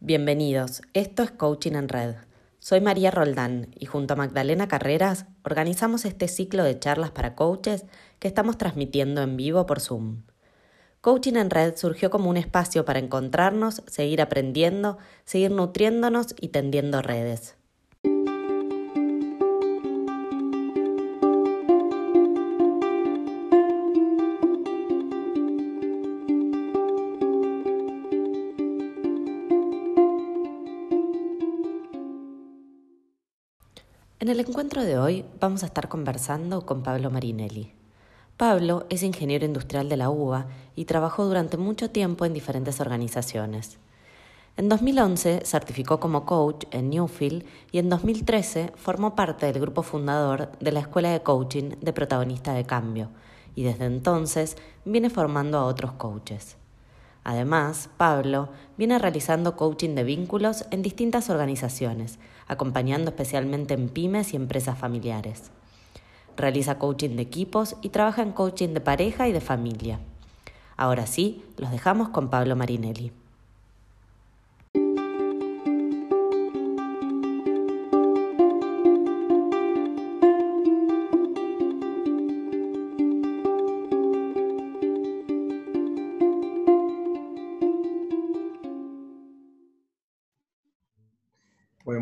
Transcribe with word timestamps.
Bienvenidos, 0.00 0.82
esto 0.94 1.24
es 1.24 1.32
Coaching 1.32 1.72
en 1.72 1.88
Red. 1.88 2.14
Soy 2.60 2.80
María 2.80 3.10
Roldán 3.10 3.74
y 3.76 3.86
junto 3.86 4.14
a 4.14 4.16
Magdalena 4.16 4.68
Carreras 4.68 5.26
organizamos 5.42 6.04
este 6.04 6.28
ciclo 6.28 6.62
de 6.62 6.78
charlas 6.78 7.10
para 7.10 7.34
coaches 7.34 7.84
que 8.20 8.28
estamos 8.28 8.56
transmitiendo 8.58 9.22
en 9.22 9.36
vivo 9.36 9.66
por 9.66 9.80
Zoom. 9.80 10.22
Coaching 11.00 11.34
en 11.34 11.50
Red 11.50 11.76
surgió 11.76 12.10
como 12.10 12.30
un 12.30 12.36
espacio 12.36 12.84
para 12.84 13.00
encontrarnos, 13.00 13.82
seguir 13.88 14.22
aprendiendo, 14.22 14.98
seguir 15.24 15.50
nutriéndonos 15.50 16.36
y 16.40 16.50
tendiendo 16.50 17.02
redes. 17.02 17.57
En 34.28 34.32
el 34.32 34.40
encuentro 34.40 34.84
de 34.84 34.98
hoy 34.98 35.24
vamos 35.40 35.62
a 35.62 35.66
estar 35.66 35.88
conversando 35.88 36.66
con 36.66 36.82
Pablo 36.82 37.10
Marinelli. 37.10 37.72
Pablo 38.36 38.84
es 38.90 39.02
ingeniero 39.02 39.46
industrial 39.46 39.88
de 39.88 39.96
la 39.96 40.10
UBA 40.10 40.48
y 40.76 40.84
trabajó 40.84 41.24
durante 41.24 41.56
mucho 41.56 41.88
tiempo 41.88 42.26
en 42.26 42.34
diferentes 42.34 42.78
organizaciones. 42.78 43.78
En 44.58 44.68
2011 44.68 45.46
certificó 45.46 45.98
como 45.98 46.26
coach 46.26 46.66
en 46.72 46.90
Newfield 46.90 47.46
y 47.72 47.78
en 47.78 47.88
2013 47.88 48.72
formó 48.76 49.16
parte 49.16 49.46
del 49.46 49.62
grupo 49.62 49.82
fundador 49.82 50.52
de 50.60 50.72
la 50.72 50.80
Escuela 50.80 51.10
de 51.10 51.22
Coaching 51.22 51.76
de 51.80 51.92
Protagonista 51.94 52.52
de 52.52 52.64
Cambio 52.64 53.08
y 53.54 53.62
desde 53.62 53.86
entonces 53.86 54.58
viene 54.84 55.08
formando 55.08 55.56
a 55.56 55.64
otros 55.64 55.92
coaches. 55.92 56.58
Además, 57.24 57.90
Pablo 57.96 58.50
viene 58.76 58.98
realizando 58.98 59.56
coaching 59.56 59.94
de 59.94 60.04
vínculos 60.04 60.64
en 60.70 60.82
distintas 60.82 61.30
organizaciones, 61.30 62.18
acompañando 62.48 63.10
especialmente 63.10 63.74
en 63.74 63.88
pymes 63.88 64.32
y 64.32 64.36
empresas 64.36 64.78
familiares. 64.78 65.50
Realiza 66.36 66.78
coaching 66.78 67.16
de 67.16 67.22
equipos 67.22 67.76
y 67.82 67.90
trabaja 67.90 68.22
en 68.22 68.32
coaching 68.32 68.70
de 68.70 68.80
pareja 68.80 69.28
y 69.28 69.32
de 69.32 69.40
familia. 69.40 70.00
Ahora 70.76 71.06
sí, 71.06 71.44
los 71.56 71.70
dejamos 71.70 72.08
con 72.08 72.30
Pablo 72.30 72.56
Marinelli. 72.56 73.12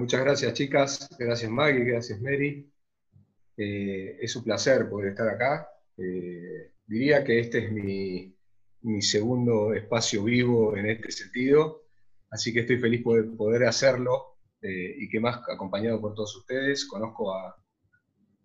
Muchas 0.06 0.20
gracias 0.20 0.54
chicas, 0.54 1.08
gracias 1.18 1.50
Maggie, 1.50 1.82
gracias 1.82 2.20
Mary. 2.20 2.72
Eh, 3.56 4.16
es 4.20 4.36
un 4.36 4.44
placer 4.44 4.88
poder 4.88 5.08
estar 5.08 5.26
acá. 5.26 5.68
Eh, 5.96 6.74
diría 6.86 7.24
que 7.24 7.40
este 7.40 7.64
es 7.64 7.72
mi, 7.72 8.32
segundo 9.02 9.74
espacio 9.74 10.22
vivo 10.22 10.76
en 10.76 10.86
este 10.86 11.10
sentido, 11.10 11.82
así 12.30 12.52
que 12.52 12.60
estoy 12.60 12.78
feliz 12.78 13.04
de 13.04 13.24
poder 13.36 13.64
hacerlo 13.64 14.36
eh, 14.62 14.94
y 14.96 15.08
que 15.08 15.18
más 15.18 15.40
acompañado 15.48 16.00
por 16.00 16.14
todos 16.14 16.36
ustedes. 16.36 16.84
Conozco 16.86 17.34
a, 17.34 17.56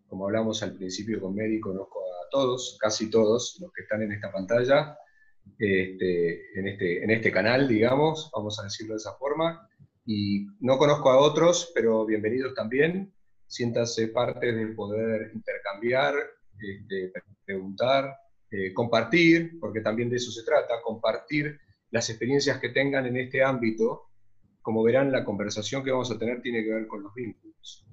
como 0.08 0.26
hablamos 0.26 0.64
al 0.64 0.76
principio 0.76 1.22
con 1.22 1.36
Mary, 1.36 1.60
conozco 1.60 2.00
a 2.00 2.28
todos, 2.32 2.76
casi 2.82 3.08
todos 3.12 3.60
los 3.62 3.72
que 3.72 3.84
están 3.84 4.02
en 4.02 4.14
esta 4.14 4.32
pantalla, 4.32 4.98
este, 5.60 6.60
en, 6.60 6.68
este, 6.70 7.04
en 7.04 7.12
este 7.12 7.32
canal, 7.32 7.68
digamos, 7.68 8.32
vamos 8.34 8.60
a 8.60 8.64
decirlo 8.64 8.96
de 8.96 8.98
esa 8.98 9.14
forma 9.14 9.68
y 10.06 10.48
no 10.60 10.78
conozco 10.78 11.10
a 11.12 11.18
otros, 11.18 11.72
pero 11.74 12.06
bienvenidos 12.06 12.54
también. 12.54 13.14
Siéntanse 13.48 14.08
parte 14.08 14.52
de 14.52 14.68
poder 14.68 15.32
intercambiar, 15.34 16.16
este, 16.60 17.12
preguntar, 17.46 18.16
eh, 18.50 18.74
compartir, 18.74 19.60
porque 19.60 19.82
también 19.82 20.10
de 20.10 20.18
eso 20.18 20.32
se 20.32 20.44
trata, 20.44 20.82
compartir 20.84 21.60
las 21.92 22.10
experiencias 22.10 22.60
que 22.60 22.70
tengan 22.70 23.06
en 23.06 23.18
este 23.18 23.44
ámbito. 23.44 24.10
Como 24.62 24.84
verán, 24.84 25.12
la 25.12 25.26
conversación 25.26 25.84
que 25.84 25.92
vamos 25.92 26.12
a 26.12 26.18
tener 26.18 26.42
tiene 26.42 26.64
que 26.64 26.74
ver 26.74 26.88
con 26.88 27.04
los 27.04 27.14
vínculos. 27.14 27.86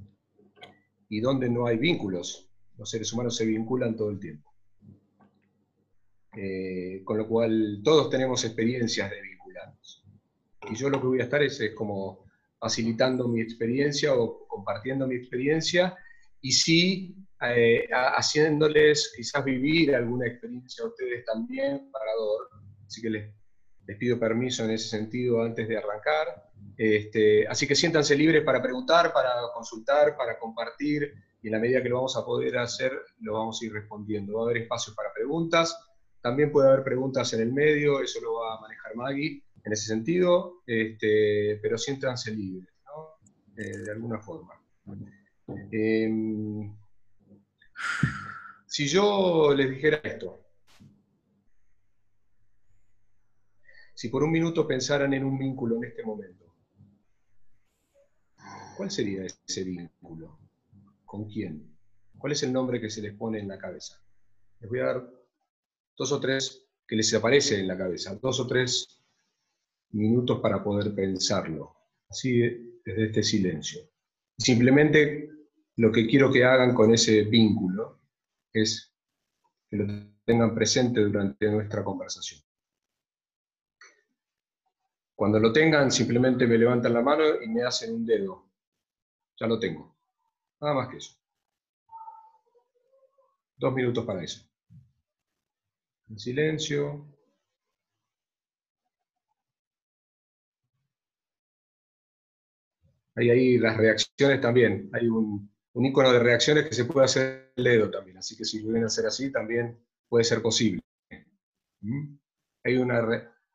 Y 1.09 1.21
donde 1.21 1.49
no 1.49 1.67
hay 1.67 1.79
vínculos, 1.79 2.51
los 2.77 2.91
seres 2.91 3.13
humanos 3.13 3.37
se 3.37 3.47
vinculan 3.47 3.97
todo 3.97 4.11
el 4.11 4.21
tiempo. 4.21 4.53
Eh, 6.37 7.03
con 7.05 7.19
lo 7.19 7.27
cual, 7.27 7.81
todos 7.83 8.11
tenemos 8.11 8.45
experiencias 8.45 9.11
de 9.11 9.21
vincularnos 9.21 9.98
y 10.71 10.75
yo 10.75 10.91
lo 10.91 11.01
que 11.01 11.07
voy 11.07 11.21
a 11.21 11.25
estar 11.25 11.43
es, 11.43 11.73
como 11.75 12.27
facilitando 12.59 13.29
mi 13.29 13.41
experiencia 13.41 14.15
o 14.15 14.47
compartiendo 14.47 15.07
mi 15.07 15.15
experiencia 15.15 15.97
y 16.41 16.53
sí 16.53 17.17
eh, 17.41 17.89
haciéndoles 17.91 19.13
quizás 19.17 19.45
vivir 19.45 19.95
alguna 19.95 20.27
experiencia 20.27 20.85
a 20.85 20.89
ustedes 20.89 21.25
también 21.25 21.91
para 21.93 22.09
Así 22.87 23.03
que 23.03 23.11
les, 23.11 23.35
les, 23.87 23.97
pido 23.99 24.19
permiso 24.19 24.65
en 24.65 24.71
ese 24.71 24.89
sentido 24.89 25.43
antes 25.43 25.69
de 25.69 25.77
arrancar. 25.77 26.51
Este, 26.77 27.47
así 27.47 27.67
que 27.67 27.75
siéntanse 27.75 28.17
libres 28.17 28.43
para 28.43 28.63
preguntar, 28.63 29.13
para 29.13 29.31
consultar, 29.55 30.17
para 30.17 30.39
compartir 30.39 31.13
y 31.43 31.49
en 31.49 31.53
la 31.53 31.59
medida 31.59 31.83
que 31.83 31.91
lo 31.91 31.97
vamos 31.97 32.17
a 32.17 32.25
poder 32.25 32.57
hacer, 32.59 32.93
lo 33.21 33.35
vamos 33.35 33.61
a 33.61 33.67
ir 33.67 33.73
respondiendo. 33.73 34.35
Va 34.35 34.41
a 34.41 34.45
haber 34.45 34.63
espacio 34.63 34.95
para 34.95 35.13
preguntas. 35.13 35.79
También 36.23 36.51
puede 36.51 36.69
haber 36.69 36.83
preguntas 36.83 37.33
en 37.35 37.43
el 37.43 37.53
medio, 37.53 38.01
eso 38.01 38.21
lo 38.21 38.37
va 38.37 38.57
a 38.57 38.61
manejar 38.61 38.97
Maggie 38.97 39.45
en 39.69 39.75
ese 39.75 39.87
sentido, 39.87 40.63
este, 40.67 41.59
pero 41.61 41.77
siéntanse 41.77 42.35
libres, 42.35 42.73
¿no? 42.87 43.19
Eh, 43.55 43.77
de 43.77 43.91
alguna 43.91 44.19
forma. 44.19 44.55
Em, 45.71 46.75
si 48.67 48.89
yo 48.89 49.53
les 49.55 49.69
dijera 49.69 50.01
esto, 50.03 50.41
si 53.93 54.09
por 54.09 54.23
un 54.23 54.31
minuto 54.31 54.67
pensaran 54.67 55.13
en 55.13 55.25
un 55.25 55.39
vínculo 55.39 55.77
en 55.77 55.85
este 55.85 56.03
momento, 56.03 56.47
¿cuál 58.75 58.91
sería 58.91 59.27
ese 59.27 59.65
vínculo? 59.65 60.39
¿Con 61.05 61.29
quién? 61.29 61.77
¿Cuál 62.17 62.33
es 62.33 62.43
el 62.43 62.55
nombre 62.55 62.81
que 62.81 62.89
se 62.89 63.03
les 63.03 63.13
pone 63.13 63.39
en 63.39 63.49
la 63.49 63.59
cabeza? 63.59 64.03
Les 64.61 64.71
voy 64.71 64.81
a 64.81 64.87
dar 64.87 65.11
dos 65.95 66.11
o 66.13 66.19
tres 66.19 66.67
que 66.87 66.97
les 66.97 67.13
aparece 67.13 67.61
en 67.61 67.69
la 67.69 67.77
cabeza, 67.77 68.15
dos 68.15 68.41
o 68.41 68.47
tres 68.47 68.98
minutos 69.91 70.41
para 70.41 70.63
poder 70.63 70.95
pensarlo, 70.95 71.77
así 72.09 72.41
desde 72.85 73.07
este 73.07 73.23
silencio. 73.23 73.83
Simplemente 74.37 75.31
lo 75.77 75.93
que 75.93 76.07
quiero 76.07 76.33
que 76.33 76.45
hagan 76.45 76.75
con 76.75 76.93
ese 76.93 77.23
vínculo 77.23 78.01
es 78.53 78.95
que 79.69 79.77
lo 79.77 79.87
tengan 80.25 80.55
presente 80.55 81.01
durante 81.01 81.51
nuestra 81.51 81.85
conversación. 81.85 82.41
Cuando 85.15 85.41
lo 85.41 85.53
tengan, 85.53 85.91
simplemente 85.91 86.47
me 86.47 86.59
levantan 86.59 86.95
la 86.95 87.03
mano 87.03 87.43
y 87.43 87.49
me 87.49 87.63
hacen 87.63 87.93
un 87.93 88.07
dedo. 88.07 88.51
Ya 89.41 89.47
lo 89.47 89.59
tengo. 89.59 89.97
Nada 90.61 90.75
más 90.75 90.89
que 90.89 90.99
eso. 90.99 91.17
Dos 93.57 93.75
minutos 93.75 94.05
para 94.05 94.23
eso. 94.23 94.49
En 96.09 96.19
silencio, 96.19 97.18
hay 103.19 103.31
ahí 103.31 103.59
las 103.59 103.77
reacciones 103.77 104.41
también. 104.41 104.91
Hay 104.93 105.09
un, 105.09 105.51
icono 105.75 106.13
de 106.13 106.21
reacciones 106.21 106.67
que 106.67 106.75
se 106.75 106.85
puede 106.85 107.07
hacer 107.07 107.53
el 107.57 107.65
dedo 107.65 107.91
también, 107.91 108.19
así 108.19 108.37
que 108.37 108.45
si 108.45 108.61
lo 108.61 108.67
vienen 108.67 108.85
a 108.85 108.87
hacer 108.87 109.07
así 109.07 109.33
también 109.33 109.79
puede 110.09 110.25
ser 110.25 110.41
posible. 110.41 110.81
¿Mm? 111.81 112.17
Hay, 112.65 112.77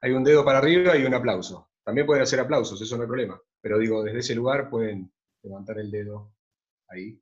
hay 0.01 0.11
un 0.11 0.23
dedo 0.23 0.43
para 0.43 0.59
arriba 0.59 0.97
y 0.97 1.05
un 1.05 1.13
aplauso. 1.13 1.69
También 1.83 2.07
pueden 2.07 2.23
hacer 2.23 2.39
aplausos, 2.39 2.81
eso 2.81 2.95
no 2.95 3.03
hay 3.03 3.07
problema. 3.07 3.41
Pero 3.61 3.79
digo, 3.79 4.03
desde 4.03 4.19
ese 4.19 4.35
lugar 4.35 4.69
pueden 4.69 5.11
levantar 5.41 5.79
el 5.79 5.91
dedo 5.91 6.33
ahí. 6.87 7.19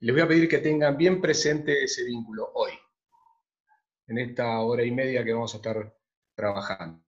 Les 0.00 0.14
voy 0.14 0.22
a 0.22 0.28
pedir 0.28 0.48
que 0.48 0.58
tengan 0.58 0.96
bien 0.96 1.20
presente 1.20 1.84
ese 1.84 2.04
vínculo 2.04 2.50
hoy, 2.54 2.72
en 4.08 4.18
esta 4.18 4.60
hora 4.60 4.84
y 4.84 4.90
media 4.90 5.24
que 5.24 5.32
vamos 5.32 5.54
a 5.54 5.58
estar 5.58 5.96
trabajando. 6.34 7.02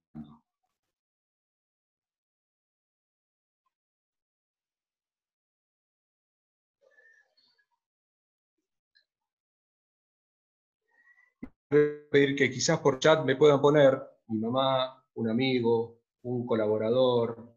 Pedir 12.10 12.36
que 12.36 12.50
quizás 12.50 12.80
por 12.80 12.98
chat 12.98 13.24
me 13.24 13.36
puedan 13.36 13.60
poner 13.60 14.00
mi 14.28 14.38
mamá, 14.38 15.04
un 15.14 15.28
amigo, 15.28 16.00
un 16.22 16.46
colaborador, 16.46 17.54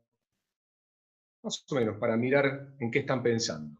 más 1.44 1.66
o 1.70 1.76
menos, 1.76 1.98
para 1.98 2.18
mirar 2.18 2.76
en 2.80 2.92
qué 2.92 3.00
están 3.00 3.24
pensando. 3.24 3.80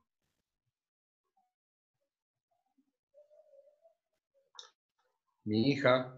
Mi 5.44 5.72
hija, 5.72 6.14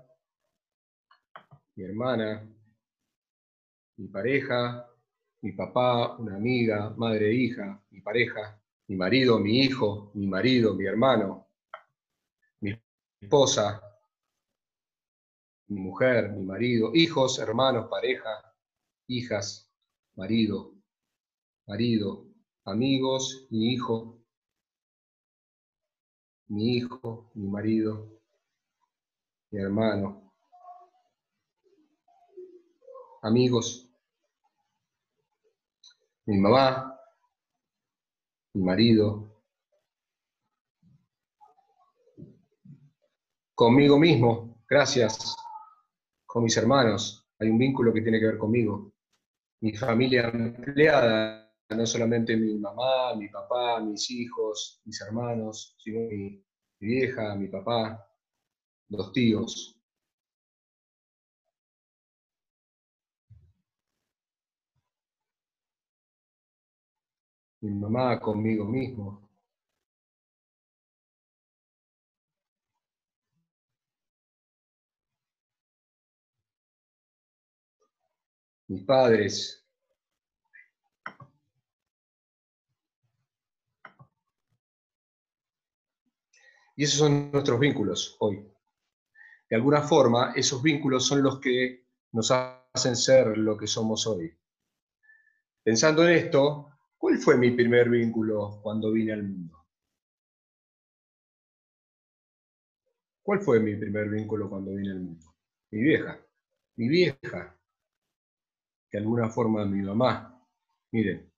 mi 1.75 1.83
hermana, 1.83 2.47
mi 3.97 4.07
pareja, 4.07 4.89
mi 5.41 5.51
papá, 5.53 6.17
una 6.17 6.35
amiga, 6.35 6.89
madre 6.97 7.29
e 7.29 7.33
hija, 7.33 7.81
mi 7.91 8.01
pareja, 8.01 8.59
mi 8.87 8.95
marido, 8.95 9.39
mi 9.39 9.59
hijo, 9.61 10.11
mi 10.15 10.27
marido, 10.27 10.73
mi 10.73 10.85
hermano, 10.85 11.47
mi 12.61 12.77
esposa, 13.21 13.88
mi 15.69 15.81
mujer, 15.81 16.31
mi 16.31 16.43
marido, 16.43 16.91
hijos, 16.95 17.37
hermanos, 17.37 17.87
pareja, 17.89 18.29
hijas, 19.07 19.71
marido, 20.15 20.73
marido, 21.67 22.25
amigos, 22.65 23.45
mi 23.51 23.73
hijo, 23.73 24.19
mi 26.47 26.77
hijo, 26.77 27.29
mi 27.35 27.47
marido, 27.47 28.19
mi 29.51 29.61
hermano, 29.61 30.33
amigos, 33.21 33.87
mi 36.25 36.35
mamá, 36.39 36.99
mi 38.53 38.63
marido, 38.63 39.39
conmigo 43.53 43.99
mismo, 43.99 44.63
gracias, 44.67 45.35
con 46.29 46.43
mis 46.43 46.55
hermanos, 46.57 47.27
hay 47.39 47.49
un 47.49 47.57
vínculo 47.57 47.91
que 47.91 48.01
tiene 48.03 48.19
que 48.19 48.27
ver 48.27 48.37
conmigo, 48.37 48.93
mi 49.61 49.73
familia 49.73 50.29
empleada, 50.29 51.51
no 51.69 51.85
solamente 51.87 52.37
mi 52.37 52.53
mamá, 52.59 53.15
mi 53.15 53.29
papá, 53.29 53.79
mis 53.81 54.11
hijos, 54.11 54.79
mis 54.85 55.01
hermanos, 55.01 55.75
sino 55.79 56.01
mi, 56.01 56.39
vieja, 56.79 57.35
mi 57.35 57.47
papá, 57.47 58.07
los 58.89 59.11
tíos, 59.11 59.75
mi 67.61 67.71
mamá 67.71 68.19
conmigo 68.19 68.65
mismo. 68.65 69.28
Mis 78.69 78.83
padres. 78.83 79.65
Y 86.77 86.83
esos 86.85 86.99
son 86.99 87.29
nuestros 87.31 87.59
vínculos 87.59 88.15
hoy. 88.19 88.49
De 89.49 89.57
alguna 89.57 89.81
forma, 89.81 90.31
esos 90.35 90.63
vínculos 90.63 91.05
son 91.05 91.21
los 91.21 91.39
que 91.39 91.85
nos 92.13 92.31
hacen 92.31 92.95
ser 92.95 93.37
lo 93.37 93.57
que 93.57 93.67
somos 93.67 94.07
hoy. 94.07 94.33
Pensando 95.63 96.07
en 96.07 96.15
esto, 96.15 96.69
¿Cuál 96.99 97.17
fue 97.17 97.37
mi 97.37 97.51
primer 97.51 97.89
vínculo 97.89 98.59
cuando 98.61 98.91
vine 98.91 99.13
al 99.13 99.23
mundo? 99.23 99.65
¿Cuál 103.23 103.39
fue 103.39 103.61
mi 103.61 103.73
primer 103.77 104.09
vínculo 104.09 104.49
cuando 104.49 104.75
vine 104.75 104.91
al 104.91 104.99
mundo? 104.99 105.33
Mi 105.71 105.81
vieja, 105.81 106.19
mi 106.75 106.89
vieja, 106.89 107.57
de 108.91 108.97
alguna 108.97 109.29
forma 109.29 109.65
mi 109.65 109.81
mamá. 109.81 110.41
Miren, 110.91 111.31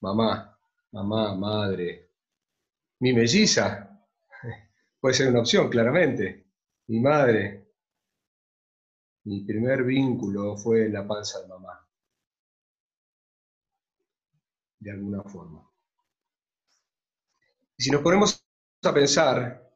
mamá, 0.00 0.58
mamá, 0.92 1.34
madre. 1.36 2.10
Mi 3.00 3.12
melliza, 3.12 3.90
puede 5.00 5.14
ser 5.14 5.28
una 5.28 5.40
opción, 5.40 5.68
claramente. 5.68 6.46
Mi 6.88 7.00
madre. 7.00 7.66
Mi 9.24 9.44
primer 9.44 9.84
vínculo 9.84 10.56
fue 10.56 10.88
la 10.88 11.06
panza 11.06 11.40
de 11.40 11.48
mamá 11.48 11.86
de 14.86 14.92
alguna 14.92 15.22
forma. 15.24 15.68
Y 17.76 17.82
si 17.82 17.90
nos 17.90 18.02
ponemos 18.02 18.42
a 18.84 18.94
pensar 18.94 19.68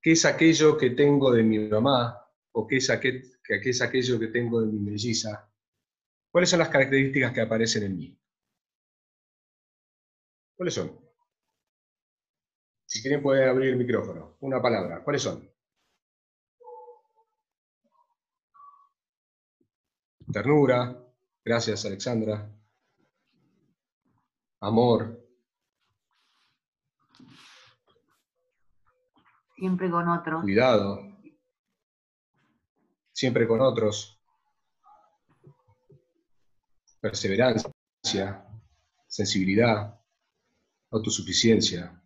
qué 0.00 0.12
es 0.12 0.24
aquello 0.24 0.76
que 0.76 0.90
tengo 0.90 1.30
de 1.30 1.42
mi 1.42 1.58
mamá 1.68 2.18
o 2.52 2.66
qué 2.66 2.78
es, 2.78 2.90
es 2.90 3.82
aquello 3.82 4.18
que 4.18 4.26
tengo 4.26 4.60
de 4.60 4.66
mi 4.72 4.80
melliza, 4.80 5.51
¿cuáles 6.32 6.50
son 6.50 6.58
las 6.58 6.68
características 6.68 7.32
que 7.32 7.40
aparecen 7.42 7.84
en 7.84 7.96
mí? 7.96 8.18
¿Cuáles 10.56 10.74
son? 10.74 11.00
Si 12.86 13.00
quieren 13.00 13.22
pueden 13.22 13.48
abrir 13.48 13.70
el 13.70 13.76
micrófono. 13.76 14.36
Una 14.40 14.60
palabra. 14.60 15.04
¿Cuáles 15.04 15.22
son? 15.22 15.48
Ternura. 20.32 20.98
Gracias, 21.44 21.84
Alexandra 21.84 22.50
amor. 24.62 25.20
Siempre 29.56 29.90
con 29.90 30.08
otros. 30.08 30.42
Cuidado. 30.42 31.00
Siempre 33.12 33.46
con 33.46 33.60
otros. 33.60 34.21
Perseverancia, 37.02 38.46
sensibilidad, 39.08 39.98
autosuficiencia. 40.92 42.00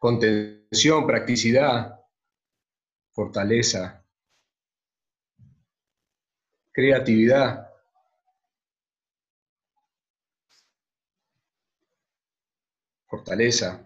Contención, 0.00 1.06
practicidad, 1.06 2.00
fortaleza, 3.12 4.04
creatividad, 6.72 7.70
fortaleza. 13.06 13.85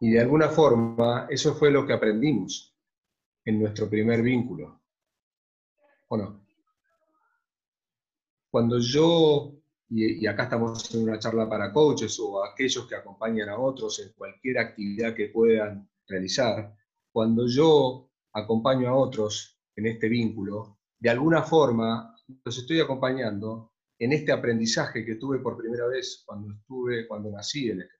Y 0.00 0.10
de 0.10 0.20
alguna 0.20 0.48
forma 0.48 1.26
eso 1.28 1.54
fue 1.54 1.70
lo 1.70 1.86
que 1.86 1.92
aprendimos 1.92 2.74
en 3.44 3.60
nuestro 3.60 3.88
primer 3.88 4.22
vínculo. 4.22 4.80
¿O 6.08 6.16
no? 6.16 6.46
Cuando 8.50 8.78
yo, 8.78 9.52
y, 9.90 10.26
acá 10.26 10.44
estamos 10.44 10.94
en 10.94 11.02
una 11.02 11.18
charla 11.18 11.48
para 11.48 11.72
coaches 11.72 12.18
o 12.20 12.44
aquellos 12.44 12.86
que 12.86 12.94
acompañan 12.94 13.48
a 13.50 13.58
otros 13.58 13.98
en 14.00 14.12
cualquier 14.12 14.58
actividad 14.58 15.14
que 15.14 15.28
puedan 15.28 15.88
realizar, 16.06 16.74
cuando 17.12 17.46
yo 17.46 18.10
acompaño 18.32 18.88
a 18.88 18.94
otros 18.94 19.58
en 19.76 19.86
este 19.86 20.08
vínculo, 20.08 20.78
de 20.98 21.10
alguna 21.10 21.42
forma 21.42 22.14
los 22.44 22.58
estoy 22.58 22.80
acompañando 22.80 23.72
en 23.98 24.12
este 24.12 24.32
aprendizaje 24.32 25.04
que 25.04 25.16
tuve 25.16 25.38
por 25.38 25.56
primera 25.56 25.86
vez 25.86 26.22
cuando 26.24 26.52
estuve, 26.52 27.06
cuando 27.06 27.30
nací 27.30 27.70
en 27.70 27.82
este. 27.82 27.97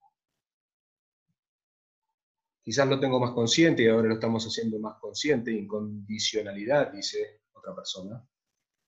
Quizás 2.69 2.87
lo 2.87 3.01
tengo 3.01 3.19
más 3.19 3.31
consciente 3.31 3.83
y 3.83 3.89
ahora 3.89 4.09
lo 4.09 4.15
estamos 4.17 4.45
haciendo 4.45 4.79
más 4.79 4.99
consciente, 5.01 5.51
incondicionalidad, 5.51 6.93
dice 6.93 7.41
otra 7.55 7.75
persona. 7.75 8.23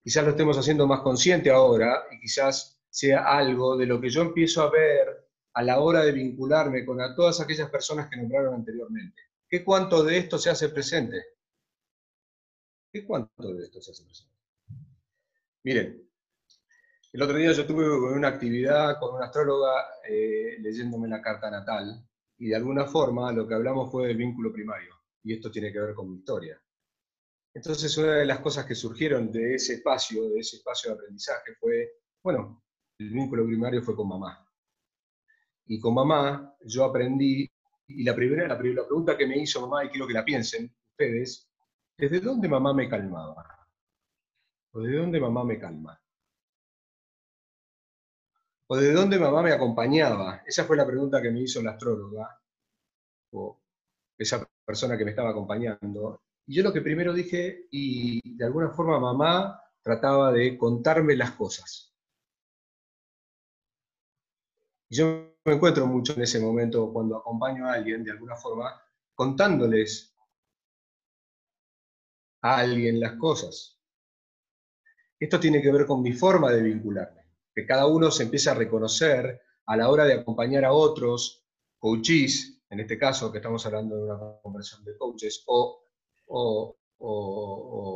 Quizás 0.03 0.23
lo 0.23 0.33
estemos 0.33 0.59
haciendo 0.59 0.87
más 0.87 1.01
consciente 1.01 1.49
ahora 1.49 2.05
y 2.11 2.21
quizás 2.21 2.79
sea 2.91 3.25
algo 3.25 3.79
de 3.79 3.87
lo 3.87 3.99
que 3.99 4.11
yo 4.11 4.21
empiezo 4.21 4.61
a 4.61 4.71
ver 4.71 5.31
a 5.55 5.63
la 5.63 5.81
hora 5.81 6.03
de 6.03 6.13
vincularme 6.13 6.85
con 6.85 7.01
a 7.01 7.15
todas 7.15 7.41
aquellas 7.41 7.71
personas 7.71 8.11
que 8.11 8.19
nombraron 8.19 8.53
anteriormente. 8.53 9.23
¿Qué 9.49 9.65
cuánto 9.65 10.05
de 10.05 10.19
esto 10.19 10.37
se 10.37 10.51
hace 10.51 10.69
presente? 10.69 11.25
¿Qué 12.93 13.07
cuánto 13.07 13.55
de 13.55 13.65
esto 13.65 13.81
se 13.81 13.93
hace 13.93 14.05
presente? 14.05 14.35
Miren, 15.63 16.07
el 17.15 17.23
otro 17.23 17.39
día 17.39 17.53
yo 17.53 17.67
tuve 17.67 18.13
una 18.13 18.29
actividad 18.29 19.01
con 19.01 19.15
una 19.15 19.25
astróloga 19.25 19.87
eh, 20.07 20.59
leyéndome 20.61 21.09
la 21.09 21.23
carta 21.23 21.51
natal 21.51 22.07
y 22.41 22.49
de 22.49 22.57
alguna 22.57 22.87
forma 22.87 23.33
lo 23.33 23.47
que 23.47 23.55
hablamos 23.55 23.93
fue 23.93 24.09
del 24.09 24.17
vínculo 24.17 24.51
primario 24.51 24.95
y 25.23 25.35
esto 25.35 25.51
tiene 25.51 25.71
que 25.71 25.79
ver 25.79 25.95
con 25.95 26.11
mi 26.11 26.17
historia. 26.17 26.61
Entonces 27.53 27.97
una 27.99 28.17
de 28.17 28.25
las 28.25 28.41
cosas 28.41 28.65
que 28.65 28.75
surgieron 28.75 29.31
de 29.31 29.55
ese 29.57 29.75
espacio, 29.75 30.31
de 30.31 30.41
ese 30.41 30.57
espacio 30.57 30.91
de 30.91 30.95
aprendizaje 30.97 31.55
fue, 31.61 32.01
bueno, 32.23 32.65
el 32.99 33.11
vínculo 33.11 33.45
primario 33.45 33.83
fue 33.83 33.95
con 33.95 34.09
mamá. 34.09 34.47
Y 35.67 35.79
con 35.79 35.95
mamá 35.95 36.57
yo 36.65 36.85
aprendí, 36.85 37.47
y 37.89 38.05
la 38.05 38.15
primera, 38.15 38.49
la 38.49 38.59
primera 38.59 38.87
pregunta 38.87 39.19
que 39.19 39.27
me 39.27 39.39
hizo 39.39 39.61
mamá, 39.61 39.85
y 39.85 39.91
quiero 39.91 40.07
que 40.07 40.15
la 40.15 40.25
piensen 40.25 40.75
ustedes, 40.93 41.51
¿desde 41.99 42.21
dónde 42.21 42.49
mamá 42.49 42.73
me 42.73 42.89
calmaba? 42.89 43.69
¿O 44.73 44.81
de 44.81 44.97
dónde 44.97 45.21
mamá 45.21 45.45
me 45.45 45.59
calma? 45.59 46.00
¿O 48.73 48.77
de 48.77 48.93
dónde 48.93 49.19
mamá 49.19 49.43
me 49.43 49.53
acompañaba? 49.53 50.45
Esa 50.47 50.65
fue 50.65 50.77
la 50.77 50.87
pregunta 50.87 51.21
que 51.21 51.33
me 51.33 51.41
hizo 51.41 51.61
la 51.61 51.73
astróloga, 51.73 52.41
o 53.33 53.61
esa 54.17 54.49
persona 54.65 54.97
que 54.97 55.05
me 55.05 55.11
estaba 55.11 55.31
acompañando. 55.31 56.23
Y 56.47 56.55
yo 56.55 56.63
lo 56.63 56.73
que 56.73 56.81
primero 56.81 57.13
dije, 57.13 57.67
y 57.73 58.37
de 58.37 58.45
alguna 58.45 58.71
forma 58.71 59.01
mamá 59.01 59.61
trataba 59.83 60.31
de 60.31 60.57
contarme 60.57 61.17
las 61.17 61.33
cosas. 61.33 61.93
Y 64.89 64.99
yo 64.99 65.35
me 65.45 65.55
encuentro 65.55 65.85
mucho 65.89 66.13
en 66.13 66.23
ese 66.23 66.39
momento 66.39 66.93
cuando 66.93 67.17
acompaño 67.17 67.67
a 67.67 67.73
alguien, 67.73 68.05
de 68.05 68.13
alguna 68.13 68.37
forma, 68.37 68.81
contándoles 69.17 70.15
a 72.43 72.59
alguien 72.59 73.01
las 73.01 73.15
cosas. 73.17 73.81
Esto 75.19 75.41
tiene 75.41 75.61
que 75.61 75.73
ver 75.73 75.87
con 75.87 76.03
mi 76.03 76.13
forma 76.13 76.53
de 76.53 76.63
vincularme, 76.63 77.20
que 77.55 77.67
cada 77.67 77.87
uno 77.87 78.11
se 78.11 78.25
empieza 78.25 78.53
a 78.53 78.55
reconocer 78.55 79.41
a 79.67 79.77
la 79.77 79.89
hora 79.89 80.05
de 80.05 80.15
acompañar 80.15 80.65
a 80.65 80.73
otros, 80.73 81.45
coaches, 81.79 82.63
en 82.69 82.81
este 82.81 82.99
caso 82.99 83.33
que 83.33 83.39
estamos 83.39 83.65
hablando 83.67 83.97
de 83.97 84.03
una 84.05 84.19
conversación 84.43 84.85
de 84.85 84.97
coaches, 84.97 85.45
o, 85.47 85.87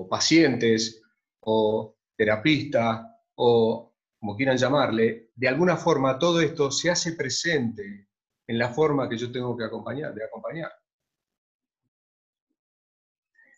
pacientes, 0.09 1.03
o 1.41 1.97
terapista, 2.17 3.21
o 3.37 3.93
como 4.19 4.37
quieran 4.37 4.57
llamarle, 4.57 5.31
de 5.35 5.49
alguna 5.49 5.77
forma 5.77 6.19
todo 6.19 6.41
esto 6.41 6.71
se 6.71 6.91
hace 6.91 7.13
presente 7.13 8.09
en 8.47 8.59
la 8.59 8.71
forma 8.71 9.09
que 9.09 9.19
yo 9.19 9.31
tengo 9.31 9.57
que 9.57 9.65
acompañar, 9.65 10.15
de 10.15 10.25
acompañar. 10.25 10.73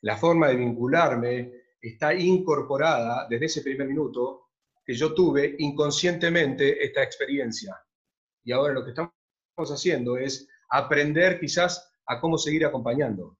La 0.02 0.16
forma 0.16 0.48
de 0.48 0.56
vincularme 0.56 1.52
está 1.80 2.14
incorporada 2.14 3.26
desde 3.28 3.46
ese 3.46 3.62
primer 3.62 3.86
minuto 3.88 4.45
que 4.86 4.94
yo 4.94 5.12
tuve 5.14 5.56
inconscientemente 5.58 6.84
esta 6.84 7.02
experiencia. 7.02 7.76
Y 8.44 8.52
ahora 8.52 8.72
lo 8.72 8.84
que 8.84 8.90
estamos 8.90 9.12
haciendo 9.58 10.16
es 10.16 10.48
aprender 10.70 11.40
quizás 11.40 11.92
a 12.06 12.20
cómo 12.20 12.38
seguir 12.38 12.64
acompañando. 12.64 13.36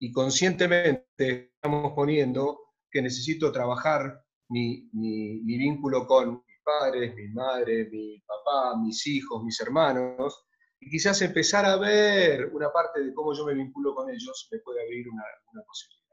Y 0.00 0.10
conscientemente 0.10 1.52
estamos 1.54 1.92
poniendo 1.94 2.58
que 2.90 3.00
necesito 3.00 3.52
trabajar 3.52 4.24
mi, 4.48 4.88
vínculo 4.92 6.06
con 6.06 6.42
mis 6.46 6.60
padres, 6.64 7.14
mi 7.14 7.28
madre, 7.28 7.88
mi 7.90 8.20
papá, 8.20 8.76
mis 8.76 9.06
hijos, 9.06 9.42
mis 9.44 9.60
hermanos, 9.60 10.44
y 10.80 10.90
quizás 10.90 11.22
empezar 11.22 11.64
a 11.64 11.76
ver 11.76 12.46
una 12.52 12.70
parte 12.72 13.02
de 13.02 13.14
cómo 13.14 13.32
yo 13.32 13.46
me 13.46 13.54
vinculo 13.54 13.94
con 13.94 14.10
ellos 14.10 14.48
me 14.50 14.58
puede 14.58 14.82
abrir 14.82 15.08
una, 15.08 15.22
posibilidad. 15.66 16.03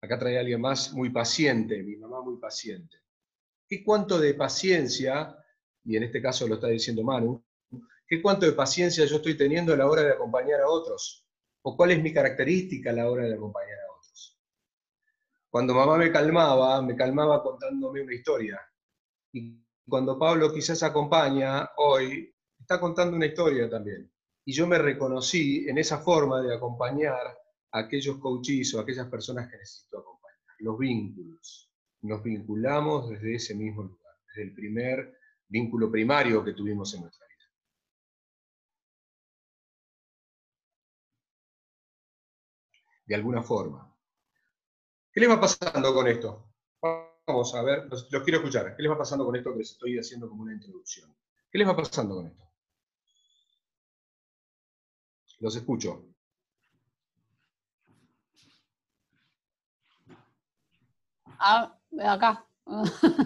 Acá 0.00 0.18
trae 0.18 0.38
alguien 0.38 0.60
más 0.60 0.92
muy 0.92 1.10
paciente, 1.10 1.82
mi 1.82 1.96
mamá 1.96 2.20
muy 2.22 2.36
paciente. 2.38 2.98
¿Qué 3.66 3.82
cuánto 3.82 4.18
de 4.18 4.34
paciencia, 4.34 5.36
y 5.84 5.96
en 5.96 6.04
este 6.04 6.22
caso 6.22 6.46
lo 6.46 6.54
está 6.54 6.68
diciendo 6.68 7.02
Manu, 7.02 7.44
qué 8.06 8.22
cuánto 8.22 8.46
de 8.46 8.52
paciencia 8.52 9.04
yo 9.04 9.16
estoy 9.16 9.36
teniendo 9.36 9.74
a 9.74 9.76
la 9.76 9.88
hora 9.88 10.02
de 10.02 10.12
acompañar 10.12 10.60
a 10.60 10.68
otros? 10.68 11.26
¿O 11.62 11.76
cuál 11.76 11.90
es 11.90 12.02
mi 12.02 12.12
característica 12.12 12.90
a 12.90 12.94
la 12.94 13.10
hora 13.10 13.24
de 13.24 13.34
acompañar 13.34 13.78
a 13.80 13.96
otros? 13.98 14.38
Cuando 15.50 15.74
mamá 15.74 15.98
me 15.98 16.12
calmaba, 16.12 16.80
me 16.80 16.94
calmaba 16.94 17.42
contándome 17.42 18.02
una 18.02 18.14
historia. 18.14 18.60
Y 19.32 19.60
cuando 19.86 20.18
Pablo 20.18 20.52
quizás 20.52 20.82
acompaña 20.82 21.70
hoy, 21.76 22.32
está 22.58 22.78
contando 22.78 23.16
una 23.16 23.26
historia 23.26 23.68
también. 23.68 24.10
Y 24.44 24.52
yo 24.52 24.66
me 24.66 24.78
reconocí 24.78 25.66
en 25.68 25.78
esa 25.78 25.98
forma 25.98 26.40
de 26.40 26.54
acompañar 26.54 27.26
a 27.26 27.37
aquellos 27.72 28.18
coaches 28.18 28.74
o 28.74 28.80
aquellas 28.80 29.08
personas 29.08 29.50
que 29.50 29.58
necesito 29.58 29.98
acompañar. 29.98 30.38
Los 30.58 30.78
vínculos. 30.78 31.70
Nos 32.02 32.22
vinculamos 32.22 33.10
desde 33.10 33.34
ese 33.34 33.54
mismo 33.54 33.82
lugar, 33.82 34.14
desde 34.28 34.42
el 34.42 34.54
primer 34.54 35.18
vínculo 35.48 35.90
primario 35.90 36.44
que 36.44 36.52
tuvimos 36.52 36.92
en 36.94 37.02
nuestra 37.02 37.26
vida. 37.26 37.44
De 43.06 43.14
alguna 43.14 43.42
forma. 43.42 43.94
¿Qué 45.12 45.20
les 45.20 45.30
va 45.30 45.40
pasando 45.40 45.94
con 45.94 46.06
esto? 46.06 46.52
Vamos 47.26 47.54
a 47.54 47.62
ver, 47.62 47.86
los, 47.90 48.04
quiero 48.04 48.38
escuchar. 48.38 48.76
¿Qué 48.76 48.82
les 48.82 48.90
va 48.90 48.98
pasando 48.98 49.24
con 49.24 49.36
esto 49.36 49.52
que 49.52 49.58
les 49.58 49.72
estoy 49.72 49.98
haciendo 49.98 50.28
como 50.28 50.42
una 50.42 50.54
introducción? 50.54 51.14
¿Qué 51.50 51.58
les 51.58 51.68
va 51.68 51.76
pasando 51.76 52.14
con 52.14 52.26
esto? 52.26 52.44
Los 55.40 55.56
escucho. 55.56 56.07
Ah, 61.38 61.74
acá. 62.04 62.44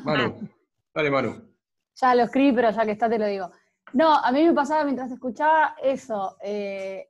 Manu, 0.05 0.49
dale 0.95 1.11
Manu. 1.11 1.53
Ya 1.95 2.15
lo 2.15 2.23
escribí, 2.25 2.53
pero 2.53 2.71
ya 2.71 2.85
que 2.85 2.93
está 2.93 3.09
te 3.09 3.19
lo 3.19 3.27
digo. 3.27 3.51
No, 3.93 4.15
a 4.15 4.33
mí 4.33 4.45
me 4.45 4.53
pasaba 4.53 4.85
mientras 4.85 5.11
escuchaba 5.11 5.77
eso. 5.83 6.37
Eh, 6.43 7.09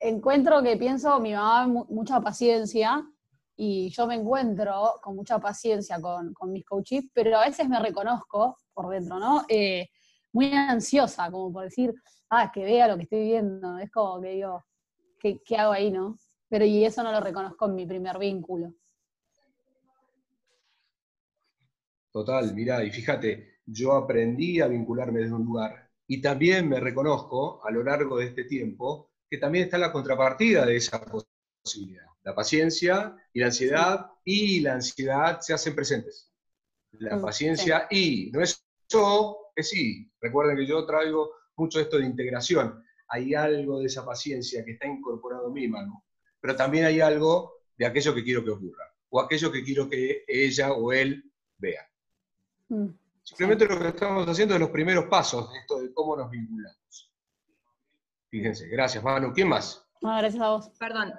encuentro 0.00 0.62
que 0.62 0.76
pienso, 0.76 1.20
mi 1.20 1.32
mamá 1.32 1.84
mucha 1.88 2.20
paciencia, 2.20 3.04
y 3.56 3.90
yo 3.90 4.06
me 4.06 4.16
encuentro 4.16 4.94
con 5.00 5.14
mucha 5.16 5.38
paciencia 5.38 6.00
con, 6.00 6.34
mis 6.52 6.64
coaches, 6.64 7.04
pero 7.12 7.38
a 7.38 7.46
veces 7.46 7.68
me 7.68 7.78
reconozco 7.78 8.58
por 8.72 8.88
dentro, 8.88 9.18
¿no? 9.18 9.44
Eh, 9.48 9.88
muy 10.32 10.52
ansiosa, 10.52 11.30
como 11.30 11.52
por 11.52 11.64
decir, 11.64 11.94
ah, 12.30 12.50
que 12.52 12.64
vea 12.64 12.88
lo 12.88 12.96
que 12.96 13.04
estoy 13.04 13.22
viendo, 13.24 13.78
es 13.78 13.90
como 13.90 14.20
que 14.20 14.30
digo, 14.30 14.64
¿qué, 15.20 15.40
qué 15.44 15.56
hago 15.56 15.72
ahí, 15.72 15.92
no? 15.92 16.18
Pero 16.48 16.64
y 16.64 16.84
eso 16.84 17.02
no 17.02 17.12
lo 17.12 17.20
reconozco 17.20 17.66
en 17.66 17.74
mi 17.76 17.86
primer 17.86 18.18
vínculo. 18.18 18.74
Total, 22.14 22.54
mira, 22.54 22.82
y 22.84 22.90
fíjate, 22.90 23.58
yo 23.66 23.92
aprendí 23.92 24.60
a 24.60 24.68
vincularme 24.68 25.20
desde 25.20 25.34
un 25.34 25.44
lugar 25.44 25.90
y 26.06 26.22
también 26.22 26.68
me 26.68 26.78
reconozco 26.80 27.60
a 27.66 27.70
lo 27.70 27.82
largo 27.82 28.18
de 28.18 28.26
este 28.26 28.44
tiempo 28.44 29.10
que 29.28 29.36
también 29.36 29.64
está 29.64 29.76
la 29.76 29.92
contrapartida 29.92 30.64
de 30.64 30.76
esa 30.76 31.04
posibilidad 31.04 32.04
la 32.24 32.34
paciencia 32.34 33.16
y 33.32 33.40
la 33.40 33.46
ansiedad, 33.46 34.10
y 34.24 34.60
la 34.60 34.74
ansiedad 34.74 35.40
se 35.40 35.52
hacen 35.52 35.74
presentes. 35.74 36.32
La 36.92 37.20
paciencia 37.20 37.86
y, 37.90 38.30
no 38.32 38.40
es 38.40 38.64
yo, 38.88 39.50
es 39.54 39.68
sí. 39.68 40.10
Recuerden 40.20 40.56
que 40.56 40.66
yo 40.66 40.86
traigo 40.86 41.32
mucho 41.56 41.80
esto 41.80 41.98
de 41.98 42.06
integración. 42.06 42.82
Hay 43.08 43.34
algo 43.34 43.80
de 43.80 43.86
esa 43.86 44.04
paciencia 44.04 44.64
que 44.64 44.72
está 44.72 44.86
incorporado 44.86 45.48
en 45.48 45.52
mi 45.52 45.68
mano, 45.68 46.04
pero 46.40 46.56
también 46.56 46.86
hay 46.86 47.00
algo 47.00 47.64
de 47.76 47.86
aquello 47.86 48.14
que 48.14 48.24
quiero 48.24 48.42
que 48.42 48.50
ocurra, 48.50 48.94
o 49.10 49.20
aquello 49.20 49.52
que 49.52 49.62
quiero 49.62 49.88
que 49.90 50.24
ella 50.26 50.72
o 50.72 50.92
él 50.92 51.30
vea. 51.58 51.86
Mm. 52.68 52.88
Simplemente 53.22 53.66
lo 53.66 53.78
que 53.78 53.88
estamos 53.88 54.26
haciendo 54.28 54.54
es 54.54 54.60
los 54.60 54.70
primeros 54.70 55.06
pasos 55.06 55.50
de 55.52 55.58
esto 55.58 55.80
de 55.80 55.92
cómo 55.94 56.16
nos 56.16 56.30
vinculamos. 56.30 57.12
Fíjense, 58.28 58.68
gracias 58.68 59.02
Manu. 59.02 59.32
¿Quién 59.32 59.48
más? 59.48 59.86
gracias 60.00 60.42
a 60.42 60.50
vos. 60.50 60.70
Perdón, 60.78 61.14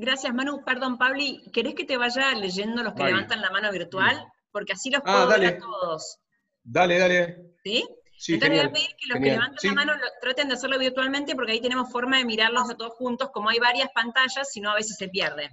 Gracias, 0.00 0.32
Manu. 0.32 0.62
Perdón, 0.64 0.96
Pabli, 0.96 1.42
¿querés 1.52 1.74
que 1.74 1.84
te 1.84 1.96
vaya 1.96 2.32
leyendo 2.32 2.84
los 2.84 2.94
que 2.94 3.02
levantan 3.02 3.40
la 3.40 3.50
mano 3.50 3.72
virtual? 3.72 4.24
Porque 4.52 4.74
así 4.74 4.90
los 4.90 5.02
ah, 5.04 5.26
puedo 5.26 5.28
ver 5.28 5.46
a 5.46 5.58
todos. 5.58 6.20
Dale, 6.62 6.98
dale. 7.00 7.56
¿Sí? 7.64 7.84
sí 8.16 8.34
Entonces 8.34 8.58
voy 8.58 8.68
a 8.68 8.72
pedir 8.72 8.90
que 8.96 9.06
los 9.08 9.18
que 9.18 9.30
levantan 9.30 9.58
la 9.64 9.72
mano 9.72 9.92
traten 10.20 10.46
de 10.46 10.54
hacerlo 10.54 10.78
virtualmente 10.78 11.34
porque 11.34 11.50
ahí 11.50 11.60
tenemos 11.60 11.90
forma 11.90 12.18
de 12.18 12.26
mirarlos 12.26 12.70
a 12.70 12.76
todos 12.76 12.92
juntos. 12.92 13.30
Como 13.32 13.48
hay 13.48 13.58
varias 13.58 13.90
pantallas, 13.92 14.52
si 14.52 14.60
no 14.60 14.70
a 14.70 14.76
veces 14.76 14.96
se 14.96 15.08
pierde. 15.08 15.50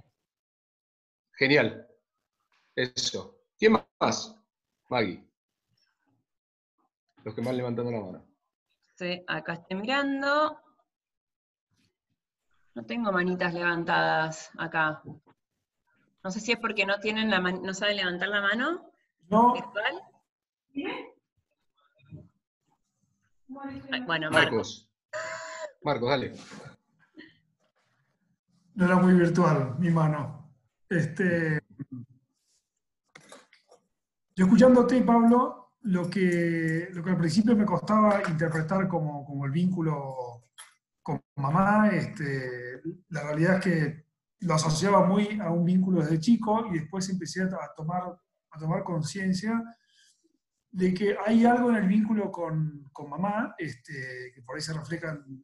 Genial. 1.32 1.84
Eso. 2.76 3.40
¿Quién 3.58 3.82
más? 3.98 4.32
Maggie. 4.88 5.25
Los 7.26 7.34
que 7.34 7.42
más 7.42 7.56
levantando 7.56 7.90
la 7.90 8.00
mano. 8.00 8.24
Sí, 8.94 9.24
acá 9.26 9.54
estoy 9.54 9.78
mirando. 9.78 10.60
No 12.72 12.86
tengo 12.86 13.10
manitas 13.10 13.52
levantadas 13.52 14.52
acá. 14.56 15.02
No 16.22 16.30
sé 16.30 16.38
si 16.38 16.52
es 16.52 16.58
porque 16.60 16.86
no 16.86 17.00
tienen 17.00 17.28
la 17.28 17.40
no 17.40 17.74
saben 17.74 17.96
levantar 17.96 18.28
la 18.28 18.40
mano. 18.42 18.92
No. 19.28 19.54
¿Virtual? 19.54 20.02
Bueno, 24.06 24.30
Marcos. 24.30 24.88
Marcos, 25.82 26.08
dale. 26.08 26.32
No 28.74 28.84
era 28.84 28.98
muy 28.98 29.14
virtual 29.14 29.76
mi 29.80 29.90
mano. 29.90 30.48
Este, 30.88 31.60
yo 34.36 34.44
escuchándote, 34.44 35.02
Pablo, 35.02 35.65
lo 35.86 36.10
que, 36.10 36.88
lo 36.92 37.02
que 37.02 37.10
al 37.10 37.16
principio 37.16 37.56
me 37.56 37.64
costaba 37.64 38.20
interpretar 38.28 38.88
como, 38.88 39.24
como 39.24 39.46
el 39.46 39.52
vínculo 39.52 40.42
con 41.00 41.20
mamá, 41.36 41.88
este, 41.90 42.80
la 43.10 43.22
realidad 43.22 43.56
es 43.56 43.60
que 43.64 44.06
lo 44.40 44.54
asociaba 44.54 45.06
muy 45.06 45.38
a 45.40 45.50
un 45.50 45.64
vínculo 45.64 46.02
desde 46.02 46.18
chico 46.18 46.66
y 46.66 46.80
después 46.80 47.08
empecé 47.08 47.42
a 47.42 47.72
tomar, 47.76 48.02
a 48.50 48.58
tomar 48.58 48.82
conciencia 48.82 49.62
de 50.72 50.92
que 50.92 51.16
hay 51.24 51.44
algo 51.44 51.70
en 51.70 51.76
el 51.76 51.86
vínculo 51.86 52.32
con, 52.32 52.88
con 52.92 53.08
mamá, 53.08 53.54
este, 53.56 54.32
que 54.34 54.42
por 54.42 54.56
ahí 54.56 54.62
se 54.62 54.74
refleja 54.74 55.10
en, 55.10 55.42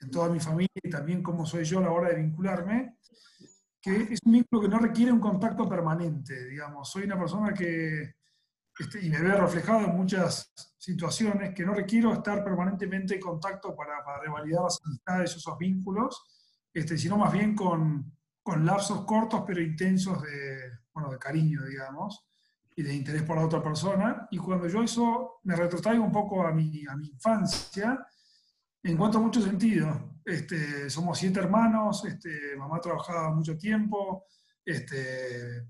en, 0.00 0.10
toda 0.10 0.28
mi 0.28 0.38
familia 0.38 0.80
y 0.82 0.88
también 0.88 1.22
cómo 1.22 1.44
soy 1.44 1.64
yo 1.64 1.80
a 1.80 1.82
la 1.82 1.90
hora 1.90 2.10
de 2.10 2.22
vincularme, 2.22 2.98
que 3.82 3.96
es 4.12 4.20
un 4.24 4.32
vínculo 4.32 4.62
que 4.62 4.68
no 4.68 4.78
requiere 4.78 5.10
un 5.10 5.20
contacto 5.20 5.68
permanente, 5.68 6.48
digamos. 6.48 6.88
Soy 6.88 7.02
una 7.04 7.18
persona 7.18 7.52
que, 7.52 8.19
este, 8.80 9.04
y 9.04 9.10
me 9.10 9.20
veo 9.20 9.38
reflejado 9.38 9.80
en 9.80 9.96
muchas 9.96 10.52
situaciones 10.78 11.54
que 11.54 11.66
no 11.66 11.74
requiero 11.74 12.14
estar 12.14 12.42
permanentemente 12.42 13.14
en 13.14 13.20
contacto 13.20 13.76
para, 13.76 14.02
para 14.02 14.20
revalidar 14.22 14.62
las 14.62 14.78
amistades, 14.84 15.36
esos 15.36 15.58
vínculos, 15.58 16.22
este, 16.72 16.96
sino 16.96 17.18
más 17.18 17.30
bien 17.30 17.54
con, 17.54 18.10
con 18.42 18.64
lapsos 18.64 19.04
cortos 19.04 19.44
pero 19.46 19.60
intensos 19.60 20.22
de, 20.22 20.78
bueno, 20.94 21.10
de 21.10 21.18
cariño, 21.18 21.64
digamos. 21.66 22.24
y 22.76 22.82
de 22.82 22.94
interés 22.94 23.22
por 23.22 23.36
la 23.36 23.44
otra 23.44 23.62
persona. 23.62 24.26
Y 24.30 24.38
cuando 24.38 24.66
yo 24.66 24.82
eso 24.82 25.40
me 25.44 25.54
retrotraigo 25.54 26.02
un 26.02 26.12
poco 26.12 26.46
a 26.46 26.52
mi, 26.52 26.86
a 26.86 26.96
mi 26.96 27.08
infancia, 27.08 28.06
encuentro 28.82 29.20
mucho 29.20 29.42
sentido. 29.42 30.16
Este, 30.24 30.88
somos 30.88 31.18
siete 31.18 31.40
hermanos, 31.40 32.04
este, 32.06 32.56
mamá 32.56 32.80
trabajaba 32.80 33.34
mucho 33.34 33.58
tiempo, 33.58 34.24
este, 34.64 35.66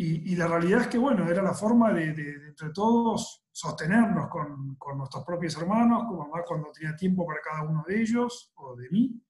y, 0.00 0.36
la 0.36 0.46
realidad 0.46 0.82
es 0.82 0.86
que, 0.86 0.96
bueno, 0.96 1.28
era 1.28 1.42
la 1.42 1.52
forma 1.52 1.92
de, 1.92 2.10
entre 2.10 2.70
todos 2.70 3.44
sostenernos 3.50 4.28
con, 4.28 4.76
con, 4.76 4.96
nuestros 4.96 5.24
propios 5.24 5.56
hermanos, 5.56 6.04
con 6.04 6.18
mamá 6.18 6.44
cuando 6.46 6.70
tenía 6.70 6.94
tiempo 6.94 7.26
para 7.26 7.40
cada 7.40 7.64
uno 7.64 7.84
de 7.84 8.00
ellos 8.00 8.52
o 8.54 8.76
de 8.76 8.88
mí. 8.90 9.20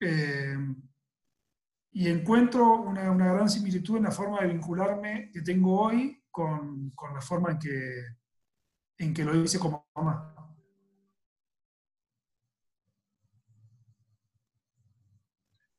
Eh, 0.00 0.56
y 1.92 2.08
encuentro 2.08 2.82
una, 2.82 3.12
una, 3.12 3.32
gran 3.32 3.48
similitud 3.48 3.98
en 3.98 4.02
la 4.02 4.10
forma 4.10 4.40
de 4.40 4.48
vincularme 4.48 5.30
que 5.32 5.42
tengo 5.42 5.80
hoy 5.80 6.20
con, 6.32 6.90
con 6.96 7.14
la 7.14 7.20
forma 7.20 7.52
en 7.52 7.58
que, 7.60 8.06
en 8.98 9.14
que 9.14 9.24
lo 9.24 9.36
hice 9.36 9.60
como 9.60 9.86
mamá. 9.94 10.34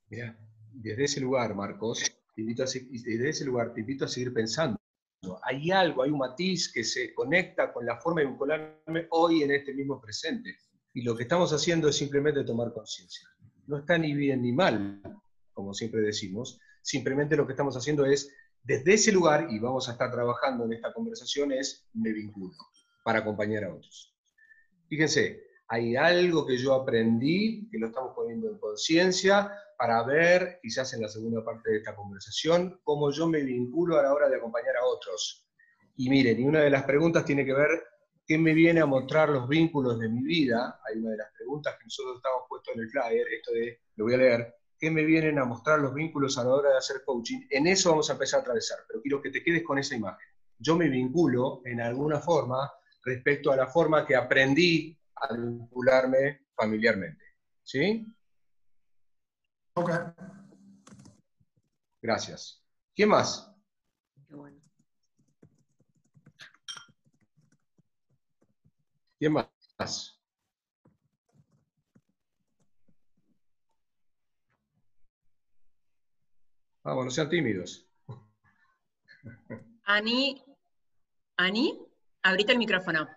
Mira, 0.07 0.37
desde 0.71 1.03
ese 1.03 1.19
lugar, 1.19 1.53
Marcos, 1.55 2.12
desde 2.35 3.29
ese 3.29 3.45
lugar 3.45 3.73
te 3.73 3.81
invito 3.81 4.05
a 4.05 4.07
seguir 4.07 4.33
pensando. 4.33 4.79
Hay 5.43 5.71
algo, 5.71 6.03
hay 6.03 6.11
un 6.11 6.19
matiz 6.19 6.71
que 6.71 6.83
se 6.83 7.13
conecta 7.13 7.71
con 7.71 7.85
la 7.85 7.99
forma 7.99 8.21
de 8.21 8.27
vincularme 8.27 9.07
hoy 9.11 9.43
en 9.43 9.51
este 9.51 9.73
mismo 9.73 10.01
presente. 10.01 10.57
Y 10.93 11.01
lo 11.01 11.15
que 11.15 11.23
estamos 11.23 11.51
haciendo 11.53 11.87
es 11.89 11.95
simplemente 11.95 12.43
tomar 12.43 12.73
conciencia. 12.73 13.27
No 13.67 13.77
está 13.77 13.97
ni 13.97 14.13
bien 14.13 14.41
ni 14.41 14.51
mal, 14.51 15.01
como 15.53 15.73
siempre 15.73 16.01
decimos, 16.01 16.59
simplemente 16.81 17.37
lo 17.37 17.45
que 17.45 17.53
estamos 17.53 17.75
haciendo 17.77 18.05
es, 18.05 18.29
desde 18.63 18.93
ese 18.93 19.11
lugar, 19.11 19.47
y 19.49 19.59
vamos 19.59 19.87
a 19.87 19.93
estar 19.93 20.11
trabajando 20.11 20.65
en 20.65 20.73
esta 20.73 20.93
conversación, 20.93 21.51
es 21.51 21.87
me 21.93 22.11
vinculo 22.11 22.53
para 23.03 23.19
acompañar 23.19 23.63
a 23.63 23.73
otros. 23.73 24.15
Fíjense, 24.87 25.41
hay 25.67 25.95
algo 25.95 26.45
que 26.45 26.57
yo 26.57 26.73
aprendí, 26.73 27.67
que 27.71 27.79
lo 27.79 27.87
estamos 27.87 28.13
poniendo 28.15 28.49
en 28.49 28.57
conciencia, 28.59 29.51
para 29.83 30.01
ver, 30.03 30.59
quizás 30.61 30.93
en 30.93 31.01
la 31.01 31.09
segunda 31.09 31.43
parte 31.43 31.71
de 31.71 31.77
esta 31.79 31.93
conversación, 31.93 32.79
cómo 32.85 33.11
yo 33.11 33.27
me 33.27 33.43
vinculo 33.43 33.99
a 33.99 34.03
la 34.03 34.13
hora 34.13 34.29
de 34.29 34.37
acompañar 34.37 34.77
a 34.77 34.85
otros. 34.85 35.45
Y 35.97 36.09
miren, 36.09 36.39
y 36.39 36.45
una 36.45 36.61
de 36.61 36.69
las 36.69 36.83
preguntas 36.83 37.25
tiene 37.25 37.43
que 37.43 37.51
ver 37.51 37.83
qué 38.25 38.37
me 38.37 38.53
viene 38.53 38.79
a 38.79 38.85
mostrar 38.85 39.27
los 39.27 39.45
vínculos 39.45 39.99
de 39.99 40.07
mi 40.07 40.23
vida. 40.23 40.79
Hay 40.87 40.99
una 40.99 41.11
de 41.11 41.17
las 41.17 41.33
preguntas 41.33 41.75
que 41.77 41.83
nosotros 41.83 42.15
estamos 42.15 42.43
puestos 42.47 42.73
en 42.73 42.79
el 42.79 42.89
flyer, 42.91 43.27
esto 43.27 43.51
de, 43.51 43.81
lo 43.97 44.05
voy 44.05 44.13
a 44.13 44.17
leer, 44.19 44.55
qué 44.79 44.89
me 44.89 45.03
vienen 45.03 45.37
a 45.37 45.43
mostrar 45.43 45.79
los 45.79 45.93
vínculos 45.93 46.37
a 46.37 46.45
la 46.45 46.51
hora 46.51 46.69
de 46.69 46.77
hacer 46.77 47.01
coaching. 47.05 47.41
En 47.49 47.67
eso 47.67 47.89
vamos 47.89 48.09
a 48.09 48.13
empezar 48.13 48.39
a 48.39 48.43
atravesar, 48.43 48.79
pero 48.87 49.01
quiero 49.01 49.21
que 49.21 49.31
te 49.31 49.43
quedes 49.43 49.63
con 49.63 49.79
esa 49.79 49.97
imagen. 49.97 50.29
Yo 50.59 50.77
me 50.77 50.87
vinculo 50.87 51.61
en 51.65 51.81
alguna 51.81 52.21
forma 52.21 52.71
respecto 53.03 53.51
a 53.51 53.57
la 53.57 53.67
forma 53.67 54.05
que 54.05 54.15
aprendí 54.15 54.97
a 55.13 55.33
vincularme 55.33 56.45
familiarmente. 56.55 57.25
¿Sí? 57.61 58.05
Ok. 59.75 59.89
Gracias. 62.01 62.63
¿Quién 62.95 63.09
más? 63.09 63.49
¿Quién 69.17 69.33
más? 69.33 70.19
Vamos, 76.83 77.05
no 77.05 77.11
sean 77.11 77.29
tímidos. 77.29 77.87
Ani, 79.85 80.43
Ani, 81.37 81.79
abrite 82.21 82.51
el 82.51 82.57
micrófono. 82.57 83.07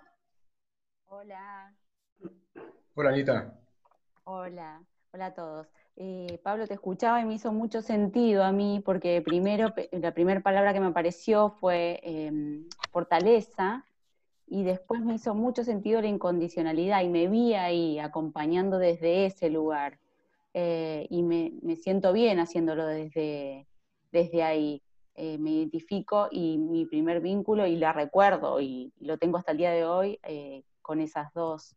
Hola. 1.06 1.76
Hola, 2.94 3.10
Anita. 3.10 3.60
Hola, 4.24 4.84
hola 5.12 5.26
a 5.26 5.34
todos. 5.34 5.85
Eh, 5.98 6.38
Pablo, 6.42 6.66
te 6.66 6.74
escuchaba 6.74 7.22
y 7.22 7.24
me 7.24 7.34
hizo 7.34 7.52
mucho 7.52 7.80
sentido 7.80 8.44
a 8.44 8.52
mí, 8.52 8.82
porque 8.84 9.22
primero, 9.22 9.72
la 9.92 10.12
primera 10.12 10.40
palabra 10.40 10.74
que 10.74 10.80
me 10.80 10.86
apareció 10.86 11.50
fue 11.50 12.00
em, 12.02 12.68
fortaleza, 12.90 13.86
y 14.46 14.62
después 14.62 15.00
me 15.00 15.14
hizo 15.14 15.34
mucho 15.34 15.64
sentido 15.64 16.00
la 16.02 16.08
incondicionalidad, 16.08 17.02
y 17.02 17.08
me 17.08 17.28
vi 17.28 17.54
ahí 17.54 17.98
acompañando 17.98 18.78
desde 18.78 19.26
ese 19.26 19.48
lugar. 19.48 19.98
Eh, 20.54 21.06
y 21.10 21.22
me, 21.22 21.52
siento 21.76 22.12
bien 22.12 22.40
haciéndolo 22.40 22.86
desde, 22.86 23.66
desde 24.12 24.42
ahí. 24.42 24.82
Eh, 25.14 25.38
me 25.38 25.50
identifico 25.50 26.28
y 26.30 26.58
mi 26.58 26.84
primer 26.84 27.20
vínculo, 27.20 27.66
y 27.66 27.76
la 27.76 27.92
recuerdo, 27.94 28.60
y, 28.60 28.92
lo 29.00 29.16
tengo 29.18 29.38
hasta 29.38 29.52
el 29.52 29.58
día 29.58 29.70
de 29.70 29.84
hoy, 29.86 30.20
con 30.82 31.00
esas 31.00 31.32
dos, 31.32 31.74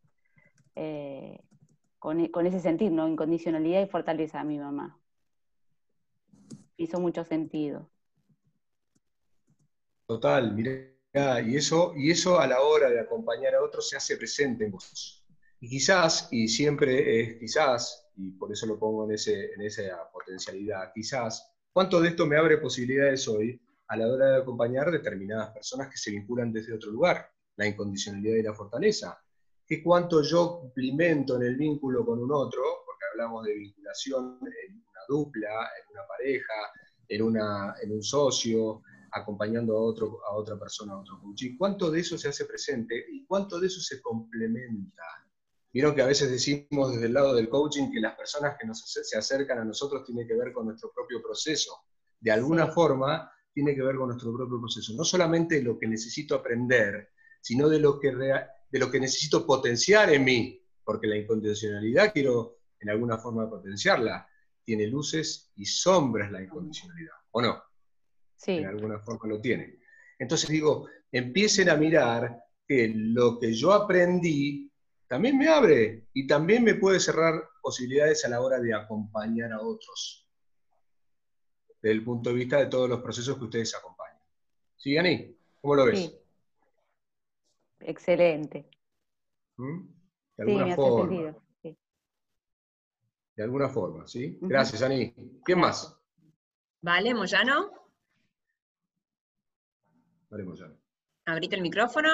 con, 2.00 2.28
con, 2.30 2.48
ese 2.48 2.60
sentir, 2.60 2.92
¿no? 2.92 3.08
Incondicionalidad 3.08 3.84
y 3.84 3.88
fortaleza 3.88 4.40
a 4.40 4.44
mi 4.44 4.58
mamá. 4.58 5.00
Hizo 6.78 7.00
mucho 7.00 7.24
sentido. 7.24 7.90
Total, 10.08 10.54
mira, 10.56 10.90
y 11.42 11.56
eso, 11.56 11.94
y 11.96 12.12
eso 12.12 12.40
a 12.40 12.48
la 12.48 12.62
hora 12.62 12.90
de 12.90 13.00
acompañar 13.00 13.56
a 13.56 13.64
otros 13.64 13.90
se 13.90 13.98
hace 13.98 14.18
presente 14.18 14.66
en 14.66 14.72
vos. 14.72 15.24
Y 15.60 15.70
quizás, 15.70 16.30
y 16.32 16.48
siempre 16.48 17.20
es 17.20 17.38
quizás, 17.38 18.10
y 18.16 18.32
por 18.32 18.52
eso 18.52 18.66
lo 18.66 18.80
pongo 18.80 19.06
en, 19.06 19.12
ese, 19.12 19.54
en 19.54 19.62
esa 19.62 20.10
potencialidad. 20.12 20.92
Quizás, 20.94 21.52
¿cuánto 21.72 22.00
de 22.00 22.10
esto 22.10 22.26
me 22.26 22.38
abre 22.38 22.58
posibilidades 22.58 23.28
hoy 23.28 23.62
a 23.88 23.98
la 23.98 24.08
hora 24.08 24.30
de 24.32 24.42
acompañar 24.42 24.90
determinadas 24.92 25.52
personas 25.52 25.90
que 25.90 25.98
se 25.98 26.12
vinculan 26.12 26.52
desde 26.54 26.74
otro 26.74 26.92
lugar? 26.92 27.30
La 27.56 27.68
incondicionalidad 27.68 28.38
y 28.38 28.44
la 28.44 28.54
fortaleza. 28.54 29.22
¿Qué 29.70 29.84
cuánto 29.84 30.24
yo 30.24 30.62
implemento 30.64 31.36
en 31.36 31.44
el 31.44 31.56
vínculo 31.56 32.04
con 32.04 32.18
un 32.18 32.32
otro? 32.32 32.64
Porque 32.88 33.06
hablamos 33.12 33.46
de 33.46 33.54
vinculación 33.54 34.40
en 34.42 34.78
una 34.78 35.02
dupla, 35.08 35.48
en 35.48 35.94
una 35.94 36.08
pareja, 36.08 36.54
en, 37.08 37.22
una, 37.22 37.76
en 37.80 37.92
un 37.92 38.02
socio, 38.02 38.82
acompañando 39.12 39.78
a, 39.78 39.82
otro, 39.82 40.22
a 40.26 40.34
otra 40.34 40.58
persona, 40.58 40.94
a 40.94 41.02
otro 41.02 41.20
coach. 41.22 41.44
¿Cuánto 41.56 41.92
de 41.92 42.00
eso 42.00 42.18
se 42.18 42.30
hace 42.30 42.46
presente 42.46 43.06
y 43.12 43.24
cuánto 43.28 43.60
de 43.60 43.68
eso 43.68 43.80
se 43.80 44.02
complementa? 44.02 45.04
Vieron 45.72 45.94
que 45.94 46.02
a 46.02 46.08
veces 46.08 46.32
decimos 46.32 46.92
desde 46.92 47.06
el 47.06 47.14
lado 47.14 47.36
del 47.36 47.48
coaching 47.48 47.92
que 47.92 48.00
las 48.00 48.16
personas 48.16 48.58
que 48.60 48.66
nos, 48.66 48.84
se 48.84 49.18
acercan 49.20 49.60
a 49.60 49.66
nosotros 49.66 50.04
tienen 50.04 50.28
que 50.28 50.34
ver 50.34 50.52
con 50.52 50.66
nuestro 50.66 50.92
propio 50.92 51.22
proceso. 51.22 51.84
De 52.20 52.32
alguna 52.32 52.72
forma, 52.72 53.32
tiene 53.54 53.76
que 53.76 53.84
ver 53.84 53.98
con 53.98 54.08
nuestro 54.08 54.34
propio 54.34 54.60
proceso. 54.60 54.94
No 54.96 55.04
solamente 55.04 55.62
lo 55.62 55.78
que 55.78 55.88
necesito 55.88 56.34
aprender, 56.34 57.10
sino 57.40 57.70
de 57.70 57.80
lo 57.80 58.00
que, 58.00 58.12
de 58.70 58.80
lo 58.80 58.92
que 58.92 59.00
necesito 59.00 59.46
potenciar 59.46 60.14
en 60.14 60.24
mí, 60.24 60.62
porque 60.84 61.08
la 61.08 61.18
incondicionalidad 61.18 62.14
quiero 62.14 62.60
en 62.80 62.90
alguna 62.90 63.18
forma 63.18 63.50
potenciarla. 63.50 64.28
Tiene 64.64 64.88
luces 64.88 65.52
y 65.56 65.66
sombras 65.66 66.32
la 66.32 66.42
incondicionalidad, 66.42 67.16
¿o 67.32 67.42
no? 67.42 67.64
Sí. 68.36 68.54
En 68.54 68.68
alguna 68.68 69.00
forma 69.00 69.28
lo 69.28 69.42
tiene. 69.42 69.80
Entonces 70.18 70.50
digo, 70.50 70.88
empiecen 71.12 71.70
a 71.70 71.76
mirar 71.76 72.44
que 72.68 72.92
lo 72.94 73.40
que 73.40 73.54
yo 73.54 73.74
aprendí 73.74 74.72
también 75.08 75.38
me 75.38 75.48
abre 75.48 76.06
y 76.14 76.28
también 76.28 76.64
me 76.64 76.76
puede 76.76 77.00
cerrar 77.00 77.50
posibilidades 77.62 78.24
a 78.26 78.30
la 78.30 78.42
hora 78.42 78.60
de 78.60 78.76
acompañar 78.76 79.52
a 79.52 79.60
otros, 79.60 80.28
desde 81.82 81.96
el 81.96 82.04
punto 82.04 82.30
de 82.30 82.36
vista 82.36 82.58
de 82.60 82.68
todos 82.68 82.88
los 82.88 83.02
procesos 83.02 83.38
que 83.38 83.46
ustedes 83.46 83.76
acompañan. 83.76 84.22
¿Sí, 84.78 84.98
Ani? 84.98 85.36
¿Cómo 85.60 85.76
lo 85.76 85.86
ves? 85.86 86.00
Sí. 86.00 86.16
Excelente. 87.82 88.70
¿Mm? 89.58 89.88
De 90.38 90.44
alguna 90.44 90.76
forma. 90.76 91.36
Sí. 91.62 91.78
De 93.36 93.44
alguna 93.44 93.70
forma, 93.70 94.08
¿sí? 94.08 94.38
Gracias, 94.42 94.82
Ani. 94.82 95.14
¿Quién 95.44 95.60
más? 95.60 95.98
Vale, 96.82 97.14
Moyano. 97.14 97.72
Vale, 100.30 100.44
Moyano. 100.44 100.76
Abrite 101.26 101.56
el 101.56 101.62
micrófono. 101.62 102.10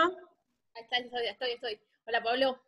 Ahí 0.74 0.84
está, 0.84 0.98
estoy, 0.98 1.28
estoy, 1.28 1.52
estoy. 1.52 1.80
Hola, 2.06 2.24
Pablo. 2.24 2.60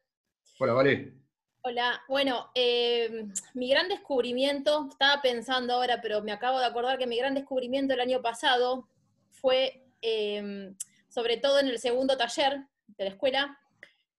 Hola, 0.60 0.74
Vale. 0.74 1.14
Hola, 1.62 2.02
bueno, 2.08 2.50
eh, 2.56 3.26
mi 3.54 3.70
gran 3.70 3.90
descubrimiento, 3.90 4.88
estaba 4.90 5.22
pensando 5.22 5.74
ahora, 5.74 6.00
pero 6.02 6.22
me 6.22 6.32
acabo 6.32 6.60
de 6.60 6.66
acordar 6.66 6.98
que 6.98 7.08
mi 7.08 7.18
gran 7.18 7.34
descubrimiento 7.34 7.94
el 7.94 8.00
año 8.00 8.22
pasado 8.22 8.88
fue, 9.32 9.84
eh, 10.02 10.74
sobre 11.10 11.38
todo 11.38 11.60
en 11.60 11.68
el 11.68 11.80
segundo 11.80 12.16
taller 12.16 12.68
de 12.88 13.04
la 13.04 13.10
escuela, 13.12 13.58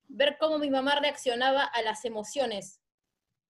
ver 0.09 0.37
cómo 0.39 0.59
mi 0.59 0.71
mamá 0.71 0.99
reaccionaba 1.01 1.65
a 1.65 1.83
las 1.83 2.05
emociones. 2.05 2.81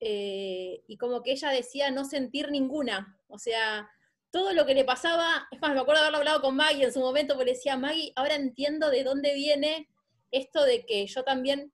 Eh, 0.01 0.83
y 0.87 0.97
como 0.97 1.23
que 1.23 1.33
ella 1.33 1.51
decía 1.51 1.91
no 1.91 2.05
sentir 2.05 2.51
ninguna. 2.51 3.19
O 3.29 3.39
sea, 3.39 3.89
todo 4.31 4.53
lo 4.53 4.67
que 4.67 4.75
le 4.75 4.85
pasaba, 4.85 5.49
es 5.51 5.61
más, 5.61 5.75
me 5.75 5.81
acuerdo 5.81 6.01
haberlo 6.01 6.19
hablado 6.19 6.41
con 6.41 6.57
Maggie 6.57 6.85
en 6.85 6.93
su 6.93 7.01
momento, 7.01 7.35
porque 7.35 7.53
le 7.53 7.57
decía, 7.57 7.77
Maggie, 7.77 8.13
ahora 8.17 8.35
entiendo 8.35 8.91
de 8.91 9.05
dónde 9.05 9.35
viene 9.35 9.89
esto 10.31 10.65
de 10.65 10.85
que 10.85 11.07
yo 11.07 11.25
también 11.25 11.73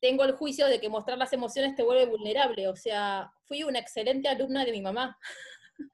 tengo 0.00 0.24
el 0.24 0.32
juicio 0.32 0.66
de 0.66 0.80
que 0.80 0.88
mostrar 0.88 1.16
las 1.16 1.32
emociones 1.32 1.76
te 1.76 1.84
vuelve 1.84 2.06
vulnerable. 2.06 2.68
O 2.68 2.76
sea, 2.76 3.32
fui 3.44 3.62
una 3.62 3.78
excelente 3.78 4.28
alumna 4.28 4.64
de 4.64 4.72
mi 4.72 4.82
mamá. 4.82 5.18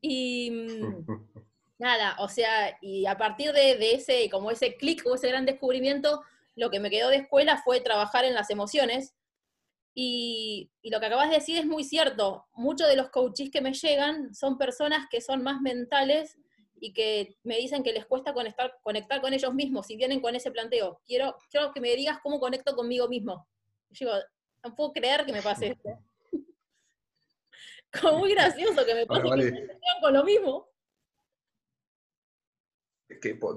y, 0.00 0.50
nada, 1.78 2.16
o 2.18 2.28
sea, 2.28 2.76
y 2.80 3.06
a 3.06 3.16
partir 3.16 3.52
de, 3.52 3.94
ese, 3.94 4.28
como 4.30 4.50
ese 4.50 4.76
clic 4.76 5.04
o 5.06 5.14
ese 5.14 5.28
gran 5.28 5.46
descubrimiento, 5.46 6.22
lo 6.54 6.70
que 6.70 6.80
me 6.80 6.90
quedó 6.90 7.08
de 7.08 7.16
escuela 7.16 7.60
fue 7.62 7.80
trabajar 7.80 8.24
en 8.24 8.34
las 8.34 8.50
emociones. 8.50 9.14
Y, 9.94 10.70
y, 10.82 10.90
lo 10.90 11.00
que 11.00 11.06
acabas 11.06 11.30
de 11.30 11.36
decir 11.36 11.58
es 11.58 11.66
muy 11.66 11.84
cierto. 11.84 12.46
Muchos 12.52 12.88
de 12.88 12.96
los 12.96 13.08
coaches 13.10 13.50
que 13.50 13.62
me 13.62 13.72
llegan 13.72 14.34
son 14.34 14.58
personas 14.58 15.06
que 15.10 15.20
son 15.20 15.42
más 15.42 15.60
mentales 15.62 16.38
y 16.80 16.92
que 16.92 17.36
me 17.42 17.56
dicen 17.56 17.82
que 17.82 17.92
les 17.92 18.04
cuesta 18.06 18.34
conectar, 18.34 18.78
conectar 18.82 19.20
con 19.20 19.32
ellos 19.32 19.54
mismos 19.54 19.90
y 19.90 19.96
vienen 19.96 20.20
con 20.20 20.34
ese 20.34 20.50
planteo. 20.50 21.00
Quiero, 21.06 21.38
quiero 21.50 21.72
que 21.72 21.80
me 21.80 21.94
digas 21.94 22.18
cómo 22.22 22.38
conecto 22.38 22.74
conmigo 22.76 23.08
mismo. 23.08 23.48
Yo 23.90 24.06
digo, 24.06 24.18
no 24.64 24.74
puedo 24.74 24.92
creer 24.92 25.24
que 25.24 25.32
me 25.32 25.42
pase 25.42 25.68
esto. 25.68 25.88
Como 28.00 28.18
muy 28.18 28.34
gracioso 28.34 28.84
que 28.84 28.94
me 28.94 29.06
pase 29.06 29.22
que 29.22 29.68
con 30.02 30.12
lo 30.12 30.24
mismo 30.24 30.68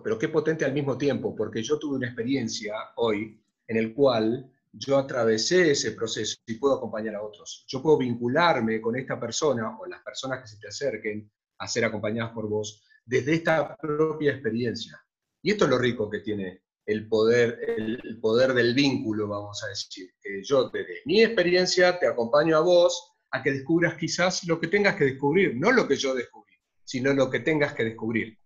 pero 0.04 0.18
qué 0.18 0.30
potente 0.30 0.66
al 0.66 0.74
mismo 0.74 0.98
tiempo, 0.98 1.36
porque 1.36 1.62
yo 1.62 1.78
tuve 1.78 1.98
una 1.98 2.08
experiencia 2.08 2.74
hoy 2.96 3.40
en 3.68 3.78
el 3.78 3.94
cual 3.94 4.52
yo 4.72 4.98
atravesé 4.98 5.72
ese 5.72 5.92
proceso 5.92 6.38
y 6.46 6.56
puedo 6.56 6.76
acompañar 6.76 7.16
a 7.16 7.24
otros. 7.24 7.66
Yo 7.68 7.82
puedo 7.82 7.98
vincularme 7.98 8.82
con 8.82 8.96
esta 8.96 9.20
persona 9.20 9.78
o 9.80 9.86
las 9.86 10.02
personas 10.02 10.42
que 10.42 10.48
se 10.48 10.60
te 10.60 10.68
acerquen 10.68 11.32
a 11.58 11.68
ser 11.68 11.86
acompañadas 11.86 12.32
por 12.32 12.48
vos 12.48 12.84
desde 13.06 13.36
esta 13.36 13.76
propia 13.76 14.32
experiencia. 14.32 15.00
Y 15.42 15.52
esto 15.52 15.66
es 15.66 15.72
lo 15.72 15.78
rico 15.78 16.10
que 16.10 16.20
tiene 16.20 16.64
el 16.86 17.08
poder, 17.08 17.60
el 17.78 18.20
poder 18.20 18.54
del 18.54 18.74
vínculo, 18.74 19.28
vamos 19.28 19.64
a 19.64 19.68
decir. 19.68 20.12
Que 20.20 20.44
yo 20.44 20.70
desde 20.70 21.02
mi 21.06 21.24
experiencia 21.24 22.00
te 22.00 22.08
acompaño 22.08 22.58
a 22.58 22.62
vos 22.62 23.14
a 23.32 23.44
que 23.44 23.52
descubras 23.52 23.94
quizás 23.94 24.44
lo 24.46 24.60
que 24.60 24.68
tengas 24.68 24.96
que 24.96 25.06
descubrir, 25.06 25.56
no 25.56 25.72
lo 25.72 25.88
que 25.88 25.96
yo 25.96 26.16
descubrí, 26.16 26.54
sino 26.84 27.14
lo 27.14 27.30
que 27.30 27.42
tengas 27.42 27.74
que 27.74 27.84
descubrir. 27.84 28.39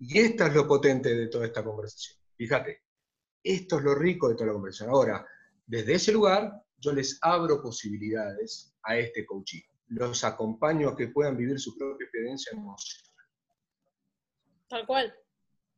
Y 0.00 0.18
esto 0.18 0.46
es 0.46 0.54
lo 0.54 0.66
potente 0.66 1.14
de 1.14 1.28
toda 1.28 1.46
esta 1.46 1.62
conversación. 1.62 2.18
Fíjate, 2.34 2.82
esto 3.44 3.78
es 3.78 3.84
lo 3.84 3.94
rico 3.94 4.28
de 4.28 4.34
toda 4.34 4.46
la 4.46 4.52
conversación. 4.54 4.90
Ahora, 4.90 5.26
desde 5.66 5.94
ese 5.94 6.12
lugar, 6.12 6.52
yo 6.78 6.92
les 6.92 7.18
abro 7.20 7.60
posibilidades 7.62 8.74
a 8.82 8.96
este 8.96 9.26
coaching. 9.26 9.60
Los 9.88 10.24
acompaño 10.24 10.88
a 10.88 10.96
que 10.96 11.08
puedan 11.08 11.36
vivir 11.36 11.60
su 11.60 11.76
propia 11.76 12.04
experiencia 12.04 12.52
emocional. 12.52 13.06
Tal 14.68 14.86
cual. 14.86 15.14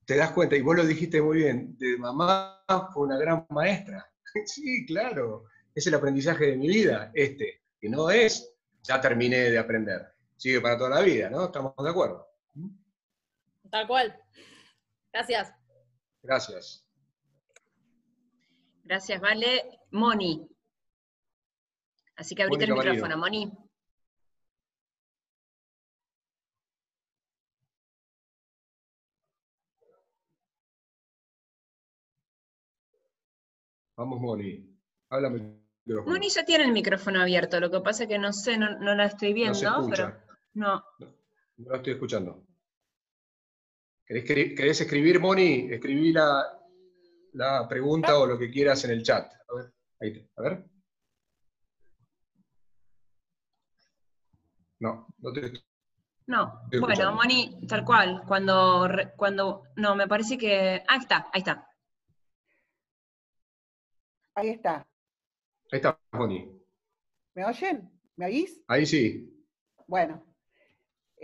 Te 0.05 0.17
das 0.17 0.31
cuenta, 0.31 0.55
y 0.55 0.61
vos 0.61 0.77
lo 0.77 0.87
dijiste 0.87 1.21
muy 1.21 1.39
bien, 1.39 1.77
de 1.79 1.97
mamá 1.97 2.65
fue 2.93 3.07
una 3.07 3.19
gran 3.19 3.47
maestra. 3.51 4.09
sí, 4.47 4.87
claro, 4.87 5.47
es 5.75 5.87
el 5.87 5.95
aprendizaje 5.95 6.47
de 6.47 6.57
mi 6.57 6.69
vida, 6.69 7.11
este, 7.15 7.63
que 7.81 7.89
no 7.89 8.11
es, 8.11 8.53
ya 8.83 9.01
terminé 9.01 9.51
de 9.51 9.59
aprender, 9.59 10.15
sigue 10.37 10.61
para 10.61 10.77
toda 10.77 10.91
la 10.91 11.01
vida, 11.01 11.31
¿no? 11.31 11.47
¿Estamos 11.47 11.75
de 11.77 11.91
acuerdo? 11.91 12.27
Tal 13.73 13.87
cual. 13.87 14.15
Gracias. 15.15 15.51
Gracias. 16.23 16.87
Gracias, 18.85 19.19
Vale. 19.19 19.81
Moni. 19.93 20.47
Así 22.17 22.35
que 22.35 22.43
abrite 22.43 22.65
el 22.65 22.75
micrófono, 22.75 23.17
Moni. 23.17 23.51
Vamos, 33.97 34.21
Moni. 34.21 34.79
Háblame. 35.09 35.63
Moni 35.87 36.29
ya 36.29 36.45
tiene 36.45 36.65
el 36.65 36.73
micrófono 36.73 37.23
abierto, 37.23 37.59
lo 37.59 37.71
que 37.71 37.81
pasa 37.81 38.03
es 38.03 38.09
que 38.11 38.19
no 38.19 38.35
sé, 38.35 38.59
no, 38.59 38.95
la 38.95 39.07
estoy 39.07 39.33
viendo, 39.33 39.89
pero 39.89 40.15
no. 40.53 40.85
no. 40.99 41.09
No 41.57 41.71
la 41.71 41.77
estoy 41.79 41.95
escuchando. 41.95 42.52
¿Querés, 44.07 44.81
escribir, 44.81 45.21
Moni? 45.21 45.73
Escribí 45.73 46.13
la, 46.13 47.67
pregunta 47.69 48.19
o 48.19 48.27
lo 48.27 48.39
que 48.39 48.51
quieras 48.51 48.85
en 48.85 48.91
el 48.91 49.03
chat. 49.03 49.33
A 49.33 49.55
ver, 49.55 49.73
ahí, 50.01 50.31
a 50.37 50.43
ver. 50.43 50.65
No, 54.81 55.07
no 55.19 55.33
te 55.33 55.53
No, 56.27 56.63
bueno, 56.81 57.15
Moni, 57.15 57.67
tal 57.69 57.85
cual, 57.85 58.23
cuando, 58.27 58.89
cuando, 59.17 59.63
no, 59.77 59.95
me 59.95 60.09
parece 60.09 60.37
que, 60.37 60.83
ah, 60.89 60.97
está, 60.97 61.31
ahí 61.33 61.41
está. 61.41 61.69
Ahí 64.35 64.51
está. 64.51 64.87
Ahí 65.71 65.79
está, 65.79 65.99
Moni. 66.13 66.61
¿Me 67.35 67.45
oyen? 67.45 67.91
¿Me 68.17 68.27
oís? 68.27 68.63
Ahí 68.67 68.85
sí. 68.85 69.47
Bueno, 69.87 70.32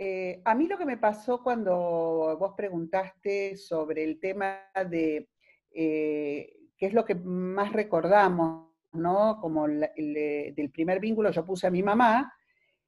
eh, 0.01 0.41
a 0.45 0.55
mí 0.55 0.65
lo 0.65 0.77
que 0.77 0.85
me 0.85 0.97
pasó 0.97 1.43
cuando 1.43 2.37
vos 2.39 2.53
preguntaste 2.55 3.57
sobre 3.57 4.05
el 4.05 4.17
tema 4.17 4.61
de 4.89 5.27
eh, 5.71 6.55
qué 6.77 6.85
es 6.85 6.93
lo 6.93 7.03
que 7.03 7.15
más 7.15 7.73
recordamos, 7.73 8.69
¿no? 8.93 9.41
Como 9.41 9.67
del 9.67 10.71
primer 10.71 11.01
vínculo 11.01 11.31
yo 11.31 11.45
puse 11.45 11.67
a 11.67 11.71
mi 11.71 11.83
mamá, 11.83 12.33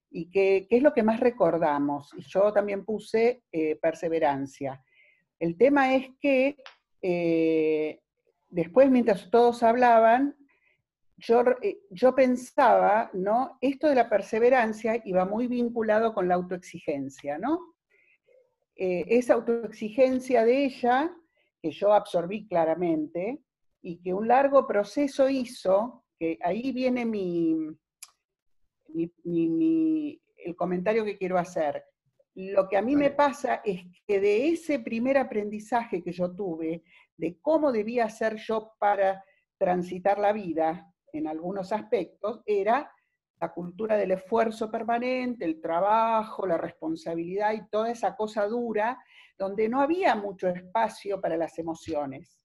y 0.10 0.30
qué, 0.30 0.68
es 0.70 0.82
lo 0.82 0.94
que 0.94 1.04
más 1.04 1.20
recordamos. 1.20 2.14
Y 2.16 2.22
yo 2.22 2.54
también 2.54 2.86
puse 2.86 3.44
eh, 3.52 3.76
perseverancia. 3.76 4.82
El 5.38 5.58
tema 5.58 5.94
es 5.96 6.12
que 6.22 6.56
después, 8.50 8.90
mientras 8.90 9.30
todos 9.30 9.64
hablaban, 9.64 10.38
eh, 11.62 11.82
yo, 11.90 12.16
pensaba, 12.16 13.10
¿no? 13.14 13.58
Esto 13.62 13.88
de 13.88 13.96
la 13.96 14.10
perseverancia 14.10 15.02
iba 15.06 15.26
muy 15.26 15.48
vinculado 15.48 16.14
con 16.14 16.28
la 16.28 16.36
autoexigencia, 16.36 17.38
¿no? 17.38 17.76
Eh, 18.76 19.06
esa 19.08 19.36
autoexigencia 19.36 20.44
de 20.46 20.66
ella, 20.66 21.16
que 21.62 21.72
yo 21.72 21.94
absorbí 21.94 22.48
claramente, 22.48 23.44
y 23.82 24.02
que 24.02 24.14
un 24.14 24.28
largo 24.28 24.68
proceso 24.68 25.30
hizo, 25.30 26.06
que 26.18 26.38
ahí 26.42 26.72
viene 26.72 27.06
mi, 27.06 27.58
el 28.94 30.56
comentario 30.56 31.06
que 31.06 31.18
quiero 31.18 31.38
hacer. 31.38 31.84
Lo 32.34 32.70
que 32.70 32.78
a 32.78 32.82
mí 32.82 32.96
me 32.96 33.12
pasa 33.12 33.62
es 33.66 33.82
que 34.08 34.20
de 34.20 34.50
ese 34.50 34.80
primer 34.80 35.18
aprendizaje 35.18 36.02
que 36.02 36.12
yo 36.12 36.34
tuve, 36.34 36.84
de 37.18 37.38
cómo 37.42 37.72
debía 37.72 38.10
ser 38.10 38.38
yo 38.38 38.74
para 38.80 39.24
transitar 39.58 40.18
la 40.18 40.32
vida, 40.32 40.91
en 41.14 41.28
algunos 41.28 41.72
aspectos 41.72 42.42
era 42.46 42.92
la 43.40 43.52
cultura 43.52 43.98
del 43.98 44.12
esfuerzo 44.12 44.70
permanente, 44.70 45.46
el 45.46 45.60
trabajo, 45.60 46.46
la 46.46 46.58
responsabilidad 46.58 47.54
y 47.54 47.68
toda 47.70 47.90
esa 47.92 48.16
cosa 48.16 48.46
dura, 48.46 49.04
donde 49.38 49.68
no 49.68 49.82
había 49.82 50.16
mucho 50.16 50.48
espacio 50.48 51.20
para 51.20 51.38
las 51.38 51.58
emociones. 51.58 52.40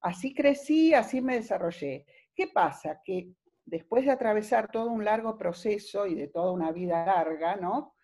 Así 0.00 0.34
crecí, 0.34 0.94
así 0.94 1.20
me 1.20 1.36
desarrollé. 1.36 2.04
¿Qué 2.34 2.48
pasa? 2.48 3.00
Que 3.04 3.28
después 3.64 4.04
de 4.04 4.10
atravesar 4.10 4.70
todo 4.70 4.90
un 4.90 5.04
largo 5.04 5.38
proceso 5.38 6.06
y 6.06 6.14
de 6.14 6.28
toda 6.28 6.50
una 6.50 6.72
vida 6.72 7.06
larga, 7.06 7.56
¿no? 7.56 7.94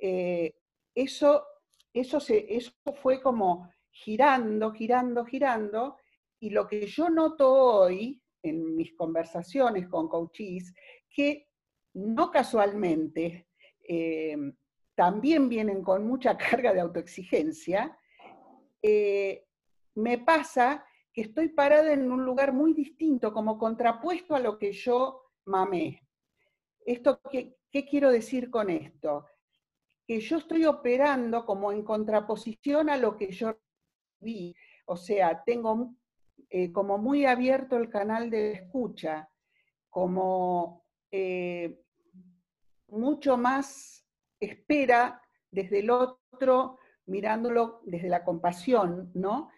Eh, 0.00 0.54
eso, 0.94 1.44
eso, 1.92 2.18
se, 2.18 2.46
eso 2.52 2.72
fue 3.00 3.20
como 3.20 3.70
girando, 3.90 4.72
girando, 4.72 5.24
girando, 5.24 5.96
y 6.40 6.50
lo 6.50 6.66
que 6.66 6.86
yo 6.86 7.10
noto 7.10 7.52
hoy 7.52 8.20
en 8.42 8.76
mis 8.76 8.94
conversaciones 8.94 9.88
con 9.88 10.08
coaches 10.08 10.72
que 11.08 11.48
no 11.94 12.30
casualmente 12.30 13.48
eh, 13.86 14.36
también 14.94 15.48
vienen 15.48 15.82
con 15.82 16.06
mucha 16.06 16.36
carga 16.38 16.72
de 16.72 16.80
autoexigencia, 16.80 17.96
eh, 18.82 19.46
me 19.94 20.18
pasa 20.18 20.84
que 21.12 21.22
estoy 21.22 21.48
parada 21.48 21.92
en 21.92 22.10
un 22.10 22.24
lugar 22.24 22.52
muy 22.52 22.72
distinto, 22.72 23.32
como 23.32 23.58
contrapuesto 23.58 24.34
a 24.34 24.40
lo 24.40 24.58
que 24.58 24.72
yo 24.72 25.32
mamé. 25.44 26.06
Esto, 26.84 27.20
¿qué, 27.30 27.56
¿Qué 27.70 27.86
quiero 27.86 28.10
decir 28.10 28.50
con 28.50 28.68
esto? 28.68 29.26
Que 30.06 30.20
yo 30.20 30.38
estoy 30.38 30.64
operando 30.64 31.46
como 31.46 31.70
en 31.72 31.84
contraposición 31.84 32.90
a 32.90 32.96
lo 32.96 33.16
que 33.16 33.30
yo 33.30 33.56
vi. 34.18 34.54
O 34.86 34.96
sea, 34.96 35.42
tengo 35.44 35.94
eh, 36.48 36.72
como 36.72 36.98
muy 36.98 37.26
abierto 37.26 37.76
el 37.76 37.90
canal 37.90 38.30
de 38.30 38.52
escucha, 38.52 39.28
como 39.88 40.84
eh, 41.10 41.80
mucho 42.88 43.36
más 43.36 44.06
espera 44.38 45.20
desde 45.50 45.80
el 45.80 45.90
otro, 45.90 46.78
mirándolo 47.06 47.80
desde 47.84 48.08
la 48.08 48.24
compasión, 48.24 49.10
¿no? 49.14 49.50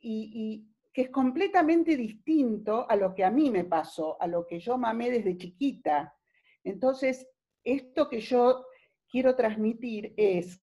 Y, 0.00 0.72
que 0.92 1.02
es 1.02 1.10
completamente 1.10 1.94
distinto 1.94 2.88
a 2.88 2.96
lo 2.96 3.14
que 3.14 3.22
a 3.22 3.30
mí 3.30 3.50
me 3.50 3.64
pasó, 3.64 4.16
a 4.18 4.26
lo 4.26 4.46
que 4.46 4.58
yo 4.58 4.78
mamé 4.78 5.10
desde 5.10 5.36
chiquita. 5.36 6.16
Entonces, 6.64 7.28
esto 7.62 8.08
que 8.08 8.20
yo 8.20 8.64
quiero 9.06 9.36
transmitir 9.36 10.14
es 10.16 10.58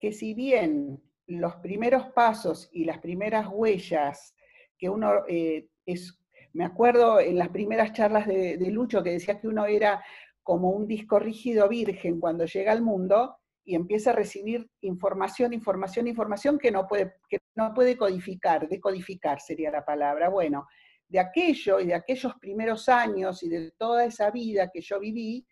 que 0.00 0.12
si 0.12 0.32
bien 0.32 1.02
los 1.26 1.56
primeros 1.56 2.06
pasos 2.12 2.70
y 2.72 2.86
las 2.86 3.00
primeras 3.00 3.48
huellas 3.50 4.34
que 4.78 4.88
uno 4.88 5.24
eh, 5.28 5.68
es, 5.84 6.18
me 6.52 6.64
acuerdo 6.64 7.20
en 7.20 7.38
las 7.38 7.48
primeras 7.50 7.92
charlas 7.92 8.26
de, 8.26 8.58
Lucho 8.70 9.02
que 9.02 9.10
decía 9.12 9.40
que 9.40 9.48
uno 9.48 9.66
era 9.66 10.04
como 10.42 10.70
un 10.70 10.86
disco 10.86 11.18
rígido 11.18 11.68
virgen 11.68 12.20
cuando 12.20 12.44
llega 12.44 12.72
al 12.72 12.82
mundo, 12.82 13.36
y 13.68 13.74
empieza 13.74 14.10
a 14.10 14.14
recibir 14.14 14.70
información, 14.82 15.52
información, 15.52 16.06
información 16.06 16.56
que 16.56 16.70
no 16.70 16.86
puede, 16.86 17.16
que 17.28 17.40
no 17.56 17.74
puede 17.74 17.96
codificar, 17.96 18.68
decodificar 18.68 19.40
sería 19.40 19.72
la 19.72 19.84
palabra. 19.84 20.28
Bueno, 20.28 20.68
de 21.08 21.18
aquello 21.18 21.80
y 21.80 21.86
de 21.86 21.94
aquellos 21.94 22.34
primeros 22.40 22.88
años 22.88 23.42
y 23.42 23.48
de 23.48 23.72
toda 23.72 24.04
esa 24.04 24.30
vida 24.30 24.70
que 24.72 24.80
yo 24.80 25.00
viví, 25.00 25.44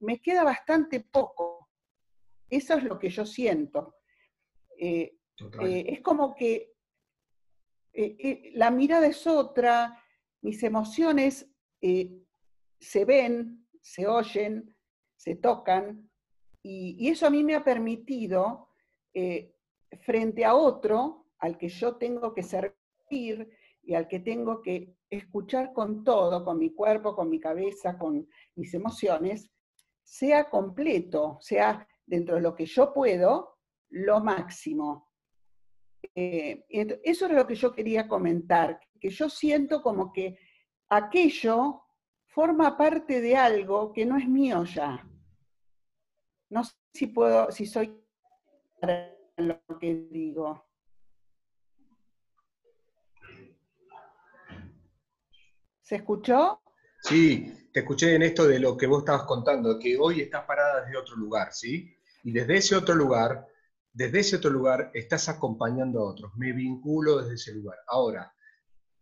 me 0.00 0.20
queda 0.20 0.42
bastante 0.42 1.00
poco. 1.00 1.68
Eso 2.50 2.74
es 2.74 2.84
lo 2.84 2.98
que 2.98 3.08
yo 3.08 3.24
siento. 3.24 3.94
Eh, 4.76 5.14
eh, 5.60 5.84
es 5.86 6.00
como 6.00 6.34
que 6.34 6.71
eh, 7.92 8.52
la 8.54 8.70
mirada 8.70 9.06
es 9.06 9.26
otra, 9.26 10.02
mis 10.40 10.62
emociones 10.62 11.48
se 11.80 13.04
ven, 13.04 13.66
se 13.80 14.06
oyen, 14.06 14.76
se 15.16 15.36
tocan, 15.36 16.10
y, 16.62 17.08
eso 17.08 17.26
a 17.26 17.30
mí 17.30 17.42
me 17.42 17.54
ha 17.54 17.64
permitido, 17.64 18.68
eh, 19.12 19.54
frente 20.02 20.44
a 20.44 20.54
otro 20.54 21.26
al 21.38 21.58
que 21.58 21.68
yo 21.68 21.96
tengo 21.96 22.32
que 22.32 22.42
servir 22.42 23.50
y 23.82 23.94
al 23.94 24.06
que 24.06 24.20
tengo 24.20 24.62
que 24.62 24.96
escuchar 25.10 25.72
con 25.72 26.04
todo, 26.04 26.44
con 26.44 26.58
mi 26.58 26.70
cuerpo, 26.70 27.14
con 27.14 27.28
mi 27.28 27.40
cabeza, 27.40 27.98
con 27.98 28.28
mis 28.54 28.72
emociones, 28.74 29.50
sea 30.02 30.48
completo, 30.48 31.38
sea 31.40 31.86
dentro 32.06 32.36
de 32.36 32.42
lo 32.42 32.54
que 32.54 32.64
yo 32.64 32.92
puedo, 32.94 33.58
lo 33.90 34.20
máximo. 34.20 35.11
Eh, 36.14 36.64
eso 36.68 37.26
es 37.26 37.32
lo 37.32 37.46
que 37.46 37.54
yo 37.54 37.72
quería 37.72 38.06
comentar, 38.06 38.78
que 39.00 39.08
yo 39.08 39.30
siento 39.30 39.82
como 39.82 40.12
que 40.12 40.38
aquello 40.88 41.82
forma 42.26 42.76
parte 42.76 43.20
de 43.20 43.36
algo 43.36 43.92
que 43.92 44.04
no 44.04 44.18
es 44.18 44.28
mío 44.28 44.64
ya. 44.64 45.06
No 46.50 46.64
sé 46.64 46.74
si 46.92 47.06
puedo, 47.06 47.50
si 47.50 47.66
soy 47.66 47.98
lo 49.36 49.62
que 49.80 49.94
digo. 50.10 50.66
¿Se 55.82 55.96
escuchó? 55.96 56.60
Sí, 57.02 57.68
te 57.72 57.80
escuché 57.80 58.14
en 58.14 58.22
esto 58.22 58.46
de 58.46 58.58
lo 58.58 58.76
que 58.76 58.86
vos 58.86 59.00
estabas 59.00 59.24
contando, 59.24 59.78
que 59.78 59.96
hoy 59.98 60.20
estás 60.20 60.44
parada 60.44 60.82
desde 60.82 60.96
otro 60.96 61.16
lugar, 61.16 61.52
¿sí? 61.52 61.96
Y 62.22 62.32
desde 62.32 62.56
ese 62.56 62.76
otro 62.76 62.94
lugar, 62.94 63.46
desde 63.92 64.20
ese 64.20 64.36
otro 64.36 64.50
lugar 64.50 64.90
estás 64.94 65.28
acompañando 65.28 66.00
a 66.00 66.10
otros. 66.10 66.32
Me 66.36 66.52
vinculo 66.52 67.20
desde 67.20 67.34
ese 67.34 67.54
lugar. 67.54 67.78
Ahora, 67.88 68.32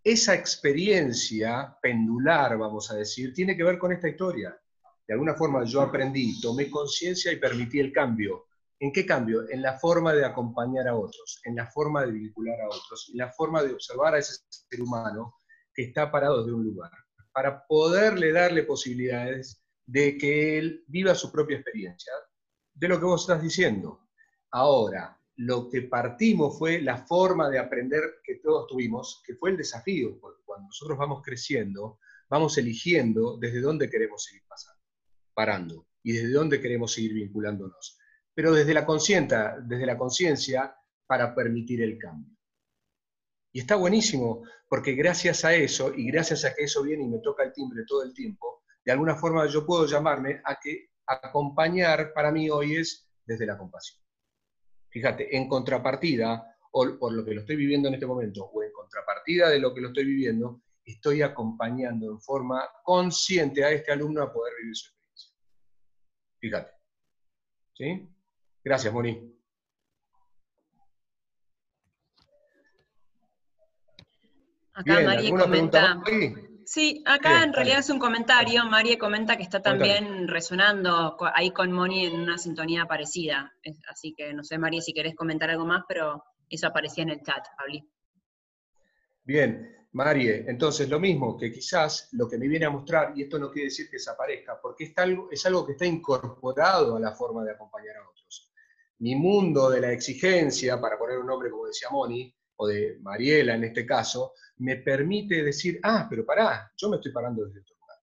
esa 0.03 0.35
experiencia 0.35 1.77
pendular, 1.83 2.57
vamos 2.59 2.91
a 2.91 2.97
decir, 2.97 3.33
tiene 3.35 3.57
que 3.57 3.65
ver 3.65 3.79
con 3.79 3.93
esta 3.93 4.09
historia 4.09 4.59
de 5.11 5.15
alguna 5.15 5.35
forma 5.35 5.65
yo 5.65 5.81
aprendí, 5.81 6.41
tomé 6.41 6.71
conciencia 6.71 7.33
y 7.33 7.37
permití 7.41 7.81
el 7.81 7.93
cambio. 7.93 8.47
¿En 8.79 8.93
qué 8.93 9.05
cambio? 9.05 9.43
En 9.51 9.61
la 9.61 9.77
forma 9.77 10.15
de 10.15 10.25
acompañar 10.25 10.87
a 10.87 10.95
otros, 10.95 11.41
en 11.47 11.57
la 11.57 11.67
forma 11.67 12.07
de 12.07 12.13
vincular 12.13 12.61
a 12.61 12.69
otros, 12.69 13.11
en 13.11 13.19
la 13.19 13.33
forma 13.33 13.61
de 13.65 13.73
observar 13.73 14.15
a 14.15 14.19
ese 14.19 14.35
ser 14.49 14.81
humano 14.81 15.41
que 15.75 15.83
está 15.83 16.13
parado 16.13 16.45
desde 16.45 16.55
un 16.55 16.63
lugar, 16.63 16.93
para 17.33 17.67
poderle 17.67 18.31
darle 18.31 18.63
posibilidades 18.63 19.61
de 19.85 20.17
que 20.17 20.59
él 20.59 20.85
viva 20.87 21.17
su 21.17 21.33
propia 21.33 21.57
experiencia, 21.57 22.13
de 22.73 22.87
lo 22.87 23.01
que 23.01 23.07
vos 23.07 23.23
estás 23.23 23.43
diciendo. 23.43 24.07
Ahora, 24.53 25.19
lo 25.37 25.69
que 25.69 25.83
partimos 25.83 26.59
fue 26.59 26.83
la 26.83 26.99
forma 26.99 27.49
de 27.49 27.59
aprender 27.59 28.21
que 28.25 28.37
todos 28.37 28.67
tuvimos, 28.67 29.23
que 29.25 29.35
fue 29.37 29.51
el 29.51 29.57
desafío, 29.57 30.19
porque 30.21 30.43
cuando 30.45 30.67
nosotros 30.67 30.99
vamos 30.99 31.23
creciendo, 31.23 31.99
vamos 32.29 32.59
eligiendo 32.59 33.39
desde 33.39 33.61
dónde 33.61 33.89
queremos 33.89 34.25
seguir 34.25 34.43
pasando 34.49 34.81
parando 35.41 35.87
y 36.03 36.13
desde 36.13 36.33
dónde 36.33 36.61
queremos 36.61 36.93
seguir 36.93 37.15
vinculándonos. 37.15 37.99
Pero 38.35 38.53
desde 38.53 38.75
la 38.75 38.85
conciencia, 38.85 39.57
desde 39.63 39.87
la 39.87 39.97
conciencia 39.97 40.77
para 41.07 41.35
permitir 41.35 41.83
el 41.83 41.97
cambio. 41.97 42.37
Y 43.53 43.61
está 43.61 43.77
buenísimo, 43.77 44.45
porque 44.69 44.93
gracias 44.93 45.45
a 45.45 45.55
eso, 45.55 45.95
y 45.95 46.07
gracias 46.11 46.45
a 46.45 46.55
que 46.55 46.65
eso 46.65 46.83
viene 46.83 47.05
y 47.05 47.09
me 47.09 47.19
toca 47.19 47.43
el 47.43 47.53
timbre 47.53 47.85
todo 47.87 48.03
el 48.03 48.13
tiempo, 48.13 48.63
de 48.85 48.93
alguna 48.93 49.17
forma 49.17 49.47
yo 49.47 49.65
puedo 49.65 49.87
llamarme 49.87 50.43
a 50.45 50.59
que 50.61 50.91
acompañar 51.07 52.13
para 52.13 52.31
mí 52.31 52.51
hoy 52.51 52.77
es 52.77 53.09
desde 53.25 53.47
la 53.47 53.57
compasión. 53.57 54.01
Fíjate, 54.91 55.37
en 55.37 55.49
contrapartida, 55.49 56.57
o 56.73 56.99
por 56.99 57.13
lo 57.13 57.25
que 57.25 57.35
lo 57.35 57.41
estoy 57.41 57.57
viviendo 57.57 57.89
en 57.89 57.95
este 57.95 58.07
momento, 58.07 58.45
o 58.45 58.63
en 58.63 58.73
contrapartida 58.73 59.49
de 59.49 59.59
lo 59.59 59.73
que 59.73 59.81
lo 59.81 59.89
estoy 59.89 60.05
viviendo, 60.05 60.63
estoy 60.85 61.23
acompañando 61.23 62.11
en 62.11 62.21
forma 62.21 62.69
consciente 62.83 63.65
a 63.65 63.71
este 63.71 63.93
alumno 63.93 64.23
a 64.23 64.33
poder 64.33 64.55
vivir 64.61 64.77
su 64.77 64.93
Fíjate. 66.41 66.73
¿Sí? 67.75 68.09
Gracias, 68.65 68.93
Moni. 68.93 69.37
Acá 74.73 75.01
María 75.03 75.31
comenta. 75.31 76.03
Sí, 76.73 77.03
acá 77.05 77.43
en 77.43 77.53
realidad 77.53 77.81
es 77.81 77.91
un 77.91 77.99
comentario. 77.99 78.65
María 78.65 78.97
comenta 78.97 79.37
que 79.37 79.43
está 79.43 79.61
también 79.61 80.29
resonando 80.29 81.17
ahí 81.35 81.51
con 81.51 81.73
Moni 81.73 82.07
en 82.07 82.15
una 82.15 82.39
sintonía 82.39 82.87
parecida. 82.87 83.53
Así 83.89 84.15
que 84.15 84.33
no 84.33 84.45
sé, 84.45 84.57
María, 84.57 84.81
si 84.81 84.93
querés 84.93 85.17
comentar 85.17 85.51
algo 85.51 85.67
más, 85.67 85.83
pero 85.89 86.23
eso 86.49 86.69
aparecía 86.69 87.03
en 87.03 87.11
el 87.11 87.23
chat, 87.23 87.45
Pabli. 87.59 87.85
Bien, 89.25 89.89
Marie, 89.91 90.45
entonces 90.47 90.89
lo 90.89 91.01
mismo, 91.01 91.37
que 91.37 91.51
quizás 91.51 92.09
lo 92.13 92.29
que 92.29 92.39
me 92.39 92.47
viene 92.47 92.67
a 92.67 92.71
mostrar, 92.71 93.15
y 93.17 93.23
esto 93.23 93.37
no 93.41 93.51
quiere 93.51 93.67
decir 93.67 93.87
que 93.87 93.97
desaparezca, 93.97 94.61
porque 94.63 94.85
es 94.85 94.93
algo, 94.97 95.29
es 95.29 95.45
algo 95.47 95.67
que 95.67 95.73
está 95.73 95.87
incorporado 95.87 96.95
a 96.95 97.01
la 97.01 97.11
forma 97.11 97.43
de 97.43 97.51
acompañar 97.51 97.97
a 97.97 98.09
otros. 98.09 98.53
Mi 99.01 99.17
mundo 99.17 99.71
de 99.71 99.81
la 99.81 99.91
exigencia, 99.91 100.81
para 100.81 100.97
poner 100.97 101.19
un 101.19 101.27
nombre 101.27 101.51
como 101.51 101.67
decía 101.67 101.89
Moni, 101.91 102.33
o 102.55 102.69
de 102.69 102.99
Mariela 103.01 103.57
en 103.57 103.65
este 103.65 103.85
caso, 103.85 104.35
me 104.61 104.77
permite 104.77 105.43
decir, 105.43 105.81
ah, 105.83 106.07
pero 106.09 106.25
pará, 106.25 106.71
yo 106.77 106.91
me 106.91 106.97
estoy 106.97 107.13
parando 107.13 107.47
desde 107.47 107.61
otro 107.61 107.77
lugar, 107.81 107.97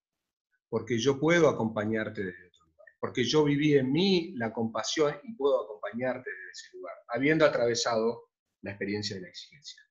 porque 0.69 0.97
yo 0.97 1.19
puedo 1.19 1.47
acompañarte 1.47 2.23
desde 2.23 2.47
otro 2.47 2.65
lugar, 2.65 2.87
porque 2.99 3.23
yo 3.23 3.43
viví 3.43 3.75
en 3.75 3.91
mí 3.91 4.33
la 4.35 4.51
compasión 4.51 5.15
y 5.23 5.33
puedo 5.33 5.63
acompañarte 5.63 6.29
desde 6.29 6.51
ese 6.51 6.77
lugar, 6.77 6.95
habiendo 7.09 7.45
atravesado 7.45 8.29
la 8.61 8.71
experiencia 8.71 9.15
de 9.15 9.21
la 9.21 9.27
exigencia. 9.29 9.83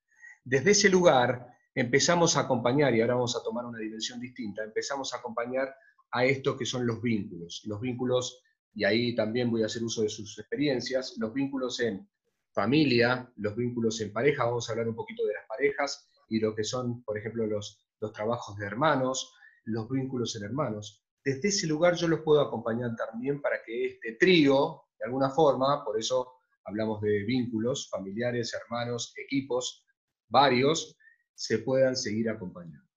Desde 0.43 0.73
ese 0.73 0.89
lugar, 0.89 1.47
empezamos 1.73 2.37
a 2.37 2.41
acompañar, 2.41 2.95
y 2.95 3.01
ahora 3.01 3.15
vamos 3.15 3.37
a 3.37 3.45
tomar 3.45 3.65
una 3.65 3.79
dimensión 3.79 4.19
distinta, 4.19 4.65
empezamos 4.65 5.15
a 5.15 5.19
acompañar 5.19 5.73
a 6.11 6.25
esto 6.25 6.57
que 6.57 6.67
son 6.67 6.85
los 6.85 7.01
vínculos. 7.01 7.63
Los 7.67 7.81
vínculos, 7.81 8.43
y 8.75 8.83
ahí 8.85 9.15
también 9.15 9.53
voy 9.53 9.63
a 9.63 9.67
hacer 9.67 9.85
uso 9.85 10.03
de 10.03 10.09
sus 10.09 10.37
experiencias, 10.37 11.15
los 11.19 11.33
vínculos 11.33 11.79
en 11.79 12.09
familia, 12.51 13.31
los 13.37 13.55
vínculos 13.55 14.01
en 14.01 14.13
pareja, 14.13 14.47
vamos 14.47 14.69
a 14.69 14.73
hablar 14.73 14.89
un 14.89 14.97
poquito 14.97 15.25
de 15.25 15.35
las 15.35 15.47
parejas 15.47 16.11
y 16.29 16.41
lo 16.41 16.55
que 16.55 16.65
son, 16.65 17.03
por 17.03 17.19
ejemplo, 17.19 17.47
los, 17.47 17.87
los 18.01 18.12
trabajos 18.12 18.57
de 18.57 18.67
hermanos, 18.67 19.35
los 19.65 19.89
vínculos 19.89 20.37
en 20.37 20.45
hermanos. 20.45 21.05
Desde 21.25 21.49
ese 21.49 21.67
lugar 21.67 21.95
yo 21.95 22.09
los 22.09 22.21
puedo 22.21 22.41
acompañar 22.41 22.95
también 22.97 23.41
para 23.41 23.62
que 23.65 23.87
este 23.87 24.12
trío, 24.12 24.83
de 24.99 25.07
alguna 25.07 25.31
forma, 25.31 25.85
por 25.85 25.99
eso 25.99 26.35
hablamos 26.65 27.01
de 27.01 27.25
vínculos, 27.25 27.89
familiares, 27.91 28.55
hermanos, 28.55 29.12
equipos, 29.17 29.85
varios, 30.29 30.97
se 31.35 31.59
puedan 31.59 31.97
seguir 31.97 32.31
acompañando. 32.31 32.89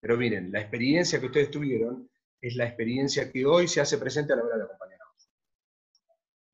Pero 0.00 0.16
miren, 0.16 0.52
la 0.52 0.60
experiencia 0.60 1.18
que 1.20 1.26
ustedes 1.26 1.50
tuvieron 1.50 2.10
es 2.40 2.56
la 2.56 2.66
experiencia 2.66 3.32
que 3.32 3.46
hoy 3.46 3.68
se 3.68 3.80
hace 3.80 3.98
presente 3.98 4.32
a 4.32 4.36
la 4.36 4.44
hora 4.44 4.58
de 4.58 4.64
acompañar 4.64 5.00
a. 5.00 5.04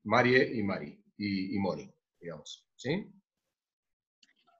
Marie 0.03 0.57
y 0.57 0.63
Mari, 0.63 1.03
y, 1.17 1.59
Moni, 1.59 1.93
digamos. 2.19 2.67
¿Sí? 2.75 3.13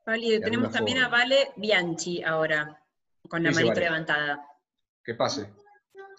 Vale, 0.06 0.40
tenemos 0.40 0.72
también 0.72 0.98
a 0.98 1.10
Vale 1.10 1.52
Bianchi 1.56 2.24
ahora, 2.24 2.82
con 3.30 3.44
la 3.44 3.52
manita 3.52 3.80
levantada. 3.80 4.46
Que 5.04 5.14
pase, 5.14 5.54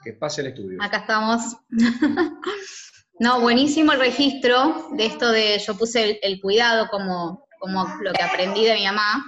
que 0.05 0.13
pase 0.13 0.43
el 0.43 0.49
estudio. 0.49 0.79
Acá 0.81 0.99
estamos. 0.99 1.57
no, 3.19 3.41
buenísimo 3.41 3.93
el 3.93 4.01
registro 4.01 4.89
de 4.93 5.07
esto 5.07 5.33
de, 5.33 5.59
yo 5.59 5.77
puse 5.77 6.21
el, 6.23 6.41
cuidado 6.41 6.89
como, 6.89 7.47
como 7.59 7.87
lo 8.01 8.13
que 8.13 8.23
aprendí 8.23 8.65
de 8.65 8.75
mi 8.75 8.85
mamá, 8.85 9.25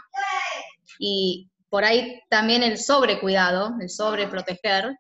y 1.01 1.51
por 1.69 1.85
ahí 1.85 2.23
también 2.31 2.62
el 2.62 2.79
sobrecuidado, 2.79 3.75
el 3.81 3.90
sobreproteger, 3.90 4.97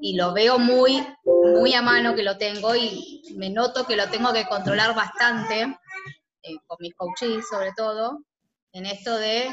y 0.00 0.14
lo 0.14 0.34
veo 0.34 0.58
muy, 0.58 1.06
muy 1.24 1.74
a 1.74 1.80
mano 1.80 2.14
que 2.14 2.22
lo 2.22 2.36
tengo 2.36 2.76
y 2.76 3.22
me 3.36 3.48
noto 3.50 3.86
que 3.86 3.96
lo 3.96 4.08
tengo 4.08 4.32
que 4.32 4.46
controlar 4.46 4.94
bastante, 4.94 5.62
eh, 6.42 6.56
con 6.66 6.76
mis 6.80 6.94
coaches 6.94 7.48
sobre 7.48 7.72
todo, 7.72 8.20
en 8.72 8.86
esto 8.86 9.16
de 9.16 9.50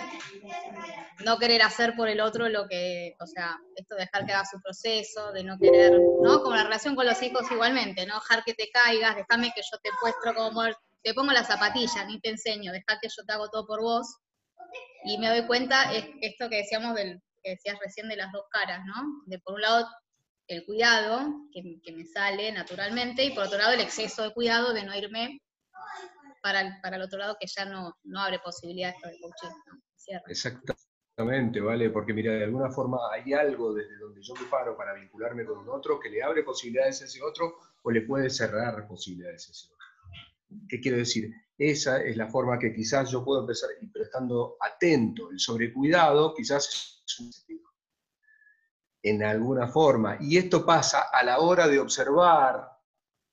no 1.24 1.38
querer 1.38 1.62
hacer 1.62 1.96
por 1.96 2.10
el 2.10 2.20
otro 2.20 2.50
lo 2.50 2.68
que, 2.68 3.16
o 3.20 3.26
sea, 3.26 3.58
esto 3.76 3.96
de 3.96 4.02
dejar 4.02 4.26
que 4.26 4.34
haga 4.34 4.46
su 4.46 4.60
proceso, 4.62 5.32
de 5.32 5.44
no 5.44 5.58
querer, 5.58 5.94
¿no? 6.22 6.42
Como 6.42 6.56
la 6.56 6.64
relación 6.64 6.96
con 6.96 7.06
los 7.06 7.22
hijos 7.22 7.50
igualmente, 7.50 8.06
no 8.06 8.16
dejar 8.16 8.44
que 8.44 8.54
te 8.54 8.70
caigas, 8.72 9.16
déjame 9.16 9.52
que 9.56 9.62
yo 9.62 9.78
te 9.82 9.90
muestro 10.02 10.34
como, 10.34 10.64
te 11.02 11.14
pongo 11.14 11.32
la 11.32 11.44
zapatilla, 11.44 12.06
ni 12.06 12.20
te 12.20 12.30
enseño, 12.30 12.72
dejar 12.72 13.00
que 13.02 13.08
yo 13.08 13.24
te 13.26 13.34
hago 13.34 13.50
todo 13.50 13.66
por 13.66 13.82
vos, 13.82 14.18
y 15.06 15.18
me 15.18 15.30
doy 15.30 15.46
cuenta, 15.46 15.94
es 15.94 16.06
esto 16.22 16.50
que 16.50 16.58
decíamos 16.58 16.96
del, 16.96 17.22
que 17.44 17.52
decías 17.52 17.78
recién 17.80 18.10
de 18.10 18.18
las 18.18 18.32
dos 18.32 18.46
caras, 18.50 18.82
¿no? 18.86 18.96
De 19.28 19.40
por 19.40 19.56
un 19.56 19.62
lado 19.62 19.88
el 20.48 20.66
cuidado, 20.66 21.28
que, 21.52 21.92
me 21.92 22.06
sale 22.06 22.52
naturalmente, 22.52 23.24
y 23.24 23.32
por 23.32 23.46
otro 23.46 23.58
lado 23.58 23.74
el 23.74 23.82
exceso 23.82 24.24
de 24.24 24.34
cuidado 24.34 24.74
de 24.74 24.84
no 24.84 24.96
irme 24.96 25.42
para 26.46 26.62
el, 26.62 26.80
para 26.80 26.98
el 26.98 27.02
otro 27.02 27.18
lado 27.18 27.38
que 27.40 27.48
ya 27.48 27.66
no, 27.66 27.98
no 28.04 28.20
abre 28.20 28.38
posibilidades 28.38 29.02
para 29.02 29.16
el 29.16 29.20
coaching. 29.20 29.50
Exactamente, 30.28 31.60
¿vale? 31.60 31.90
Porque 31.90 32.14
mira, 32.14 32.34
de 32.34 32.44
alguna 32.44 32.70
forma 32.70 33.00
hay 33.12 33.34
algo 33.34 33.74
desde 33.74 33.98
donde 33.98 34.22
yo 34.22 34.36
me 34.36 34.46
paro 34.46 34.78
para 34.78 34.94
vincularme 34.94 35.44
con 35.44 35.58
un 35.58 35.70
otro 35.70 36.00
que 36.00 36.12
le 36.12 36.22
abre 36.22 36.44
posibilidades 36.44 37.02
a 37.02 37.06
ese 37.06 37.20
otro 37.24 37.56
o 37.82 37.90
le 37.90 38.02
puede 38.02 38.30
cerrar 38.30 38.88
posibilidades 38.88 39.50
a 39.50 39.52
ese 39.54 39.68
otro. 39.74 39.88
¿Qué 40.70 40.80
quiero 40.80 40.98
decir? 40.98 41.32
Esa 41.58 42.04
es 42.04 42.16
la 42.16 42.28
forma 42.28 42.60
que 42.60 42.76
quizás 42.76 43.10
yo 43.10 43.26
puedo 43.26 43.42
empezar, 43.42 43.72
pero 43.92 44.06
estando 44.06 44.58
atento, 44.62 45.32
el 45.32 45.40
sobrecuidado 45.40 46.36
quizás 46.36 47.02
es 47.04 47.20
un 47.22 47.34
sentido 47.34 47.72
en 49.02 49.24
alguna 49.24 49.68
forma. 49.68 50.20
Y 50.22 50.38
esto 50.38 50.64
pasa 50.64 51.10
a 51.12 51.24
la 51.24 51.40
hora 51.40 51.68
de 51.68 51.80
observar, 51.80 52.75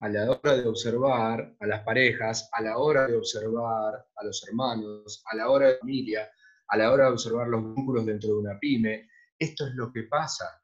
a 0.03 0.09
la 0.09 0.33
hora 0.33 0.57
de 0.57 0.67
observar 0.67 1.55
a 1.61 1.67
las 1.67 1.85
parejas, 1.85 2.49
a 2.53 2.61
la 2.61 2.77
hora 2.77 3.07
de 3.07 3.17
observar 3.17 4.05
a 4.17 4.25
los 4.25 4.45
hermanos, 4.49 5.23
a 5.31 5.37
la 5.37 5.49
hora 5.49 5.69
de 5.69 5.79
familia, 5.79 6.29
a 6.67 6.77
la 6.77 6.91
hora 6.91 7.05
de 7.05 7.13
observar 7.13 7.47
los 7.47 7.63
vínculos 7.77 8.05
dentro 8.05 8.31
de 8.31 8.35
una 8.41 8.59
pyme. 8.59 9.09
Esto 9.39 9.69
es 9.69 9.75
lo 9.75 9.93
que 9.93 10.03
pasa. 10.03 10.61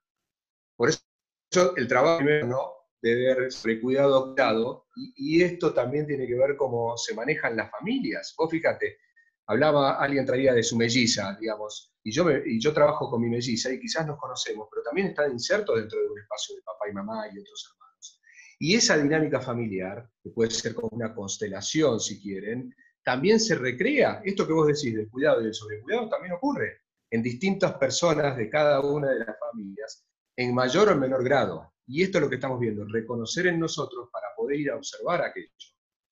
Por 0.76 0.88
eso 0.88 1.76
el 1.76 1.86
trabajo 1.86 2.24
¿no? 2.46 2.72
de 3.00 3.14
ver 3.14 3.52
sobre 3.52 3.80
cuidado, 3.80 4.34
cuidado, 4.34 4.88
y, 4.96 5.40
esto 5.40 5.72
también 5.72 6.04
tiene 6.04 6.26
que 6.26 6.34
ver 6.34 6.56
cómo 6.56 6.96
se 6.96 7.14
manejan 7.14 7.56
las 7.56 7.70
familias. 7.70 8.34
Vos 8.36 8.50
fíjate, 8.50 8.98
hablaba, 9.46 10.02
alguien 10.02 10.26
traía 10.26 10.52
de 10.52 10.64
su 10.64 10.76
melliza, 10.76 11.36
digamos, 11.38 11.94
y 12.02 12.10
yo, 12.10 12.28
y 12.44 12.60
yo 12.60 12.72
trabajo 12.74 13.08
con 13.08 13.22
mi 13.22 13.28
melliza 13.28 13.72
y 13.72 13.78
quizás 13.78 14.04
nos 14.04 14.18
conocemos, 14.18 14.66
pero 14.68 14.82
también 14.82 15.06
está 15.08 15.28
inserto 15.28 15.76
dentro 15.76 16.00
de 16.00 16.08
un 16.08 16.18
espacio 16.18 16.56
de 16.56 16.62
papá 16.62 16.88
y 16.90 16.92
mamá 16.92 17.28
y 17.32 17.38
otros 17.38 17.70
hermanos. 17.70 17.87
Y 18.58 18.74
esa 18.74 18.98
dinámica 18.98 19.40
familiar, 19.40 20.10
que 20.22 20.30
puede 20.30 20.50
ser 20.50 20.74
como 20.74 20.88
una 20.92 21.14
constelación 21.14 22.00
si 22.00 22.20
quieren, 22.20 22.74
también 23.04 23.38
se 23.38 23.54
recrea. 23.54 24.20
Esto 24.24 24.46
que 24.46 24.52
vos 24.52 24.66
decís 24.66 24.94
del 24.94 25.08
cuidado 25.08 25.40
y 25.40 25.44
del 25.44 25.54
sobrecuidado 25.54 26.08
también 26.08 26.34
ocurre 26.34 26.82
en 27.10 27.22
distintas 27.22 27.74
personas 27.74 28.36
de 28.36 28.50
cada 28.50 28.80
una 28.80 29.10
de 29.10 29.20
las 29.20 29.38
familias, 29.38 30.04
en 30.36 30.54
mayor 30.54 30.90
o 30.90 30.96
menor 30.96 31.24
grado. 31.24 31.72
Y 31.86 32.02
esto 32.02 32.18
es 32.18 32.22
lo 32.22 32.28
que 32.28 32.34
estamos 32.34 32.60
viendo, 32.60 32.84
reconocer 32.84 33.46
en 33.46 33.58
nosotros 33.58 34.08
para 34.12 34.26
poder 34.36 34.60
ir 34.60 34.70
a 34.70 34.76
observar 34.76 35.22
aquello. 35.22 35.48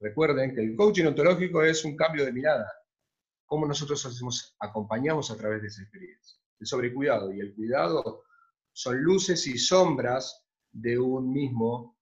Recuerden 0.00 0.54
que 0.54 0.62
el 0.62 0.76
coaching 0.76 1.06
ontológico 1.06 1.62
es 1.62 1.84
un 1.84 1.96
cambio 1.96 2.24
de 2.24 2.32
mirada, 2.32 2.70
cómo 3.44 3.66
nosotros 3.66 4.04
hacemos, 4.06 4.56
acompañamos 4.60 5.30
a 5.30 5.36
través 5.36 5.62
de 5.62 5.68
esa 5.68 5.82
experiencia. 5.82 6.38
El 6.58 6.66
sobrecuidado 6.66 7.32
y 7.32 7.40
el 7.40 7.54
cuidado 7.54 8.24
son 8.72 9.02
luces 9.02 9.46
y 9.46 9.58
sombras 9.58 10.46
de 10.72 10.98
un 10.98 11.32
mismo 11.32 11.95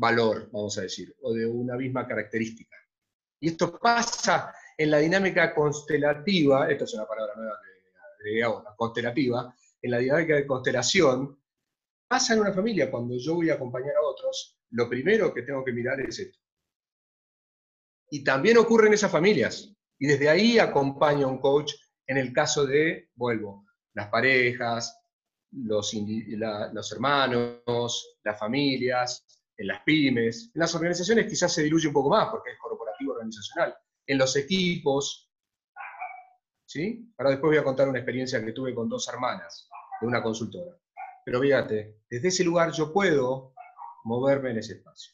valor, 0.00 0.48
vamos 0.50 0.78
a 0.78 0.82
decir, 0.82 1.14
o 1.20 1.34
de 1.34 1.46
una 1.46 1.76
misma 1.76 2.06
característica. 2.06 2.74
Y 3.38 3.48
esto 3.48 3.78
pasa 3.78 4.54
en 4.76 4.90
la 4.90 4.98
dinámica 4.98 5.54
constelativa, 5.54 6.70
esta 6.70 6.84
es 6.84 6.94
una 6.94 7.06
palabra 7.06 7.34
nueva 7.36 7.58
que 8.22 8.42
ahora, 8.42 8.74
constelativa, 8.76 9.54
en 9.82 9.90
la 9.90 9.98
dinámica 9.98 10.34
de 10.34 10.46
constelación, 10.46 11.38
pasa 12.08 12.34
en 12.34 12.40
una 12.40 12.52
familia, 12.52 12.90
cuando 12.90 13.16
yo 13.16 13.34
voy 13.34 13.50
a 13.50 13.54
acompañar 13.54 13.94
a 13.96 14.06
otros, 14.06 14.58
lo 14.70 14.88
primero 14.88 15.32
que 15.32 15.42
tengo 15.42 15.64
que 15.64 15.72
mirar 15.72 16.00
es 16.00 16.18
esto. 16.18 16.38
Y 18.10 18.24
también 18.24 18.58
ocurre 18.58 18.88
en 18.88 18.94
esas 18.94 19.12
familias. 19.12 19.72
Y 19.98 20.06
desde 20.06 20.28
ahí 20.28 20.58
acompaño 20.58 21.26
a 21.26 21.30
un 21.30 21.40
coach 21.40 21.74
en 22.06 22.16
el 22.16 22.32
caso 22.32 22.66
de, 22.66 23.10
vuelvo, 23.14 23.66
las 23.94 24.08
parejas, 24.08 24.98
los 25.52 25.92
hermanos, 26.92 28.16
las 28.24 28.38
familias, 28.38 29.39
en 29.60 29.66
las 29.66 29.82
pymes. 29.82 30.50
En 30.54 30.60
las 30.60 30.74
organizaciones 30.74 31.26
quizás 31.26 31.52
se 31.52 31.62
diluye 31.62 31.86
un 31.86 31.92
poco 31.92 32.08
más 32.08 32.28
porque 32.30 32.52
es 32.52 32.58
corporativo 32.58 33.12
organizacional. 33.12 33.76
En 34.06 34.16
los 34.16 34.34
equipos, 34.36 35.30
¿sí? 36.64 37.12
Ahora 37.18 37.32
después 37.32 37.50
voy 37.50 37.58
a 37.58 37.64
contar 37.64 37.86
una 37.86 37.98
experiencia 37.98 38.42
que 38.42 38.52
tuve 38.52 38.74
con 38.74 38.88
dos 38.88 39.06
hermanas 39.08 39.68
de 40.00 40.06
una 40.06 40.22
consultora. 40.22 40.74
Pero 41.26 41.40
fíjate, 41.40 42.00
desde 42.08 42.28
ese 42.28 42.42
lugar 42.42 42.72
yo 42.72 42.90
puedo 42.90 43.52
moverme 44.04 44.52
en 44.52 44.58
ese 44.58 44.74
espacio. 44.74 45.12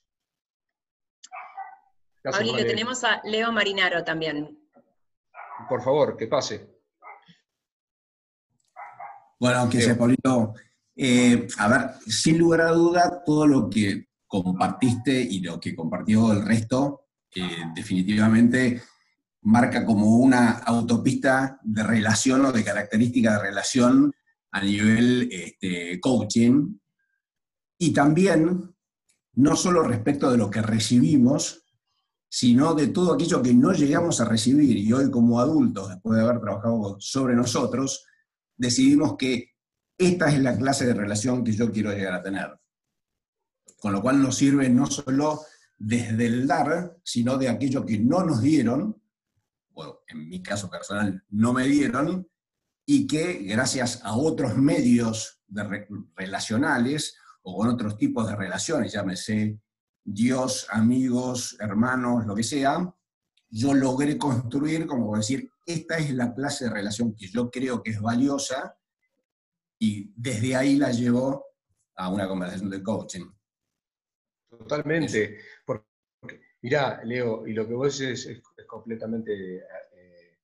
Paulito, 2.22 2.58
tenemos 2.58 3.02
a 3.02 3.20
Leo 3.24 3.50
Marinaro 3.50 4.04
también. 4.04 4.60
Por 5.68 5.82
favor, 5.82 6.16
que 6.16 6.28
pase. 6.28 6.72
Bueno, 9.40 9.68
que 9.68 9.80
sea, 9.80 9.98
Paulito. 9.98 10.54
Eh, 10.94 11.48
a 11.58 11.68
ver, 11.68 11.94
sin 12.06 12.38
lugar 12.38 12.60
a 12.62 12.70
duda, 12.70 13.22
todo 13.24 13.46
lo 13.46 13.68
que 13.68 14.06
compartiste 14.26 15.20
y 15.20 15.40
lo 15.40 15.60
que 15.60 15.74
compartió 15.74 16.32
el 16.32 16.44
resto, 16.44 17.06
eh, 17.34 17.64
definitivamente 17.74 18.82
marca 19.42 19.84
como 19.84 20.18
una 20.18 20.58
autopista 20.58 21.60
de 21.62 21.82
relación 21.82 22.44
o 22.46 22.52
de 22.52 22.64
característica 22.64 23.32
de 23.32 23.42
relación 23.42 24.12
a 24.50 24.60
nivel 24.60 25.28
este, 25.30 26.00
coaching. 26.00 26.78
Y 27.78 27.92
también, 27.92 28.74
no 29.34 29.56
solo 29.56 29.82
respecto 29.82 30.30
de 30.30 30.38
lo 30.38 30.50
que 30.50 30.62
recibimos, 30.62 31.64
sino 32.28 32.74
de 32.74 32.88
todo 32.88 33.14
aquello 33.14 33.42
que 33.42 33.54
no 33.54 33.72
llegamos 33.72 34.20
a 34.20 34.24
recibir 34.24 34.76
y 34.76 34.92
hoy 34.92 35.10
como 35.10 35.40
adultos, 35.40 35.90
después 35.90 36.18
de 36.18 36.24
haber 36.24 36.40
trabajado 36.40 36.96
sobre 36.98 37.36
nosotros, 37.36 38.04
decidimos 38.56 39.16
que 39.16 39.52
esta 39.96 40.28
es 40.28 40.40
la 40.40 40.56
clase 40.56 40.86
de 40.86 40.94
relación 40.94 41.44
que 41.44 41.52
yo 41.52 41.70
quiero 41.70 41.92
llegar 41.92 42.14
a 42.14 42.22
tener. 42.22 42.50
Con 43.80 43.92
lo 43.92 44.02
cual 44.02 44.22
nos 44.22 44.36
sirve 44.36 44.68
no 44.68 44.86
solo 44.86 45.42
desde 45.78 46.26
el 46.26 46.46
dar, 46.46 46.96
sino 47.04 47.36
de 47.36 47.48
aquello 47.48 47.84
que 47.84 47.98
no 47.98 48.24
nos 48.24 48.40
dieron, 48.40 49.00
o 49.74 50.00
en 50.08 50.28
mi 50.28 50.42
caso 50.42 50.70
personal 50.70 51.22
no 51.30 51.52
me 51.52 51.64
dieron, 51.64 52.28
y 52.86 53.06
que 53.06 53.42
gracias 53.42 54.00
a 54.04 54.16
otros 54.16 54.56
medios 54.56 55.42
relacionales 56.14 57.16
o 57.42 57.56
con 57.56 57.68
otros 57.68 57.96
tipos 57.96 58.26
de 58.28 58.36
relaciones, 58.36 58.92
llámese 58.92 59.60
Dios, 60.04 60.66
amigos, 60.70 61.56
hermanos, 61.58 62.26
lo 62.26 62.34
que 62.34 62.44
sea, 62.44 62.94
yo 63.50 63.74
logré 63.74 64.16
construir, 64.16 64.86
como 64.86 65.16
decir, 65.16 65.50
esta 65.64 65.98
es 65.98 66.14
la 66.14 66.32
clase 66.32 66.64
de 66.64 66.70
relación 66.70 67.14
que 67.14 67.26
yo 67.26 67.50
creo 67.50 67.82
que 67.82 67.90
es 67.90 68.00
valiosa 68.00 68.76
y 69.78 70.12
desde 70.16 70.54
ahí 70.54 70.76
la 70.76 70.92
llevo 70.92 71.44
a 71.96 72.08
una 72.08 72.28
conversación 72.28 72.70
de 72.70 72.82
coaching. 72.82 73.26
Totalmente. 74.58 75.38
Porque, 75.64 75.84
mirá, 76.62 77.02
Leo, 77.04 77.46
y 77.46 77.52
lo 77.52 77.66
que 77.66 77.74
vos 77.74 77.98
dices 77.98 78.26
es, 78.26 78.66
completamente, 78.66 79.56
eh, 79.58 80.38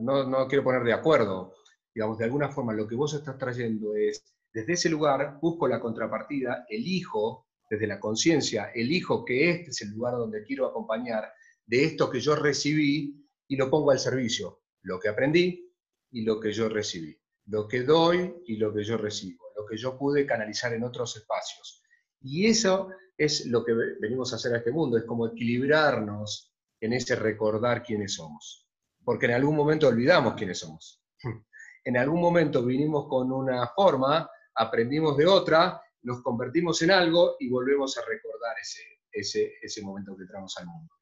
no, 0.00 0.24
no, 0.24 0.48
quiero 0.48 0.64
poner 0.64 0.82
de 0.82 0.92
acuerdo, 0.92 1.54
digamos, 1.94 2.18
de 2.18 2.24
alguna 2.24 2.48
forma 2.48 2.72
lo 2.72 2.86
que 2.86 2.94
vos 2.94 3.14
estás 3.14 3.38
trayendo 3.38 3.94
es, 3.94 4.24
desde 4.52 4.74
ese 4.74 4.88
lugar 4.90 5.38
busco 5.40 5.66
la 5.66 5.80
contrapartida, 5.80 6.66
elijo 6.68 7.46
desde 7.70 7.86
la 7.86 7.98
conciencia, 7.98 8.70
elijo 8.74 9.24
que 9.24 9.50
este 9.50 9.70
es 9.70 9.82
el 9.82 9.90
lugar 9.90 10.14
donde 10.14 10.44
quiero 10.44 10.66
acompañar 10.66 11.32
de 11.64 11.84
esto 11.84 12.10
que 12.10 12.20
yo 12.20 12.36
recibí 12.36 13.26
y 13.48 13.56
lo 13.56 13.70
pongo 13.70 13.92
al 13.92 13.98
servicio, 13.98 14.62
lo 14.82 15.00
que 15.00 15.08
aprendí 15.08 15.72
y 16.10 16.22
lo 16.22 16.38
que 16.38 16.52
yo 16.52 16.68
recibí, 16.68 17.18
lo 17.46 17.66
que 17.66 17.82
doy 17.82 18.34
y 18.46 18.56
lo 18.56 18.74
que 18.74 18.84
yo 18.84 18.98
recibo, 18.98 19.44
lo 19.56 19.64
que 19.64 19.78
yo 19.78 19.96
pude 19.96 20.26
canalizar 20.26 20.74
en 20.74 20.84
otros 20.84 21.16
espacios. 21.16 21.82
Y 22.20 22.46
eso 22.46 22.90
es 23.24 23.46
lo 23.46 23.64
que 23.64 23.72
venimos 24.00 24.32
a 24.32 24.36
hacer 24.36 24.54
a 24.54 24.58
este 24.58 24.72
mundo, 24.72 24.96
es 24.96 25.04
como 25.04 25.26
equilibrarnos 25.26 26.52
en 26.80 26.92
ese 26.92 27.16
recordar 27.16 27.82
quiénes 27.82 28.14
somos. 28.14 28.68
Porque 29.04 29.26
en 29.26 29.32
algún 29.32 29.56
momento 29.56 29.88
olvidamos 29.88 30.34
quiénes 30.34 30.58
somos. 30.58 31.02
En 31.84 31.96
algún 31.96 32.20
momento 32.20 32.64
vinimos 32.64 33.08
con 33.08 33.32
una 33.32 33.66
forma, 33.74 34.30
aprendimos 34.54 35.16
de 35.16 35.26
otra 35.26 35.82
nos 36.02 36.22
convertimos 36.22 36.82
en 36.82 36.90
algo 36.90 37.36
y 37.38 37.48
volvemos 37.48 37.96
a 37.96 38.02
recordar 38.06 38.56
ese, 38.60 38.82
ese, 39.10 39.54
ese 39.60 39.82
momento 39.82 40.16
que 40.16 40.22
entramos 40.22 40.56
al 40.58 40.66
mundo. 40.66 40.92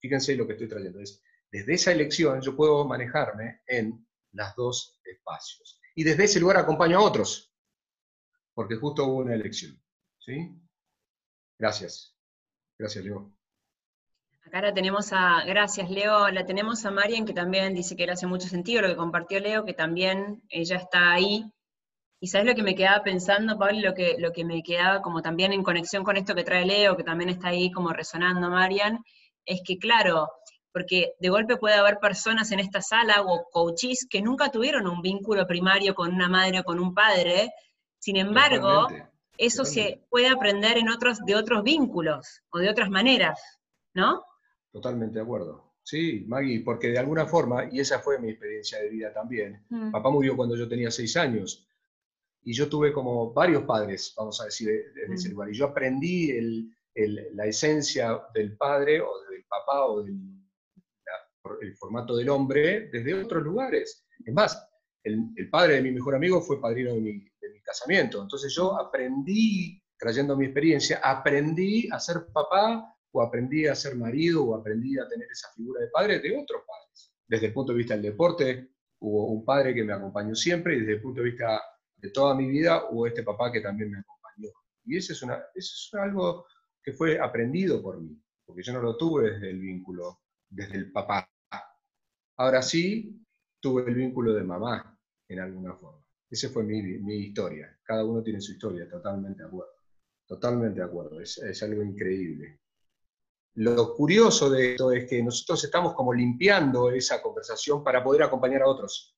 Fíjense 0.00 0.34
lo 0.36 0.46
que 0.46 0.54
estoy 0.54 0.68
trayendo. 0.68 1.00
Es, 1.00 1.22
desde 1.50 1.74
esa 1.74 1.92
elección 1.92 2.40
yo 2.40 2.56
puedo 2.56 2.84
manejarme 2.84 3.60
en 3.66 4.06
los 4.32 4.54
dos 4.56 5.00
espacios. 5.04 5.80
Y 5.94 6.04
desde 6.04 6.24
ese 6.24 6.40
lugar 6.40 6.58
acompaño 6.58 6.98
a 6.98 7.02
otros, 7.02 7.52
porque 8.54 8.76
justo 8.76 9.04
hubo 9.04 9.18
una 9.18 9.34
elección. 9.34 9.80
¿sí? 10.18 10.50
Gracias. 11.58 12.14
Gracias, 12.78 13.04
Leo. 13.04 13.32
Acá 14.48 14.62
la 14.62 14.72
tenemos 14.72 15.12
a, 15.12 15.44
gracias 15.44 15.90
Leo, 15.90 16.30
la 16.30 16.46
tenemos 16.46 16.82
a 16.86 16.90
Marian 16.90 17.26
que 17.26 17.34
también 17.34 17.74
dice 17.74 17.96
que 17.96 18.06
le 18.06 18.12
hace 18.12 18.26
mucho 18.26 18.48
sentido 18.48 18.80
lo 18.80 18.88
que 18.88 18.96
compartió 18.96 19.40
Leo, 19.40 19.66
que 19.66 19.74
también 19.74 20.42
ella 20.48 20.76
está 20.76 21.12
ahí. 21.12 21.44
Y 22.18 22.28
sabes 22.28 22.46
lo 22.46 22.54
que 22.54 22.62
me 22.62 22.74
quedaba 22.74 23.02
pensando, 23.02 23.58
Pablo, 23.58 23.78
lo 23.80 23.94
que, 23.94 24.16
lo 24.18 24.32
que 24.32 24.46
me 24.46 24.62
quedaba 24.62 25.02
como 25.02 25.20
también 25.20 25.52
en 25.52 25.62
conexión 25.62 26.02
con 26.02 26.16
esto 26.16 26.34
que 26.34 26.44
trae 26.44 26.64
Leo, 26.64 26.96
que 26.96 27.04
también 27.04 27.28
está 27.28 27.48
ahí 27.48 27.70
como 27.70 27.92
resonando, 27.92 28.48
Marian, 28.48 29.04
es 29.44 29.60
que 29.64 29.76
claro, 29.76 30.30
porque 30.72 31.12
de 31.20 31.28
golpe 31.28 31.58
puede 31.58 31.74
haber 31.74 31.98
personas 31.98 32.50
en 32.50 32.60
esta 32.60 32.80
sala 32.80 33.22
o 33.26 33.48
coaches 33.50 34.06
que 34.08 34.22
nunca 34.22 34.50
tuvieron 34.50 34.86
un 34.86 35.02
vínculo 35.02 35.46
primario 35.46 35.94
con 35.94 36.14
una 36.14 36.28
madre 36.28 36.60
o 36.60 36.64
con 36.64 36.80
un 36.80 36.94
padre, 36.94 37.50
sin 37.98 38.16
embargo, 38.16 38.88
eso 39.38 39.64
se 39.64 40.04
puede 40.10 40.28
aprender 40.28 40.76
en 40.76 40.88
otros, 40.88 41.24
de 41.24 41.34
otros 41.34 41.62
vínculos 41.62 42.42
o 42.50 42.58
de 42.58 42.68
otras 42.68 42.90
maneras, 42.90 43.40
¿no? 43.94 44.22
Totalmente 44.72 45.16
de 45.18 45.22
acuerdo. 45.22 45.74
Sí, 45.82 46.24
Maggie, 46.28 46.60
porque 46.60 46.88
de 46.88 46.98
alguna 46.98 47.26
forma, 47.26 47.68
y 47.72 47.80
esa 47.80 48.00
fue 48.00 48.18
mi 48.18 48.30
experiencia 48.30 48.78
de 48.78 48.90
vida 48.90 49.12
también, 49.12 49.64
mm. 49.70 49.90
papá 49.90 50.10
murió 50.10 50.36
cuando 50.36 50.54
yo 50.56 50.68
tenía 50.68 50.90
seis 50.90 51.16
años, 51.16 51.66
y 52.42 52.52
yo 52.52 52.68
tuve 52.68 52.92
como 52.92 53.32
varios 53.32 53.64
padres, 53.64 54.12
vamos 54.16 54.40
a 54.40 54.44
decir, 54.44 54.68
desde 54.94 55.14
ese 55.14 55.28
mm. 55.28 55.32
lugar, 55.32 55.50
y 55.50 55.54
yo 55.54 55.66
aprendí 55.66 56.68
la 57.32 57.46
esencia 57.46 58.20
del 58.34 58.56
padre 58.56 59.00
o 59.00 59.08
del 59.30 59.44
papá 59.44 59.86
o 59.86 60.02
del 60.02 60.18
el 61.60 61.76
formato 61.76 62.16
del 62.16 62.28
hombre 62.28 62.88
desde 62.90 63.14
otros 63.14 63.42
lugares. 63.42 64.06
Es 64.24 64.34
más, 64.34 64.68
el, 65.04 65.48
padre 65.50 65.76
de 65.76 65.82
mi 65.82 65.92
mejor 65.92 66.14
amigo 66.14 66.40
fue 66.40 66.60
padrino 66.60 66.94
de 66.94 67.00
mi, 67.00 67.24
casamiento. 67.68 68.22
Entonces 68.22 68.52
yo 68.54 68.78
aprendí, 68.80 69.82
trayendo 69.98 70.36
mi 70.36 70.46
experiencia, 70.46 71.00
aprendí 71.02 71.88
a 71.92 72.00
ser 72.00 72.26
papá 72.32 72.94
o 73.12 73.22
aprendí 73.22 73.66
a 73.66 73.74
ser 73.74 73.94
marido 73.96 74.44
o 74.44 74.56
aprendí 74.56 74.98
a 74.98 75.06
tener 75.06 75.28
esa 75.30 75.48
figura 75.54 75.82
de 75.82 75.88
padre 75.88 76.18
de 76.20 76.36
otros 76.36 76.62
padres. 76.66 77.12
Desde 77.26 77.46
el 77.46 77.52
punto 77.52 77.72
de 77.72 77.78
vista 77.78 77.94
del 77.94 78.02
deporte, 78.02 78.70
hubo 79.00 79.26
un 79.26 79.44
padre 79.44 79.74
que 79.74 79.84
me 79.84 79.92
acompañó 79.92 80.34
siempre 80.34 80.76
y 80.76 80.80
desde 80.80 80.94
el 80.94 81.02
punto 81.02 81.20
de 81.20 81.30
vista 81.30 81.60
de 81.96 82.10
toda 82.10 82.34
mi 82.34 82.46
vida 82.48 82.88
hubo 82.90 83.06
este 83.06 83.22
papá 83.22 83.52
que 83.52 83.60
también 83.60 83.90
me 83.90 83.98
acompañó. 83.98 84.48
Y 84.86 84.96
eso 84.96 85.12
es, 85.12 85.22
una, 85.22 85.34
eso 85.54 85.74
es 85.74 86.00
algo 86.00 86.46
que 86.82 86.92
fue 86.92 87.18
aprendido 87.18 87.82
por 87.82 88.00
mí, 88.00 88.18
porque 88.46 88.62
yo 88.62 88.72
no 88.72 88.80
lo 88.80 88.96
tuve 88.96 89.32
desde 89.32 89.50
el 89.50 89.58
vínculo, 89.60 90.20
desde 90.48 90.76
el 90.76 90.90
papá. 90.90 91.28
Ahora 92.38 92.62
sí, 92.62 93.20
tuve 93.60 93.82
el 93.88 93.94
vínculo 93.94 94.32
de 94.32 94.44
mamá, 94.44 94.96
en 95.28 95.40
alguna 95.40 95.74
forma. 95.74 96.07
Esa 96.30 96.48
fue 96.50 96.62
mi, 96.62 97.14
historia. 97.16 97.78
Cada 97.82 98.04
uno 98.04 98.22
tiene 98.22 98.40
su 98.40 98.52
historia, 98.52 98.88
totalmente 98.88 99.42
de 99.42 99.48
acuerdo. 99.48 99.72
Totalmente 100.26 100.80
de 100.80 100.86
acuerdo, 100.86 101.20
es, 101.20 101.38
es 101.38 101.62
algo 101.62 101.82
increíble. 101.82 102.60
Lo 103.54 103.94
curioso 103.94 104.50
de 104.50 104.72
esto 104.72 104.92
es 104.92 105.08
que 105.08 105.22
nosotros 105.22 105.64
estamos 105.64 105.94
como 105.94 106.12
limpiando 106.12 106.90
esa 106.90 107.22
conversación 107.22 107.82
para 107.82 108.04
poder 108.04 108.22
acompañar 108.22 108.62
a 108.62 108.68
otros. 108.68 109.16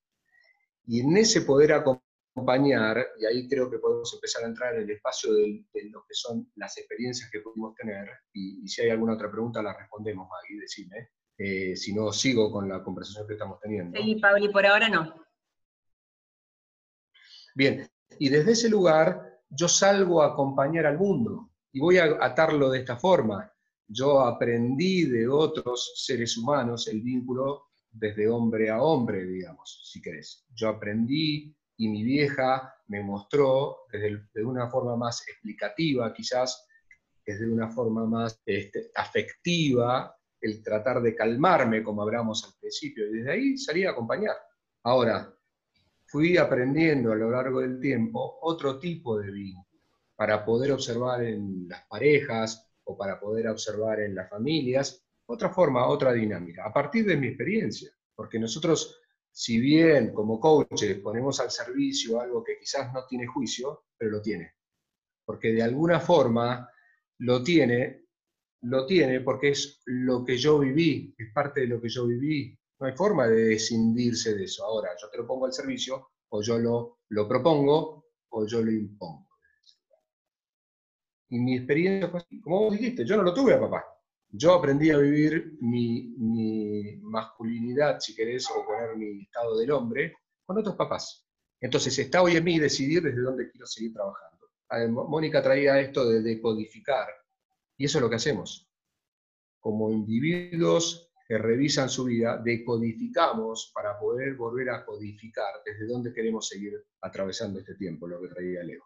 Y 0.86 1.00
en 1.00 1.16
ese 1.16 1.42
poder 1.42 1.72
acompañar, 1.72 3.06
y 3.18 3.26
ahí 3.26 3.48
creo 3.48 3.70
que 3.70 3.78
podemos 3.78 4.14
empezar 4.14 4.44
a 4.44 4.46
entrar 4.46 4.74
en 4.74 4.82
el 4.82 4.90
espacio 4.90 5.34
de, 5.34 5.64
lo 5.90 6.04
que 6.06 6.14
son 6.14 6.50
las 6.56 6.78
experiencias 6.78 7.28
que 7.30 7.40
pudimos 7.40 7.74
tener, 7.74 8.08
y, 8.32 8.66
si 8.68 8.82
hay 8.82 8.90
alguna 8.90 9.14
otra 9.14 9.30
pregunta 9.30 9.62
la 9.62 9.76
respondemos, 9.76 10.28
Maggie, 10.28 10.60
decime. 10.60 11.10
Eh, 11.36 11.74
si 11.74 11.94
no, 11.94 12.12
sigo 12.12 12.50
con 12.52 12.68
la 12.68 12.82
conversación 12.82 13.26
que 13.26 13.32
estamos 13.34 13.58
teniendo. 13.60 13.98
Sí, 13.98 14.16
Pablo, 14.16 14.44
y 14.44 14.48
por 14.48 14.64
ahora 14.64 14.88
no. 14.88 15.14
Bien, 17.60 17.86
y 18.18 18.30
desde 18.30 18.52
ese 18.52 18.70
lugar 18.70 19.38
yo 19.50 19.68
salgo 19.68 20.22
a 20.22 20.28
acompañar 20.28 20.86
al 20.86 20.96
mundo 20.96 21.50
y 21.70 21.78
voy 21.78 21.98
a 21.98 22.16
atarlo 22.18 22.70
de 22.70 22.78
esta 22.78 22.96
forma. 22.96 23.52
Yo 23.86 24.22
aprendí 24.22 25.04
de 25.04 25.28
otros 25.28 25.92
seres 25.94 26.38
humanos 26.38 26.88
el 26.88 27.02
vínculo 27.02 27.66
desde 27.90 28.30
hombre 28.30 28.70
a 28.70 28.80
hombre, 28.80 29.26
digamos, 29.26 29.82
si 29.84 30.00
querés. 30.00 30.46
Yo 30.54 30.70
aprendí 30.70 31.54
y 31.76 31.88
mi 31.90 32.02
vieja 32.02 32.76
me 32.86 33.02
mostró 33.02 33.80
desde 33.92 34.26
de 34.32 34.42
una 34.42 34.70
forma 34.70 34.96
más 34.96 35.22
explicativa, 35.28 36.14
quizás 36.14 36.66
desde 37.26 37.46
una 37.46 37.68
forma 37.68 38.06
más 38.06 38.40
este, 38.46 38.90
afectiva, 38.94 40.16
el 40.40 40.62
tratar 40.62 41.02
de 41.02 41.14
calmarme, 41.14 41.82
como 41.82 42.00
hablamos 42.00 42.42
al 42.42 42.58
principio, 42.58 43.06
y 43.06 43.18
desde 43.18 43.32
ahí 43.32 43.58
salí 43.58 43.84
a 43.84 43.90
acompañar. 43.90 44.36
Ahora, 44.82 45.30
fui 46.10 46.36
aprendiendo 46.36 47.12
a 47.12 47.16
lo 47.16 47.30
largo 47.30 47.60
del 47.60 47.80
tiempo 47.80 48.38
otro 48.42 48.78
tipo 48.78 49.18
de 49.18 49.30
vínculo 49.30 49.66
para 50.16 50.44
poder 50.44 50.72
observar 50.72 51.22
en 51.24 51.68
las 51.68 51.86
parejas 51.86 52.68
o 52.84 52.96
para 52.96 53.18
poder 53.20 53.48
observar 53.48 54.00
en 54.00 54.14
las 54.14 54.28
familias 54.28 55.04
otra 55.26 55.50
forma, 55.50 55.86
otra 55.86 56.12
dinámica, 56.12 56.66
a 56.66 56.72
partir 56.72 57.06
de 57.06 57.16
mi 57.16 57.28
experiencia, 57.28 57.90
porque 58.14 58.38
nosotros, 58.38 59.00
si 59.30 59.60
bien 59.60 60.12
como 60.12 60.40
coaches 60.40 60.98
ponemos 60.98 61.38
al 61.38 61.52
servicio 61.52 62.20
algo 62.20 62.42
que 62.42 62.58
quizás 62.58 62.92
no 62.92 63.06
tiene 63.06 63.26
juicio, 63.28 63.84
pero 63.96 64.10
lo 64.10 64.20
tiene, 64.20 64.54
porque 65.24 65.52
de 65.52 65.62
alguna 65.62 66.00
forma 66.00 66.68
lo 67.18 67.42
tiene 67.42 68.00
lo 68.62 68.84
tiene 68.86 69.20
porque 69.20 69.50
es 69.50 69.80
lo 69.86 70.24
que 70.24 70.36
yo 70.36 70.58
viví, 70.58 71.14
es 71.16 71.32
parte 71.32 71.62
de 71.62 71.66
lo 71.66 71.80
que 71.80 71.88
yo 71.88 72.06
viví. 72.06 72.58
No 72.80 72.86
hay 72.86 72.94
forma 72.94 73.28
de 73.28 73.44
descindirse 73.44 74.34
de 74.34 74.44
eso. 74.44 74.64
Ahora, 74.64 74.90
yo 75.00 75.08
te 75.10 75.18
lo 75.18 75.26
pongo 75.26 75.44
al 75.44 75.52
servicio, 75.52 76.12
o 76.30 76.42
yo 76.42 76.58
lo, 76.58 77.00
lo 77.10 77.28
propongo, 77.28 78.06
o 78.30 78.46
yo 78.46 78.62
lo 78.62 78.70
impongo. 78.70 79.28
Y 81.28 81.38
mi 81.38 81.56
experiencia 81.56 82.08
fue 82.08 82.20
así. 82.20 82.40
Como 82.40 82.60
vos 82.60 82.72
dijiste, 82.72 83.04
yo 83.04 83.16
no 83.16 83.22
lo 83.22 83.34
tuve 83.34 83.54
a 83.54 83.60
papá. 83.60 83.84
Yo 84.30 84.54
aprendí 84.54 84.90
a 84.90 84.96
vivir 84.96 85.58
mi, 85.60 86.14
mi 86.16 86.96
masculinidad, 87.02 88.00
si 88.00 88.14
querés, 88.14 88.48
o 88.50 88.64
poner 88.64 88.96
mi 88.96 89.22
estado 89.22 89.58
del 89.58 89.72
hombre, 89.72 90.14
con 90.46 90.56
otros 90.56 90.74
papás. 90.74 91.26
Entonces 91.60 91.98
está 91.98 92.22
hoy 92.22 92.36
en 92.36 92.44
mí 92.44 92.58
decidir 92.58 93.02
desde 93.02 93.20
dónde 93.20 93.50
quiero 93.50 93.66
seguir 93.66 93.92
trabajando. 93.92 94.48
Mónica 95.08 95.42
traía 95.42 95.80
esto 95.80 96.08
de 96.08 96.22
decodificar 96.22 97.08
y 97.76 97.84
eso 97.84 97.98
es 97.98 98.02
lo 98.02 98.08
que 98.08 98.16
hacemos. 98.16 98.68
Como 99.58 99.90
individuos 99.90 101.09
que 101.30 101.38
revisan 101.38 101.88
su 101.88 102.06
vida, 102.06 102.38
decodificamos 102.42 103.70
para 103.72 103.96
poder 103.96 104.34
volver 104.34 104.68
a 104.70 104.84
codificar 104.84 105.62
desde 105.64 105.86
dónde 105.86 106.12
queremos 106.12 106.48
seguir 106.48 106.72
atravesando 107.02 107.60
este 107.60 107.76
tiempo, 107.76 108.08
lo 108.08 108.20
que 108.20 108.26
traía 108.26 108.64
Leo. 108.64 108.82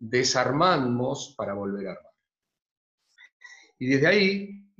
Desarmamos 0.00 1.36
para 1.38 1.54
volver 1.54 1.86
a 1.86 1.92
armar. 1.92 2.12
Y 3.78 3.86
desde 3.86 4.08
ahí, 4.08 4.74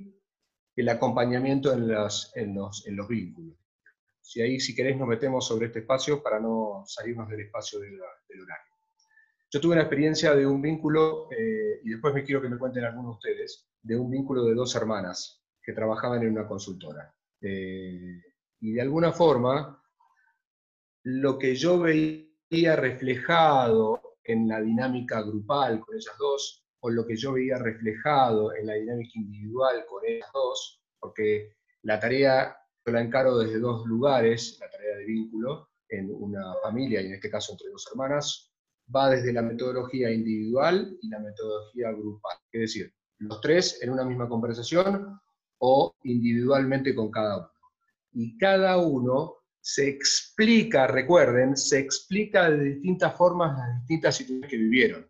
el 0.75 0.89
acompañamiento 0.89 1.71
en 1.71 1.87
los, 1.87 2.33
vínculos. 3.07 3.57
Si 4.19 4.41
ahí, 4.41 4.59
si 4.59 4.75
queréis, 4.75 4.97
nos 4.97 5.07
metemos 5.07 5.47
sobre 5.47 5.67
este 5.67 5.79
espacio 5.79 6.21
para 6.21 6.41
no 6.41 6.83
salirnos 6.85 7.29
del 7.29 7.39
espacio 7.39 7.79
del 7.79 7.93
horario. 7.93 8.73
Yo 9.49 9.61
tuve 9.61 9.71
una 9.71 9.83
experiencia 9.83 10.35
de 10.35 10.45
un 10.45 10.61
vínculo, 10.61 11.31
eh, 11.31 11.79
y 11.81 11.91
después 11.91 12.13
me 12.13 12.25
quiero 12.25 12.41
que 12.41 12.49
me 12.49 12.57
cuenten 12.57 12.83
algunos 12.83 13.11
de 13.11 13.29
ustedes, 13.29 13.69
de 13.81 13.97
un 13.97 14.11
vínculo 14.11 14.43
de 14.43 14.53
dos 14.53 14.75
hermanas 14.75 15.44
que 15.65 15.73
trabajaban 15.73 16.21
en 16.23 16.31
una 16.31 16.47
consultora. 16.47 17.13
Eh, 17.41 18.21
y 18.61 18.73
de 18.73 18.81
alguna 18.81 19.11
forma, 19.11 19.81
lo 21.03 21.37
que 21.37 21.55
yo 21.55 21.79
veía 21.79 22.75
reflejado 22.75 24.17
en 24.23 24.47
la 24.47 24.61
dinámica 24.61 25.21
grupal 25.21 25.79
con 25.79 25.95
ellas 25.95 26.15
dos, 26.17 26.63
o 26.81 26.89
lo 26.89 27.05
que 27.05 27.15
yo 27.15 27.33
veía 27.33 27.57
reflejado 27.57 28.53
en 28.53 28.67
la 28.67 28.73
dinámica 28.73 29.13
individual 29.15 29.85
con 29.87 30.05
ellas 30.05 30.29
dos, 30.33 30.83
porque 30.99 31.55
la 31.81 31.99
tarea 31.99 32.55
yo 32.83 32.93
la 32.93 33.01
encaro 33.01 33.39
desde 33.39 33.59
dos 33.59 33.85
lugares, 33.87 34.57
la 34.59 34.69
tarea 34.69 34.97
de 34.97 35.05
vínculo 35.05 35.69
en 35.89 36.11
una 36.13 36.53
familia, 36.61 37.01
y 37.01 37.07
en 37.07 37.13
este 37.13 37.29
caso 37.29 37.53
entre 37.53 37.69
dos 37.69 37.87
hermanas, 37.91 38.51
va 38.95 39.09
desde 39.09 39.33
la 39.33 39.41
metodología 39.41 40.11
individual 40.11 40.95
y 41.01 41.09
la 41.09 41.19
metodología 41.19 41.91
grupal. 41.91 42.37
Es 42.51 42.61
decir, 42.61 42.93
los 43.17 43.41
tres 43.41 43.81
en 43.81 43.89
una 43.91 44.05
misma 44.05 44.29
conversación 44.29 45.19
o 45.59 45.95
individualmente 46.03 46.93
con 46.93 47.11
cada 47.11 47.37
uno. 47.37 47.51
Y 48.13 48.37
cada 48.37 48.77
uno 48.77 49.35
se 49.59 49.89
explica, 49.89 50.85
recuerden, 50.85 51.57
se 51.57 51.79
explica 51.79 52.51
de 52.51 52.75
distintas 52.75 53.15
formas 53.15 53.57
las 53.57 53.79
distintas 53.79 54.15
situaciones 54.15 54.49
que 54.49 54.57
vivieron. 54.57 55.09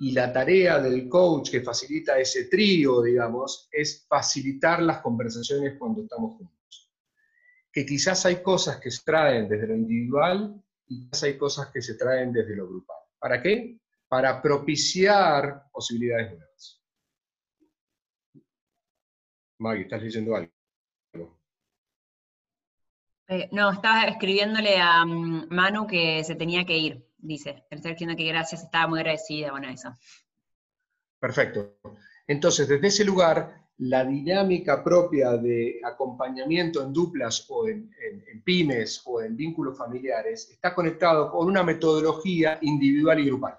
Y 0.00 0.12
la 0.12 0.32
tarea 0.32 0.78
del 0.78 1.08
coach 1.08 1.50
que 1.50 1.62
facilita 1.62 2.18
ese 2.18 2.44
trío, 2.44 3.02
digamos, 3.02 3.68
es 3.72 4.06
facilitar 4.06 4.82
las 4.82 5.00
conversaciones 5.00 5.78
cuando 5.78 6.02
estamos 6.02 6.36
juntos. 6.36 6.90
Que 7.72 7.86
quizás 7.86 8.26
hay 8.26 8.42
cosas 8.42 8.78
que 8.80 8.90
se 8.90 9.02
traen 9.02 9.48
desde 9.48 9.68
lo 9.68 9.76
individual 9.76 10.62
y 10.86 11.08
hay 11.22 11.38
cosas 11.38 11.68
que 11.72 11.80
se 11.80 11.94
traen 11.94 12.32
desde 12.32 12.56
lo 12.56 12.68
grupal. 12.68 12.98
¿Para 13.18 13.42
qué? 13.42 13.78
Para 14.08 14.42
propiciar 14.42 15.64
posibilidades 15.72 16.32
nuevas. 16.36 16.79
Maggie, 19.60 19.82
¿estás 19.82 20.02
leyendo 20.02 20.34
algo? 20.34 20.50
Eh, 23.28 23.48
no, 23.52 23.70
estaba 23.70 24.04
escribiéndole 24.04 24.78
a 24.80 25.04
mm, 25.04 25.48
Manu 25.50 25.86
que 25.86 26.24
se 26.24 26.34
tenía 26.34 26.64
que 26.64 26.76
ir, 26.76 27.06
dice. 27.18 27.64
Diciendo 27.70 28.16
que 28.16 28.24
gracias, 28.24 28.64
estaba 28.64 28.88
muy 28.88 29.00
agradecida, 29.00 29.52
bueno, 29.52 29.68
eso. 29.68 29.96
Perfecto. 31.20 31.78
Entonces, 32.26 32.66
desde 32.66 32.88
ese 32.88 33.04
lugar, 33.04 33.68
la 33.78 34.04
dinámica 34.04 34.82
propia 34.82 35.36
de 35.36 35.80
acompañamiento 35.84 36.82
en 36.82 36.92
duplas 36.92 37.46
o 37.50 37.68
en, 37.68 37.90
pymes 38.42 39.02
o 39.04 39.20
en 39.20 39.36
vínculos 39.36 39.76
familiares 39.76 40.50
está 40.50 40.74
conectado 40.74 41.30
con 41.30 41.46
una 41.46 41.62
metodología 41.62 42.58
individual 42.62 43.20
y 43.20 43.26
grupal, 43.26 43.58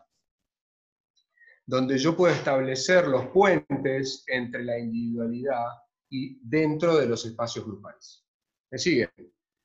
donde 1.65 1.97
yo 1.97 2.17
puedo 2.17 2.33
establecer 2.33 3.07
los 3.07 3.27
puentes 3.27 4.23
entre 4.27 4.63
la 4.63 4.77
individualidad 4.79 5.65
y 6.11 6.37
dentro 6.43 6.97
de 6.97 7.07
los 7.07 7.25
espacios 7.25 7.65
grupales. 7.65 8.23
¿Me 8.69 8.77
siguen? 8.77 9.09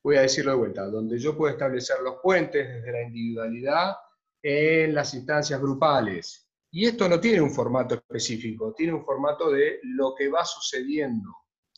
Voy 0.03 0.17
a 0.17 0.23
decirlo 0.23 0.53
de 0.53 0.59
vuelta, 0.59 0.87
donde 0.87 1.19
yo 1.19 1.37
puedo 1.37 1.53
establecer 1.53 1.97
los 2.03 2.17
puentes 2.23 2.67
desde 2.67 2.93
la 2.93 3.03
individualidad 3.03 3.97
en 4.41 4.95
las 4.95 5.13
instancias 5.15 5.61
grupales 5.61 6.49
Y 6.71 6.87
esto 6.87 7.09
no 7.09 7.19
tiene 7.19 7.41
un 7.41 7.51
formato 7.51 7.97
específico, 7.97 8.73
tiene 8.75 8.93
un 8.93 9.05
formato 9.05 9.51
de 9.51 9.81
lo 9.83 10.15
que 10.15 10.29
va 10.29 10.45
sucediendo. 10.45 11.31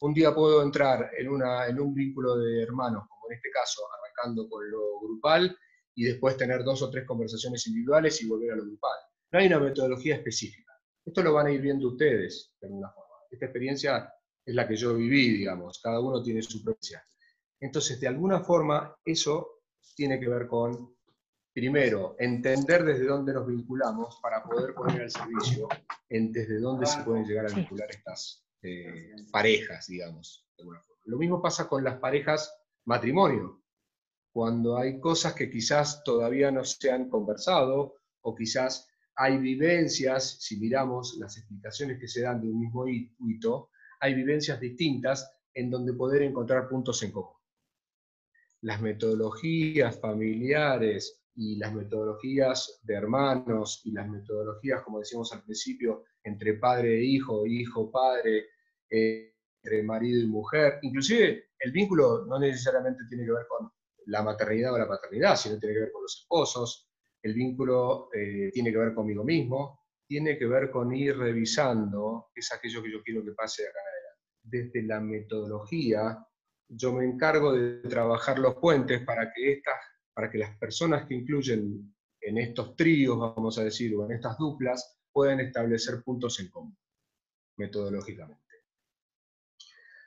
Un 0.03 0.12
día 0.12 0.35
puedo 0.35 0.62
entrar 0.62 1.11
en, 1.16 1.29
una, 1.29 1.66
en 1.66 1.81
un 1.81 1.95
vínculo 1.95 2.37
de 2.37 2.62
hermanos, 2.62 3.05
como 3.09 3.31
en 3.31 3.37
este 3.37 3.51
caso, 3.51 3.81
arrancando 3.91 4.49
con 4.51 4.71
lo 4.71 5.01
grupal, 5.01 5.57
y 5.95 6.05
después 6.05 6.37
tener 6.37 6.62
dos 6.62 6.83
o 6.83 6.91
tres 6.91 7.07
conversaciones 7.07 7.66
individuales 7.66 8.21
y 8.21 8.29
volver 8.29 8.53
a 8.53 8.57
lo 8.57 8.64
grupal. 8.64 8.99
No 9.33 9.39
hay 9.39 9.47
una 9.47 9.61
metodología 9.61 10.16
específica. 10.16 10.73
Esto 11.05 11.23
lo 11.23 11.33
van 11.33 11.47
a 11.47 11.53
ir 11.53 11.61
viendo 11.61 11.89
ustedes, 11.89 12.53
de 12.61 12.66
alguna 12.66 12.91
forma. 12.91 13.14
Esta 13.31 13.47
experiencia 13.47 14.12
es 14.49 14.55
la 14.55 14.67
que 14.67 14.77
yo 14.77 14.95
viví, 14.95 15.37
digamos, 15.37 15.79
cada 15.79 16.01
uno 16.01 16.23
tiene 16.23 16.41
su 16.41 16.65
propia. 16.65 17.05
Entonces, 17.61 18.01
de 18.01 18.09
alguna 18.09 18.41
forma, 18.41 18.97
eso 19.05 19.61
tiene 19.95 20.19
que 20.19 20.27
ver 20.27 20.47
con, 20.47 20.97
primero, 21.53 22.17
entender 22.19 22.83
desde 22.83 23.05
dónde 23.05 23.35
nos 23.35 23.47
vinculamos 23.47 24.19
para 24.23 24.43
poder 24.43 24.73
poner 24.73 25.03
al 25.03 25.11
servicio 25.11 25.69
en 26.09 26.33
desde 26.33 26.61
dónde 26.61 26.87
se 26.87 27.03
pueden 27.03 27.27
llegar 27.27 27.45
a 27.45 27.55
vincular 27.55 27.91
estas 27.91 28.43
eh, 28.63 29.17
parejas, 29.31 29.87
digamos. 29.87 30.49
Lo 31.05 31.19
mismo 31.19 31.43
pasa 31.43 31.69
con 31.69 31.85
las 31.85 31.99
parejas 31.99 32.51
matrimonio. 32.87 33.63
Cuando 34.33 34.79
hay 34.79 34.99
cosas 34.99 35.35
que 35.35 35.51
quizás 35.51 36.03
todavía 36.05 36.51
no 36.51 36.65
se 36.65 36.91
han 36.91 37.11
conversado 37.11 37.97
o 38.23 38.35
quizás 38.35 38.89
hay 39.15 39.37
vivencias, 39.37 40.39
si 40.41 40.59
miramos 40.59 41.19
las 41.19 41.37
explicaciones 41.37 42.01
que 42.01 42.09
se 42.09 42.23
dan 42.23 42.41
de 42.41 42.49
un 42.49 42.61
mismo 42.61 42.87
hito, 42.89 43.69
hay 44.01 44.15
vivencias 44.15 44.61
distintas 44.61 45.31
en 45.55 45.71
donde 45.71 45.93
poder 45.93 46.23
encontrar 46.23 46.69
puntos 46.69 47.03
en 47.03 47.13
común. 47.13 47.33
Las 48.63 48.81
metodologías 48.81 49.99
familiares 50.01 51.23
y 51.35 51.57
las 51.57 51.73
metodologías 51.73 52.81
de 52.83 52.95
hermanos 52.95 53.83
y 53.85 53.93
las 53.93 54.09
metodologías, 54.09 54.83
como 54.83 54.99
decíamos 54.99 55.33
al 55.33 55.45
principio, 55.45 56.05
entre 56.25 56.55
padre 56.55 56.99
e 56.99 57.05
hijo, 57.05 57.47
hijo-padre, 57.47 58.47
eh, 58.91 59.35
entre 59.63 59.83
marido 59.83 60.21
y 60.21 60.27
mujer, 60.27 60.79
inclusive 60.83 61.51
el 61.59 61.73
vínculo 61.73 62.25
no 62.27 62.39
necesariamente 62.39 63.05
tiene 63.09 63.25
que 63.25 63.33
ver 63.33 63.47
con 63.49 63.71
la 64.07 64.23
maternidad 64.23 64.73
o 64.75 64.79
la 64.79 64.89
paternidad, 64.89 65.37
sino 65.37 65.59
tiene 65.59 65.75
que 65.75 65.81
ver 65.81 65.93
con 65.93 66.03
los 66.03 66.21
esposos, 66.21 66.89
el 67.23 67.35
vínculo 67.35 68.09
eh, 68.15 68.51
tiene 68.53 68.71
que 68.71 68.79
ver 68.79 68.95
conmigo 68.95 69.25
mismo, 69.25 69.78
tiene 70.09 70.39
que 70.39 70.47
ver 70.47 70.71
con 70.71 70.95
ir 70.95 71.17
revisando, 71.17 72.31
es 72.35 72.51
aquello 72.53 72.83
que 72.83 72.91
yo 72.91 73.03
quiero 73.03 73.23
que 73.23 73.33
pase 73.33 73.69
acá 73.69 73.79
desde 74.43 74.83
la 74.83 75.01
metodología, 75.01 76.27
yo 76.69 76.93
me 76.95 77.05
encargo 77.05 77.53
de 77.53 77.89
trabajar 77.89 78.39
los 78.39 78.57
puentes 78.57 79.05
para 79.05 79.31
que, 79.33 79.53
estas, 79.53 79.77
para 80.15 80.31
que 80.31 80.39
las 80.39 80.57
personas 80.59 81.07
que 81.07 81.15
incluyen 81.15 81.95
en 82.21 82.39
estos 82.39 82.75
tríos, 82.75 83.19
vamos 83.19 83.59
a 83.59 83.65
decir, 83.65 83.95
o 83.95 84.07
en 84.07 84.13
estas 84.13 84.39
duplas, 84.39 84.99
puedan 85.13 85.41
establecer 85.41 86.03
puntos 86.03 86.41
en 86.41 86.49
común, 86.49 86.77
metodológicamente. 87.57 88.43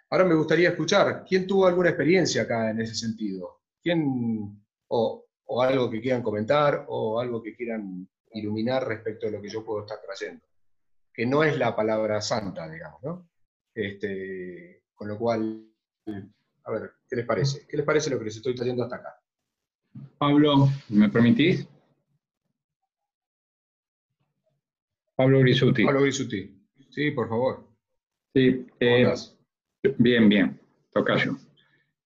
Ahora 0.09 0.25
me 0.25 0.35
gustaría 0.35 0.69
escuchar, 0.69 1.23
¿quién 1.27 1.47
tuvo 1.47 1.67
alguna 1.67 1.89
experiencia 1.89 2.41
acá 2.43 2.71
en 2.71 2.81
ese 2.81 2.95
sentido? 2.95 3.61
¿Quién, 3.81 4.65
o, 4.87 5.25
o 5.45 5.61
algo 5.61 5.89
que 5.89 6.01
quieran 6.01 6.21
comentar, 6.21 6.85
o 6.89 7.19
algo 7.19 7.41
que 7.41 7.55
quieran 7.55 8.09
iluminar 8.33 8.87
respecto 8.87 9.25
de 9.25 9.33
lo 9.33 9.41
que 9.41 9.49
yo 9.49 9.63
puedo 9.63 9.81
estar 9.81 9.99
trayendo? 10.01 10.43
Que 11.13 11.25
no 11.25 11.43
es 11.43 11.57
la 11.57 11.75
palabra 11.75 12.21
santa, 12.21 12.69
digamos, 12.69 13.01
¿no? 13.03 13.29
Este, 13.73 14.83
con 14.93 15.07
lo 15.07 15.17
cual, 15.17 15.65
a 16.63 16.71
ver, 16.71 16.91
¿qué 17.09 17.15
les 17.15 17.25
parece? 17.25 17.65
¿Qué 17.67 17.77
les 17.77 17.85
parece 17.85 18.09
lo 18.09 18.19
que 18.19 18.25
les 18.25 18.35
estoy 18.35 18.55
trayendo 18.55 18.83
hasta 18.83 18.97
acá? 18.97 19.21
Pablo, 20.17 20.69
¿me 20.89 21.09
permitís? 21.09 21.67
Pablo 25.15 25.39
Grisuti. 25.39 25.85
Pablo 25.85 26.01
Grisuti. 26.01 26.61
Sí, 26.89 27.11
por 27.11 27.29
favor. 27.29 27.67
Sí, 28.33 28.65
eh, 28.79 29.13
bien, 29.97 30.29
bien, 30.29 30.59
tocayo. 30.93 31.37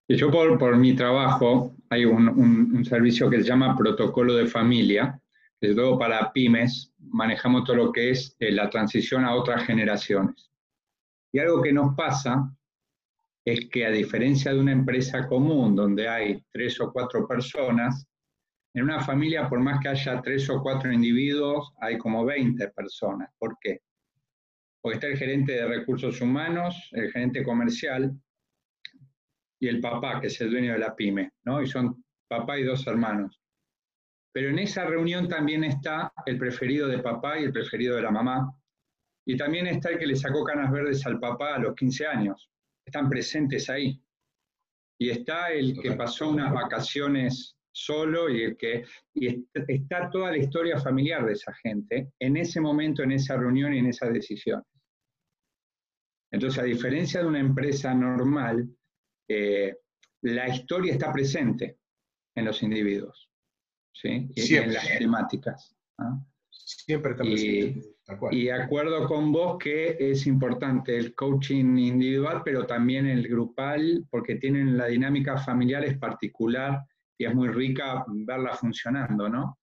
Y 0.07 0.15
yo 0.15 0.31
por, 0.31 0.57
por, 0.57 0.75
mi 0.77 0.95
trabajo 0.95 1.75
hay 1.89 2.05
un, 2.05 2.27
un, 2.27 2.85
servicio 2.85 3.29
que 3.29 3.37
se 3.37 3.43
llama 3.43 3.75
Protocolo 3.77 4.35
de 4.35 4.47
Familia, 4.47 5.19
es 5.61 5.75
todo 5.75 5.97
para 5.97 6.31
pymes, 6.31 6.93
manejamos 6.99 7.63
todo 7.63 7.77
lo 7.77 7.91
que 7.91 8.11
es 8.11 8.35
eh, 8.39 8.51
la 8.51 8.69
transición 8.69 9.25
a 9.25 9.35
otras 9.35 9.65
generaciones. 9.65 10.51
Y 11.31 11.39
algo 11.39 11.61
que 11.61 11.73
nos 11.73 11.95
pasa 11.95 12.51
es 13.45 13.69
que 13.69 13.85
a 13.85 13.91
diferencia 13.91 14.53
de 14.53 14.59
una 14.59 14.71
empresa 14.71 15.27
común 15.27 15.75
donde 15.75 16.07
hay 16.07 16.43
tres 16.51 16.79
o 16.81 16.91
cuatro 16.91 17.27
personas, 17.27 18.07
en 18.73 18.83
una 18.83 18.99
familia, 18.99 19.47
por 19.47 19.59
más 19.59 19.79
que 19.79 19.87
haya 19.87 20.21
tres 20.21 20.49
o 20.49 20.61
cuatro 20.61 20.91
individuos, 20.91 21.71
hay 21.79 21.97
como 21.97 22.25
20 22.25 22.67
personas. 22.69 23.29
¿Por 23.37 23.57
qué? 23.59 23.81
Porque 24.81 24.95
está 24.95 25.07
el 25.07 25.17
gerente 25.17 25.53
de 25.53 25.65
recursos 25.65 26.19
humanos, 26.19 26.89
el 26.91 27.11
gerente 27.11 27.43
comercial 27.43 28.11
y 29.59 29.67
el 29.67 29.79
papá, 29.79 30.19
que 30.19 30.27
es 30.27 30.41
el 30.41 30.51
dueño 30.51 30.73
de 30.73 30.79
la 30.79 30.95
pyme, 30.95 31.31
¿no? 31.45 31.61
Y 31.61 31.67
son 31.67 32.03
papá 32.27 32.59
y 32.59 32.63
dos 32.63 32.85
hermanos. 32.85 33.39
Pero 34.35 34.49
en 34.49 34.59
esa 34.59 34.83
reunión 34.83 35.29
también 35.29 35.63
está 35.63 36.11
el 36.25 36.37
preferido 36.37 36.89
de 36.89 36.99
papá 36.99 37.39
y 37.39 37.45
el 37.45 37.53
preferido 37.53 37.95
de 37.95 38.01
la 38.01 38.11
mamá, 38.11 38.53
y 39.25 39.37
también 39.37 39.65
está 39.65 39.91
el 39.91 39.97
que 39.97 40.07
le 40.07 40.17
sacó 40.17 40.43
canas 40.43 40.73
verdes 40.73 41.05
al 41.05 41.21
papá 41.21 41.55
a 41.55 41.59
los 41.59 41.73
15 41.73 42.05
años. 42.05 42.51
Están 42.85 43.09
presentes 43.09 43.69
ahí. 43.69 43.97
Y 44.99 45.09
está 45.09 45.51
el 45.51 45.79
que 45.81 45.93
pasó 45.93 46.29
unas 46.29 46.51
vacaciones 46.51 47.55
solo 47.71 48.29
y 48.29 48.43
el 48.43 48.57
que 48.57 48.83
y 49.13 49.47
está 49.69 50.09
toda 50.09 50.31
la 50.31 50.37
historia 50.37 50.79
familiar 50.79 51.25
de 51.25 51.31
esa 51.31 51.53
gente 51.53 52.11
en 52.19 52.35
ese 52.35 52.59
momento, 52.59 53.03
en 53.03 53.13
esa 53.13 53.37
reunión 53.37 53.73
y 53.73 53.79
en 53.79 53.87
esas 53.87 54.11
decisiones. 54.11 54.67
Entonces, 56.29 56.59
a 56.59 56.65
diferencia 56.65 57.21
de 57.21 57.27
una 57.27 57.39
empresa 57.39 57.93
normal, 57.93 58.69
eh, 59.29 59.77
la 60.23 60.49
historia 60.49 60.91
está 60.91 61.13
presente 61.13 61.77
en 62.35 62.43
los 62.43 62.61
individuos, 62.63 63.24
¿sí? 63.95 64.29
Y 64.35 64.55
en 64.55 64.73
las 64.73 64.87
temáticas. 64.97 65.75
Siempre 66.49 67.11
está 67.11 67.23
presente. 67.23 67.95
Y 68.31 68.49
acuerdo 68.49 69.07
con 69.07 69.31
vos 69.31 69.57
que 69.57 69.97
es 69.99 70.27
importante 70.27 70.95
el 70.95 71.15
coaching 71.15 71.77
individual, 71.77 72.41
pero 72.43 72.67
también 72.67 73.07
el 73.07 73.27
grupal, 73.27 74.05
porque 74.11 74.35
tienen 74.35 74.77
la 74.77 74.87
dinámica 74.87 75.37
familiar 75.37 75.83
es 75.83 75.97
particular 75.97 76.81
y 77.17 77.25
es 77.25 77.33
muy 77.33 77.47
rica 77.47 78.05
verla 78.07 78.53
funcionando, 78.53 79.27
¿no? 79.27 79.57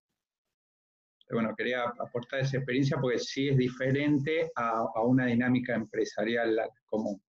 Bueno, 1.30 1.54
quería 1.56 1.84
aportar 1.84 2.40
esa 2.40 2.58
experiencia 2.58 2.98
porque 3.00 3.18
sí 3.18 3.48
es 3.48 3.56
diferente 3.56 4.50
a, 4.56 4.86
a 4.94 5.02
una 5.02 5.26
dinámica 5.26 5.74
empresarial 5.74 6.60
común. 6.84 7.22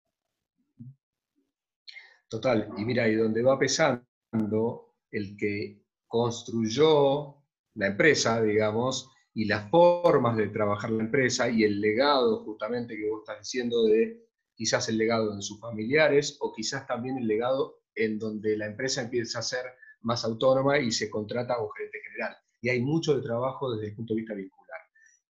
Total, 2.29 2.69
y 2.79 2.85
mira, 2.85 3.09
y 3.09 3.17
donde 3.17 3.43
va 3.43 3.59
pesando 3.59 4.95
el 5.11 5.37
que 5.37 5.81
construyó 6.11 7.37
la 7.75 7.87
empresa, 7.87 8.43
digamos, 8.43 9.09
y 9.33 9.45
las 9.45 9.71
formas 9.71 10.37
de 10.37 10.49
trabajar 10.49 10.91
la 10.91 11.05
empresa 11.05 11.49
y 11.49 11.63
el 11.63 11.81
legado 11.81 12.43
justamente 12.45 12.97
que 12.97 13.09
vos 13.09 13.21
estás 13.21 13.39
diciendo 13.39 13.85
de 13.85 14.27
quizás 14.53 14.89
el 14.89 14.99
legado 14.99 15.37
de 15.37 15.41
sus 15.41 15.61
familiares 15.61 16.37
o 16.41 16.53
quizás 16.53 16.85
también 16.89 17.17
el 17.17 17.29
legado 17.29 17.77
en 17.95 18.19
donde 18.19 18.57
la 18.57 18.67
empresa 18.67 19.03
empieza 19.03 19.39
a 19.39 19.43
ser 19.43 19.65
más 20.01 20.25
autónoma 20.25 20.81
y 20.81 20.91
se 20.91 21.09
contrata 21.09 21.55
a 21.55 21.63
un 21.63 21.71
gerente 21.71 22.01
general. 22.03 22.37
Y 22.61 22.71
hay 22.71 22.83
mucho 22.83 23.15
de 23.15 23.23
trabajo 23.23 23.73
desde 23.73 23.91
el 23.91 23.95
punto 23.95 24.13
de 24.13 24.21
vista 24.23 24.35
vincular. 24.35 24.81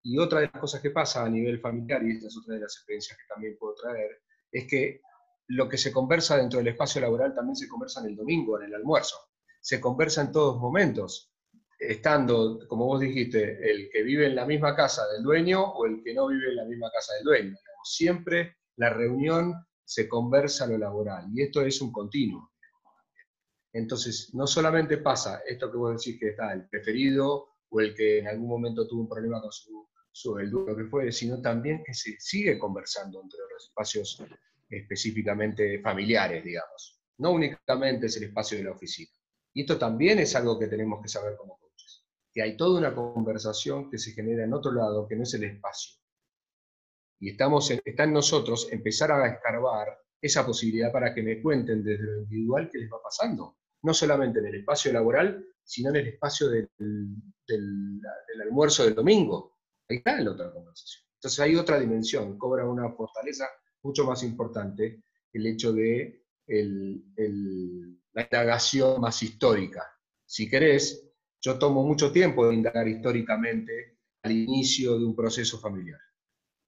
Y 0.01 0.17
otra 0.17 0.39
de 0.39 0.49
las 0.51 0.61
cosas 0.61 0.81
que 0.81 0.91
pasa 0.91 1.25
a 1.25 1.29
nivel 1.29 1.59
familiar, 1.59 2.01
y 2.05 2.11
esta 2.11 2.27
es 2.27 2.37
otra 2.37 2.55
de 2.55 2.61
las 2.61 2.73
experiencias 2.77 3.17
que 3.17 3.27
también 3.27 3.57
puedo 3.59 3.75
traer, 3.75 4.21
es 4.49 4.65
que 4.65 5.01
lo 5.47 5.67
que 5.67 5.77
se 5.77 5.91
conversa 5.91 6.37
dentro 6.37 6.59
del 6.59 6.69
espacio 6.69 7.01
laboral 7.01 7.35
también 7.35 7.57
se 7.57 7.67
conversa 7.67 7.99
en 7.99 8.07
el 8.07 8.15
domingo, 8.15 8.57
en 8.57 8.67
el 8.67 8.75
almuerzo. 8.75 9.17
Se 9.69 9.79
conversa 9.79 10.21
en 10.21 10.31
todos 10.31 10.59
momentos 10.59 11.31
estando, 11.77 12.67
como 12.67 12.87
vos 12.87 12.99
dijiste, 12.99 13.69
el 13.69 13.87
que 13.91 14.01
vive 14.01 14.25
en 14.25 14.35
la 14.35 14.47
misma 14.47 14.75
casa 14.75 15.07
del 15.09 15.21
dueño 15.21 15.63
o 15.63 15.85
el 15.85 16.01
que 16.03 16.11
no 16.11 16.27
vive 16.27 16.49
en 16.49 16.55
la 16.55 16.65
misma 16.65 16.89
casa 16.89 17.13
del 17.13 17.23
dueño. 17.23 17.55
Siempre 17.83 18.55
la 18.77 18.89
reunión 18.89 19.53
se 19.85 20.09
conversa 20.09 20.65
lo 20.65 20.75
laboral 20.75 21.27
y 21.31 21.43
esto 21.43 21.61
es 21.61 21.79
un 21.81 21.91
continuo. 21.91 22.51
Entonces, 23.71 24.33
no 24.33 24.47
solamente 24.47 24.97
pasa 24.97 25.43
esto 25.47 25.71
que 25.71 25.77
vos 25.77 26.03
decís 26.03 26.19
que 26.19 26.29
está 26.29 26.51
el 26.51 26.67
preferido 26.67 27.49
o 27.69 27.79
el 27.79 27.93
que 27.93 28.17
en 28.17 28.27
algún 28.27 28.49
momento 28.49 28.87
tuvo 28.87 29.01
un 29.01 29.09
problema 29.09 29.39
con 29.39 29.51
su, 29.51 29.87
su 30.11 30.39
el 30.39 30.51
que 30.75 30.85
fue, 30.85 31.11
sino 31.11 31.43
también 31.43 31.83
que 31.85 31.93
se 31.93 32.15
sigue 32.17 32.57
conversando 32.57 33.21
entre 33.21 33.41
los 33.53 33.65
espacios 33.65 34.23
específicamente 34.67 35.79
familiares, 35.79 36.43
digamos. 36.43 36.99
No 37.19 37.33
únicamente 37.33 38.07
es 38.07 38.17
el 38.17 38.23
espacio 38.23 38.57
de 38.57 38.63
la 38.63 38.71
oficina. 38.71 39.11
Y 39.53 39.61
esto 39.61 39.77
también 39.77 40.19
es 40.19 40.35
algo 40.35 40.59
que 40.59 40.67
tenemos 40.67 41.01
que 41.01 41.09
saber 41.09 41.35
como 41.35 41.59
que 42.31 42.41
hay 42.41 42.55
toda 42.55 42.79
una 42.79 42.93
conversación 42.93 43.89
que 43.89 43.97
se 43.97 44.11
genera 44.11 44.43
en 44.43 44.53
otro 44.53 44.71
lado, 44.71 45.07
que 45.07 45.15
no 45.15 45.23
es 45.23 45.33
el 45.33 45.45
espacio. 45.45 45.99
Y 47.19 47.31
estamos 47.31 47.69
está 47.71 48.03
en 48.03 48.13
nosotros 48.13 48.67
empezar 48.71 49.11
a 49.11 49.27
escarbar 49.27 49.87
esa 50.21 50.45
posibilidad 50.45 50.91
para 50.91 51.13
que 51.13 51.23
me 51.23 51.41
cuenten 51.41 51.83
desde 51.83 52.03
lo 52.03 52.21
individual 52.21 52.69
qué 52.71 52.77
les 52.79 52.91
va 52.91 53.01
pasando. 53.01 53.57
No 53.81 53.93
solamente 53.93 54.39
en 54.39 54.47
el 54.47 54.55
espacio 54.55 54.91
laboral, 54.93 55.45
sino 55.63 55.89
en 55.89 55.95
el 55.97 56.07
espacio 56.07 56.49
del, 56.49 56.69
almuerzo 58.41 58.83
del 58.85 58.95
domingo. 58.95 59.57
Ahí 59.89 59.97
está 59.97 60.19
la 60.19 60.31
otra 60.31 60.51
conversación. 60.51 61.03
Entonces 61.15 61.39
hay 61.39 61.55
otra 61.55 61.79
dimensión, 61.79 62.37
cobra 62.37 62.65
una 62.65 62.91
fortaleza 62.91 63.47
mucho 63.81 64.05
más 64.05 64.23
importante 64.23 65.03
el 65.33 65.45
hecho 65.47 65.73
de 65.73 66.25
la 68.19 68.23
indagación 68.23 68.99
más 68.99 69.21
histórica. 69.23 69.83
Si 70.25 70.49
querés, 70.49 71.09
yo 71.41 71.57
tomo 71.57 71.83
mucho 71.83 72.11
tiempo 72.11 72.47
de 72.47 72.55
indagar 72.55 72.87
históricamente 72.87 73.97
al 74.23 74.31
inicio 74.33 74.99
de 74.99 75.05
un 75.05 75.15
proceso 75.15 75.59
familiar. 75.59 75.99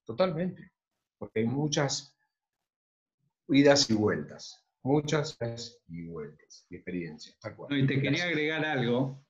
Totalmente. 0.04 0.72
Porque 1.18 1.40
hay 1.40 1.46
muchas 1.46 2.16
idas 3.48 3.90
y 3.90 3.94
vueltas. 3.94 4.64
Muchas 4.82 5.36
idas 5.40 5.78
y 5.88 6.06
vueltas 6.06 6.66
y 6.70 6.76
experiencias. 6.76 7.36
y 7.70 7.86
te 7.86 8.00
quería 8.00 8.24
agregar 8.24 8.64
algo. 8.64 9.22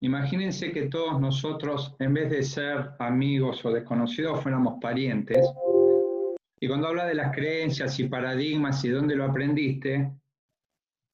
Imagínense 0.00 0.72
que 0.72 0.86
todos 0.86 1.20
nosotros, 1.20 1.94
en 1.98 2.14
vez 2.14 2.30
de 2.30 2.42
ser 2.42 2.90
amigos 2.98 3.64
o 3.64 3.70
desconocidos, 3.70 4.42
fuéramos 4.42 4.78
parientes. 4.80 5.46
Y 6.58 6.68
cuando 6.68 6.88
habla 6.88 7.06
de 7.06 7.14
las 7.14 7.34
creencias 7.34 7.98
y 8.00 8.08
paradigmas 8.08 8.82
y 8.84 8.88
dónde 8.88 9.14
lo 9.14 9.24
aprendiste, 9.24 10.10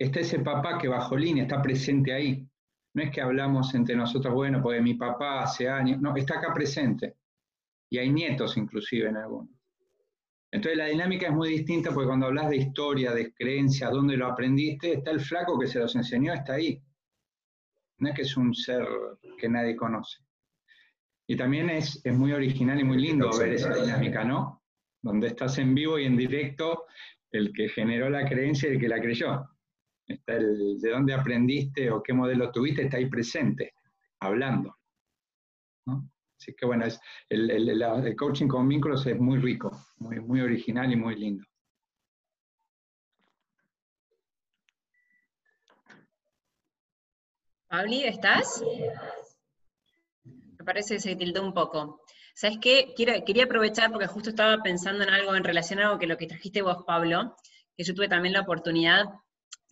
está 0.02 0.20
ese 0.20 0.40
papá 0.40 0.78
que 0.78 0.88
bajo 0.88 1.16
línea 1.16 1.44
está 1.44 1.60
presente 1.60 2.12
ahí. 2.12 2.46
No 2.94 3.02
es 3.02 3.10
que 3.10 3.20
hablamos 3.20 3.74
entre 3.74 3.96
nosotros, 3.96 4.34
bueno, 4.34 4.62
porque 4.62 4.80
mi 4.80 4.94
papá 4.94 5.42
hace 5.42 5.68
años, 5.68 6.00
no, 6.00 6.14
está 6.16 6.38
acá 6.38 6.52
presente. 6.52 7.16
Y 7.90 7.98
hay 7.98 8.10
nietos 8.10 8.56
inclusive 8.56 9.08
en 9.08 9.16
algunos. 9.16 9.50
Entonces 10.50 10.76
la 10.76 10.86
dinámica 10.86 11.28
es 11.28 11.32
muy 11.32 11.48
distinta 11.48 11.90
porque 11.92 12.08
cuando 12.08 12.26
hablas 12.26 12.50
de 12.50 12.56
historia, 12.56 13.12
de 13.12 13.32
creencias, 13.32 13.90
dónde 13.90 14.18
lo 14.18 14.26
aprendiste, 14.26 14.92
está 14.92 15.10
el 15.10 15.20
flaco 15.20 15.58
que 15.58 15.66
se 15.66 15.78
los 15.78 15.94
enseñó, 15.96 16.34
está 16.34 16.54
ahí. 16.54 16.82
No 17.98 18.10
es 18.10 18.14
que 18.14 18.22
es 18.22 18.36
un 18.36 18.54
ser 18.54 18.86
que 19.38 19.48
nadie 19.48 19.74
conoce. 19.74 20.18
Y 21.26 21.36
también 21.36 21.70
es, 21.70 22.00
es 22.04 22.14
muy 22.14 22.32
original 22.32 22.78
y 22.78 22.84
muy 22.84 22.98
lindo 22.98 23.30
ver 23.38 23.54
esa 23.54 23.74
dinámica, 23.74 24.24
¿no? 24.24 24.62
Donde 25.00 25.28
estás 25.28 25.56
en 25.58 25.74
vivo 25.74 25.98
y 25.98 26.04
en 26.04 26.16
directo, 26.16 26.84
el 27.30 27.52
que 27.52 27.70
generó 27.70 28.10
la 28.10 28.28
creencia 28.28 28.68
y 28.68 28.72
el 28.72 28.80
que 28.80 28.88
la 28.88 29.00
creyó. 29.00 29.48
Está 30.06 30.34
el 30.34 30.80
de 30.80 30.90
dónde 30.90 31.14
aprendiste 31.14 31.90
o 31.90 32.02
qué 32.02 32.12
modelo 32.12 32.50
tuviste, 32.50 32.82
está 32.82 32.96
ahí 32.96 33.06
presente, 33.06 33.74
hablando. 34.20 34.76
Así 36.42 36.54
que 36.54 36.66
bueno, 36.66 36.84
es, 36.86 37.00
el, 37.28 38.16
coaching 38.16 38.48
con 38.48 38.68
vínculos 38.68 39.06
es 39.06 39.18
muy 39.18 39.38
rico, 39.38 39.70
muy, 39.98 40.20
muy 40.20 40.40
original 40.40 40.92
y 40.92 40.96
muy 40.96 41.14
lindo. 41.14 41.44
Pabli, 47.68 48.04
¿estás? 48.04 48.62
Me 50.24 50.64
parece 50.64 50.94
que 50.94 51.00
se 51.00 51.16
tildó 51.16 51.42
un 51.42 51.54
poco. 51.54 52.02
¿Sabes 52.34 52.58
qué? 52.60 52.92
quería 52.96 53.44
aprovechar 53.44 53.90
porque 53.90 54.06
justo 54.06 54.30
estaba 54.30 54.62
pensando 54.62 55.04
en 55.04 55.10
algo 55.10 55.34
en 55.34 55.44
relación 55.44 55.78
a 55.78 55.86
algo 55.86 55.98
que 55.98 56.06
lo 56.06 56.16
que 56.16 56.26
trajiste 56.26 56.60
vos, 56.60 56.84
Pablo, 56.86 57.36
que 57.76 57.84
yo 57.84 57.94
tuve 57.94 58.08
también 58.08 58.34
la 58.34 58.40
oportunidad 58.40 59.06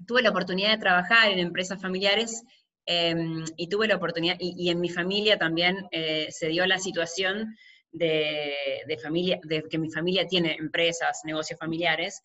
tuve 0.06 0.22
la 0.22 0.30
oportunidad 0.30 0.70
de 0.70 0.78
trabajar 0.78 1.30
en 1.30 1.38
empresas 1.38 1.80
familiares 1.80 2.42
em, 2.86 3.44
y 3.56 3.68
tuve 3.68 3.86
la 3.86 3.96
oportunidad, 3.96 4.36
y, 4.38 4.70
en 4.70 4.80
mi 4.80 4.88
familia 4.88 5.38
también 5.38 5.88
eh, 5.90 6.28
se 6.30 6.48
dio 6.48 6.66
la 6.66 6.78
situación 6.78 7.56
de, 7.92 8.54
familia, 9.02 9.40
de 9.44 9.64
que 9.68 9.78
mi 9.78 9.90
familia 9.90 10.26
tiene 10.26 10.56
empresas, 10.58 11.20
negocios 11.24 11.58
familiares. 11.58 12.22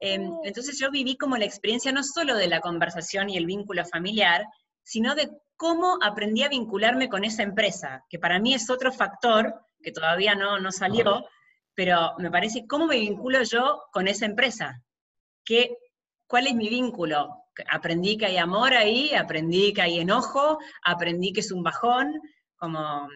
Em, 0.00 0.30
oh. 0.30 0.40
entonces 0.44 0.78
yo 0.78 0.90
viví 0.90 1.16
como 1.16 1.36
la 1.36 1.44
experiencia 1.44 1.92
no 1.92 2.04
solo 2.04 2.36
de 2.36 2.48
la 2.48 2.60
conversación 2.60 3.30
y 3.30 3.36
el 3.36 3.46
vínculo 3.46 3.84
familiar, 3.84 4.44
sino 4.82 5.14
de 5.14 5.30
cómo 5.56 5.98
aprendí 6.02 6.42
a 6.42 6.48
vincularme 6.48 7.08
con 7.08 7.24
esa 7.24 7.42
empresa, 7.42 8.04
que 8.08 8.18
para 8.18 8.38
mí 8.38 8.54
es 8.54 8.70
otro 8.70 8.92
factor 8.92 9.54
que 9.82 9.92
todavía 9.92 10.34
no, 10.34 10.58
no 10.58 10.70
salió, 10.72 11.26
pero 11.74 12.14
me 12.18 12.30
parece 12.30 12.66
cómo 12.66 12.86
me 12.86 12.98
vinculo 12.98 13.42
yo 13.42 13.82
con 13.92 14.08
esa 14.08 14.26
empresa. 14.26 14.82
¿Qué, 15.44 15.76
¿Cuál 16.28 16.46
es 16.46 16.54
mi 16.54 16.68
vínculo? 16.68 17.46
Aprendí 17.70 18.18
que 18.18 18.26
hay 18.26 18.36
amor 18.36 18.74
ahí, 18.74 19.14
aprendí 19.14 19.72
que 19.72 19.80
hay 19.80 19.98
enojo, 19.98 20.58
aprendí 20.84 21.32
que 21.32 21.40
es 21.40 21.50
un 21.50 21.62
bajón, 21.62 22.20
como, 22.56 23.08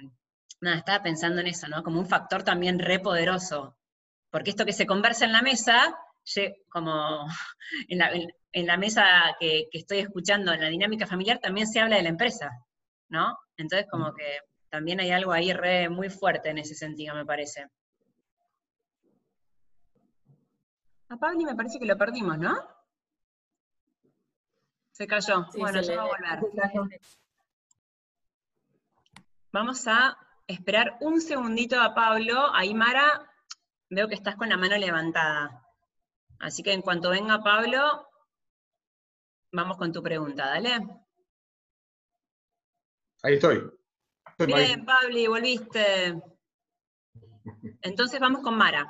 nada, 0.63 0.79
estaba 0.79 1.03
pensando 1.03 1.43
en 1.43 1.47
eso, 1.47 1.69
¿no? 1.69 1.83
Como 1.83 2.01
un 2.01 2.07
factor 2.07 2.43
también 2.43 2.79
re 2.79 3.01
poderoso. 3.01 3.77
Porque 4.31 4.51
esto 4.51 4.65
que 4.65 4.73
se 4.73 4.87
conversa 4.87 5.27
en 5.27 5.33
la 5.33 5.43
mesa, 5.43 5.95
como 6.71 7.27
en 7.89 8.67
la, 8.67 8.77
mesa 8.79 9.37
que, 9.39 9.69
estoy 9.73 9.99
escuchando, 9.99 10.51
en 10.55 10.63
la 10.63 10.69
dinámica 10.69 11.07
familiar, 11.07 11.39
también 11.39 11.67
se 11.67 11.81
habla 11.81 11.97
de 11.97 12.05
la 12.05 12.09
empresa, 12.09 12.51
¿no? 13.11 13.39
Entonces 13.59 13.87
como 13.91 14.15
que 14.15 14.39
también 14.71 15.01
hay 15.01 15.11
algo 15.11 15.33
ahí 15.33 15.53
re 15.53 15.91
muy 15.91 16.09
fuerte 16.09 16.49
en 16.49 16.59
ese 16.59 16.75
sentido, 16.75 17.15
me 17.15 17.27
parece. 17.27 17.67
A 21.11 21.17
Pablo 21.19 21.41
me 21.41 21.55
parece 21.55 21.79
que 21.79 21.85
lo 21.85 21.99
perdimos, 21.99 22.39
¿no? 22.39 22.82
Se 24.93 25.07
cayó. 25.07 25.47
bueno, 25.57 25.81
ya 25.81 25.97
va 25.97 26.03
a 26.05 26.41
volver. 26.81 27.01
Vamos 29.53 29.87
a 29.87 30.17
esperar 30.47 30.97
un 31.01 31.21
segundito 31.21 31.81
a 31.81 31.95
Pablo. 31.95 32.55
Ahí, 32.55 32.75
Mara, 32.75 33.29
veo 33.91 34.09
que 34.09 34.15
estás 34.15 34.37
con 34.37 34.49
la 34.49 34.57
mano 34.57 34.77
levantada. 34.77 35.67
Así 36.39 36.63
que 36.63 36.73
en 36.73 36.83
cuanto 36.83 37.11
venga 37.11 37.43
Pablo, 37.43 38.09
vamos 39.53 39.77
con 39.77 39.93
tu 39.93 40.03
pregunta, 40.03 40.47
dale. 40.47 40.79
Ahí 43.23 43.35
estoy. 43.35 43.71
Bien, 44.39 44.85
Pablo, 44.85 45.31
volviste. 45.31 46.21
Entonces 47.83 48.19
vamos 48.19 48.43
con 48.43 48.57
Mara. 48.57 48.87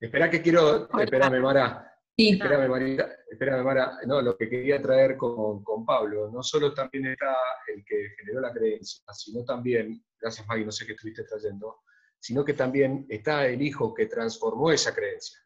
Espera 0.00 0.30
que 0.30 0.40
quiero, 0.40 0.88
espérame 1.00 1.40
Mara, 1.40 1.97
Espérame, 2.20 2.68
Marita, 2.68 3.16
espérame, 3.30 3.62
Mara. 3.62 3.98
No, 4.04 4.20
lo 4.20 4.36
que 4.36 4.48
quería 4.48 4.82
traer 4.82 5.16
con, 5.16 5.62
Pablo, 5.86 6.28
no 6.32 6.42
solo 6.42 6.74
también 6.74 7.06
está 7.06 7.32
el 7.72 7.84
que 7.84 8.10
generó 8.18 8.40
la 8.40 8.52
creencia, 8.52 9.04
sino 9.14 9.44
también, 9.44 10.04
gracias 10.20 10.44
Maggie, 10.48 10.64
no 10.64 10.72
sé 10.72 10.84
qué 10.84 10.94
estuviste 10.94 11.22
trayendo, 11.22 11.82
sino 12.18 12.44
que 12.44 12.54
también 12.54 13.06
está 13.08 13.46
el 13.46 13.62
hijo 13.62 13.94
que 13.94 14.06
transformó 14.06 14.72
esa 14.72 14.92
creencia 14.92 15.38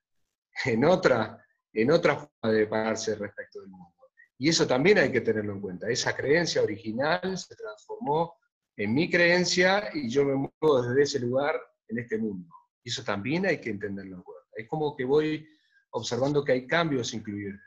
en 0.64 0.86
otra, 0.86 1.44
en 1.74 1.90
otra 1.90 2.16
forma 2.16 2.54
de 2.54 2.66
pararse 2.66 3.16
respecto 3.16 3.60
del 3.60 3.68
mundo. 3.68 3.92
Y 4.38 4.48
eso 4.48 4.66
también 4.66 4.96
hay 4.96 5.12
que 5.12 5.20
tenerlo 5.20 5.52
en 5.52 5.60
cuenta. 5.60 5.90
Esa 5.90 6.16
creencia 6.16 6.62
original 6.62 7.36
se 7.36 7.54
transformó 7.54 8.34
en 8.78 8.94
mi 8.94 9.10
creencia 9.10 9.90
y 9.92 10.08
yo 10.08 10.24
me 10.24 10.34
muevo 10.34 10.82
desde 10.82 11.02
ese 11.02 11.20
lugar 11.20 11.60
en 11.88 11.98
este 11.98 12.16
mundo. 12.16 12.48
Y 12.82 12.88
eso 12.88 13.04
también 13.04 13.44
hay 13.44 13.60
que 13.60 13.68
entenderlo 13.68 14.16
en 14.16 14.22
cuenta. 14.22 14.48
Es 14.56 14.66
como 14.68 14.96
que 14.96 15.04
voy 15.04 15.46
observando 15.92 16.44
que 16.44 16.52
hay 16.52 16.66
cambios 16.66 17.14
incluidos. 17.14 17.60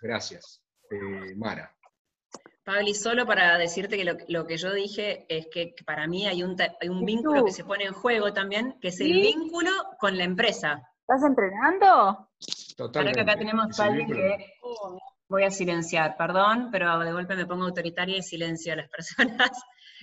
Gracias. 0.00 0.62
Eh, 0.90 1.34
Mara. 1.36 1.74
Pablo, 2.64 2.92
solo 2.92 3.24
para 3.24 3.56
decirte 3.56 3.96
que 3.96 4.04
lo, 4.04 4.46
que 4.46 4.56
yo 4.58 4.72
dije 4.74 5.24
es 5.28 5.46
que 5.46 5.74
para 5.86 6.06
mí 6.06 6.26
hay 6.26 6.42
un, 6.42 6.54
un 6.82 7.04
vínculo 7.06 7.44
que 7.44 7.52
se 7.52 7.64
pone 7.64 7.84
en 7.84 7.94
juego 7.94 8.34
también, 8.34 8.78
que 8.80 8.88
es 8.88 9.00
el 9.00 9.12
vínculo 9.12 9.70
con 9.98 10.18
la 10.18 10.24
empresa. 10.24 10.82
¿Estás 11.00 11.24
entrenando? 11.24 12.28
Totalmente. 12.76 12.98
Ahora 12.98 13.12
que 13.12 13.20
acá 13.20 13.38
tenemos 13.38 13.80
a 13.80 13.84
alguien 13.84 14.08
que 14.08 14.52
voy 15.28 15.44
a 15.44 15.50
silenciar, 15.50 16.16
perdón, 16.18 16.68
pero 16.70 16.98
de 16.98 17.12
golpe 17.12 17.36
me 17.36 17.46
pongo 17.46 17.64
autoritaria 17.64 18.18
y 18.18 18.22
silencio 18.22 18.74
a 18.74 18.76
las 18.76 18.90
personas. 18.90 19.50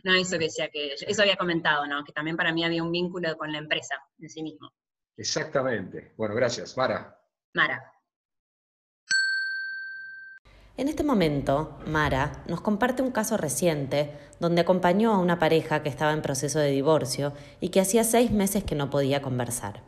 No, 0.04 0.16
eso 0.16 0.40
que 0.40 0.46
decía 0.46 0.70
que, 0.70 0.96
eso 0.96 1.22
había 1.22 1.36
comentado, 1.36 1.86
¿no? 1.86 2.04
Que 2.04 2.14
también 2.14 2.36
para 2.36 2.52
mí 2.52 2.66
había 2.66 2.84
un 2.84 2.92
vínculo 2.92 3.38
con 3.38 3.52
la 3.52 3.60
empresa 3.60 3.96
en 4.20 4.30
sí 4.30 4.42
mismo. 4.42 4.72
Exactamente. 5.18 6.14
Bueno, 6.18 6.34
gracias. 6.34 6.76
Mara. 6.76 7.16
Mara. 7.56 7.94
En 10.76 10.90
este 10.90 11.06
momento, 11.06 11.80
Mara 11.88 12.44
nos 12.50 12.60
comparte 12.60 13.02
un 13.02 13.12
caso 13.12 13.38
reciente 13.38 14.12
donde 14.42 14.60
acompañó 14.60 15.14
a 15.14 15.20
una 15.20 15.40
pareja 15.40 15.82
que 15.82 15.88
estaba 15.88 16.12
en 16.12 16.22
proceso 16.22 16.60
de 16.60 16.72
divorcio 16.72 17.32
y 17.62 17.70
que 17.70 17.80
hacía 17.80 18.04
seis 18.04 18.30
meses 18.30 18.66
que 18.66 18.76
no 18.76 18.90
podía 18.90 19.22
conversar. 19.22 19.84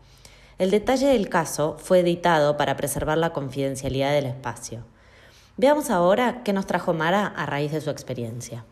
El 0.57 0.71
detalle 0.71 1.07
del 1.07 1.27
caso 1.27 1.77
fue 1.77 1.99
editado 1.99 2.55
para 2.55 2.77
preservar 2.77 3.17
la 3.17 3.33
confidencialidad 3.33 4.13
del 4.13 4.27
espacio. 4.27 4.85
Veamos 5.57 5.89
ahora 5.89 6.43
qué 6.45 6.53
nos 6.53 6.67
trajo 6.67 6.93
Mara 6.93 7.27
a 7.27 7.45
raíz 7.45 7.73
de 7.73 7.81
su 7.81 7.89
experiencia. 7.89 8.65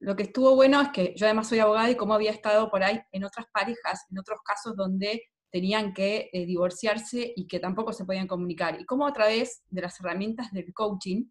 Lo 0.00 0.16
que 0.16 0.24
estuvo 0.24 0.56
bueno 0.56 0.80
es 0.80 0.88
que 0.88 1.14
yo 1.16 1.26
además 1.26 1.48
soy 1.48 1.60
abogada 1.60 1.88
y 1.88 1.96
como 1.96 2.14
había 2.14 2.32
estado 2.32 2.68
por 2.68 2.82
ahí 2.82 3.00
en 3.12 3.22
otras 3.22 3.46
parejas, 3.52 4.06
en 4.10 4.18
otros 4.18 4.40
casos 4.42 4.74
donde 4.74 5.22
tenían 5.50 5.92
que 5.92 6.30
eh, 6.32 6.46
divorciarse 6.46 7.32
y 7.34 7.46
que 7.46 7.60
tampoco 7.60 7.92
se 7.92 8.04
podían 8.04 8.26
comunicar. 8.26 8.80
Y 8.80 8.84
cómo 8.84 9.06
a 9.06 9.12
través 9.12 9.62
de 9.68 9.82
las 9.82 9.98
herramientas 10.00 10.52
del 10.52 10.72
coaching, 10.72 11.24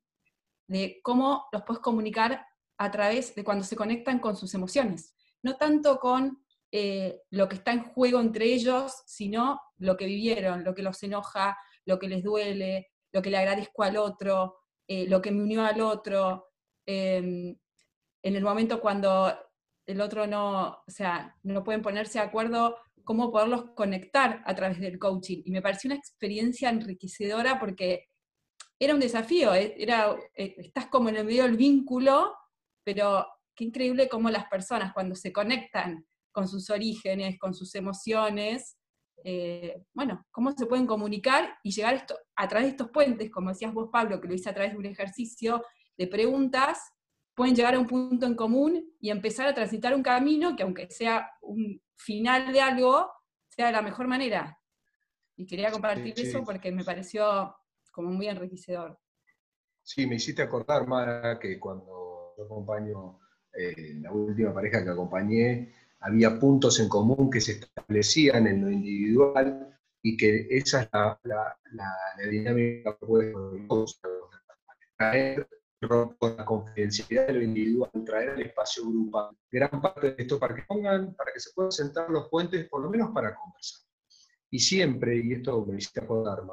de 0.67 0.99
cómo 1.03 1.45
los 1.51 1.63
puedes 1.63 1.82
comunicar 1.82 2.45
a 2.78 2.91
través 2.91 3.36
de 3.36 3.43
cuando 3.43 3.63
se 3.63 3.76
conectan 3.76 4.20
con 4.20 4.36
sus 4.36 4.53
emociones. 4.53 5.15
No 5.41 5.55
tanto 5.55 5.99
con 5.99 6.43
eh, 6.72 7.22
lo 7.32 7.49
que 7.49 7.55
está 7.55 7.72
en 7.72 7.84
juego 7.84 8.20
entre 8.20 8.45
ellos, 8.45 8.93
sino 9.05 9.59
lo 9.78 9.97
que 9.97 10.05
vivieron, 10.05 10.63
lo 10.63 10.76
que 10.76 10.84
los 10.84 11.01
enoja, 11.03 11.57
lo 11.86 11.97
que 11.97 12.07
les 12.07 12.24
duele, 12.24 12.88
lo 13.11 13.22
que 13.22 13.30
le 13.30 13.38
agradezco 13.38 13.84
al 13.84 13.97
otro, 13.97 14.57
eh, 14.88 15.07
lo 15.07 15.22
que 15.22 15.32
me 15.32 15.43
unió 15.43 15.65
al 15.65 15.82
otro. 15.82 16.47
Em, 16.86 17.55
en 18.22 18.36
el 18.36 18.43
momento 18.43 18.80
cuando 18.80 19.34
el 19.86 20.01
otro 20.01 20.28
no, 20.28 20.84
o 20.88 20.91
sea, 20.91 21.36
no 21.43 21.63
pueden 21.63 21.82
ponerse 21.82 22.20
de 22.20 22.26
acuerdo, 22.26 22.78
cómo 23.10 23.32
poderlos 23.32 23.72
conectar 23.72 24.43
a 24.45 24.53
través 24.53 24.80
del 24.80 24.99
coaching. 24.99 25.41
Y 25.43 25.49
me 25.49 25.64
pareció 25.64 25.88
una 25.88 25.97
experiencia 25.97 26.70
enriquecedora 26.70 27.60
porque 27.60 28.05
era 28.78 28.93
un 28.93 28.99
desafío, 28.99 29.51
eh, 29.55 29.74
era, 29.80 30.16
eh, 30.36 30.53
estás 30.60 30.86
como 30.89 31.10
en 31.10 31.16
el 31.16 31.26
medio 31.26 31.41
del 31.41 31.57
vínculo, 31.57 32.36
pero 32.84 33.26
qué 33.55 33.64
increíble 33.64 34.07
cómo 34.07 34.30
las 34.30 34.45
personas 34.45 34.93
cuando 34.93 35.16
se 35.16 35.34
conectan 35.34 36.05
con 36.32 36.47
sus 36.47 36.70
orígenes, 36.70 37.39
con 37.39 37.55
sus 37.55 37.74
emociones, 37.74 38.78
eh, 39.24 39.82
bueno, 39.91 40.28
cómo 40.30 40.51
se 40.51 40.68
pueden 40.68 40.86
comunicar 40.86 41.57
y 41.64 41.72
llegar 41.72 41.95
esto, 41.95 42.16
a 42.36 42.47
través 42.47 42.68
de 42.68 42.72
estos 42.74 42.91
puentes, 42.91 43.32
como 43.32 43.49
decías 43.49 43.74
vos, 43.74 43.89
Pablo, 43.91 44.22
que 44.22 44.28
lo 44.28 44.36
hice 44.36 44.51
a 44.51 44.53
través 44.53 44.74
de 44.74 44.78
un 44.78 44.86
ejercicio 44.86 45.64
de 45.97 46.05
preguntas, 46.05 46.78
pueden 47.34 47.55
llegar 47.55 47.74
a 47.74 47.80
un 47.80 47.88
punto 47.88 48.28
en 48.28 48.36
común 48.36 48.86
y 49.01 49.10
empezar 49.10 49.47
a 49.47 49.55
transitar 49.55 49.95
un 49.95 50.03
camino 50.03 50.55
que 50.55 50.62
aunque 50.62 50.91
sea 50.91 51.28
un 51.41 51.82
final 51.99 52.51
de 52.51 52.61
algo, 52.61 53.11
sea 53.47 53.67
de 53.67 53.73
la 53.73 53.81
mejor 53.81 54.07
manera. 54.07 54.57
Y 55.35 55.45
quería 55.45 55.71
compartir 55.71 56.13
eso 56.17 56.43
porque 56.43 56.71
me 56.71 56.83
pareció 56.83 57.55
como 57.91 58.09
muy 58.11 58.27
enriquecedor. 58.27 58.97
Sí, 59.83 60.07
me 60.07 60.15
hiciste 60.15 60.41
acordar, 60.41 60.87
Mara, 60.87 61.39
que 61.39 61.59
cuando 61.59 62.33
yo 62.37 62.45
acompaño 62.45 63.19
eh, 63.53 63.95
la 64.01 64.11
última 64.11 64.53
pareja 64.53 64.83
que 64.83 64.89
acompañé, 64.89 65.73
había 65.99 66.39
puntos 66.39 66.79
en 66.79 66.87
común 66.87 67.29
que 67.29 67.41
se 67.41 67.53
establecían 67.53 68.47
en 68.47 68.61
lo 68.61 68.69
individual 68.69 69.77
y 70.01 70.15
que 70.15 70.47
esa 70.49 70.83
es 70.83 70.89
la, 70.91 71.19
la, 71.23 72.29
dinámica 72.29 72.97
que 72.97 73.05
puede 73.05 73.33
traer 74.97 75.47
con 75.88 76.36
la 76.36 76.45
confidencialidad 76.45 77.27
de 77.27 77.34
lo 77.34 77.41
individual, 77.43 77.91
traer 78.05 78.30
el 78.30 78.41
espacio 78.41 78.84
grupal. 78.86 79.30
Gran 79.49 79.82
parte 79.82 80.13
de 80.13 80.23
esto 80.23 80.38
para 80.38 80.55
que 80.55 80.63
pongan, 80.63 81.15
para 81.15 81.32
que 81.32 81.39
se 81.39 81.51
puedan 81.53 81.71
sentar 81.71 82.09
los 82.09 82.27
puentes, 82.30 82.67
por 82.67 82.82
lo 82.82 82.89
menos 82.89 83.11
para 83.11 83.34
conversar. 83.34 83.82
Y 84.51 84.59
siempre, 84.59 85.17
y 85.17 85.34
esto 85.34 85.65
me 85.65 85.77
hiciste 85.77 86.01
acordar, 86.01 86.43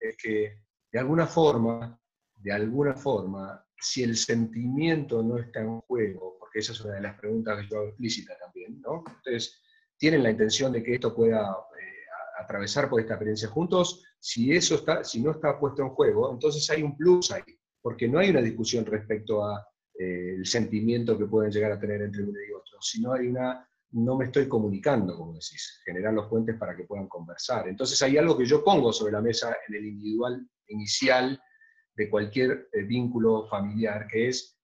es 0.00 0.16
que 0.16 0.60
de 0.90 0.98
alguna 0.98 1.26
forma, 1.26 1.98
de 2.36 2.52
alguna 2.52 2.94
forma, 2.94 3.64
si 3.78 4.02
el 4.02 4.16
sentimiento 4.16 5.22
no 5.22 5.38
está 5.38 5.60
en 5.60 5.80
juego, 5.80 6.36
porque 6.38 6.60
esa 6.60 6.72
es 6.72 6.80
una 6.80 6.94
de 6.94 7.02
las 7.02 7.18
preguntas 7.18 7.60
que 7.60 7.68
yo 7.68 7.78
hago 7.78 7.88
explícita 7.88 8.38
también, 8.38 8.80
¿no? 8.80 9.04
Ustedes 9.16 9.60
tienen 9.98 10.22
la 10.22 10.30
intención 10.30 10.72
de 10.72 10.82
que 10.82 10.94
esto 10.94 11.14
pueda 11.14 11.50
eh, 11.50 12.40
atravesar 12.40 12.88
por 12.88 13.00
esta 13.00 13.14
experiencia 13.14 13.48
juntos, 13.48 14.04
si 14.18 14.52
eso 14.52 14.76
está, 14.76 15.04
si 15.04 15.20
no 15.20 15.32
está 15.32 15.58
puesto 15.58 15.82
en 15.82 15.90
juego, 15.90 16.32
entonces 16.32 16.68
hay 16.70 16.82
un 16.82 16.96
plus 16.96 17.30
ahí, 17.30 17.42
porque 17.84 18.08
no 18.08 18.18
hay 18.18 18.30
una 18.30 18.40
discusión 18.40 18.86
respecto 18.86 19.44
a 19.44 19.62
eh, 19.98 20.36
el 20.38 20.46
sentimiento 20.46 21.18
que 21.18 21.26
pueden 21.26 21.52
llegar 21.52 21.70
a 21.70 21.78
tener 21.78 22.00
entre 22.00 22.22
uno 22.22 22.32
y 22.32 22.50
otro, 22.50 22.80
sino 22.80 23.12
hay 23.12 23.26
una, 23.26 23.68
no 23.90 24.16
me 24.16 24.24
estoy 24.24 24.48
comunicando, 24.48 25.14
como 25.18 25.34
decís, 25.34 25.82
generar 25.84 26.14
los 26.14 26.26
puentes 26.28 26.56
para 26.56 26.74
que 26.74 26.84
puedan 26.84 27.08
conversar. 27.08 27.68
Entonces 27.68 28.00
hay 28.00 28.16
algo 28.16 28.38
que 28.38 28.46
yo 28.46 28.64
pongo 28.64 28.90
sobre 28.90 29.12
la 29.12 29.20
mesa 29.20 29.54
en 29.68 29.74
el 29.74 29.84
individual 29.84 30.48
inicial 30.68 31.38
de 31.94 32.08
cualquier 32.08 32.70
eh, 32.72 32.84
vínculo 32.84 33.46
familiar, 33.48 34.08
que 34.10 34.28
es 34.28 34.58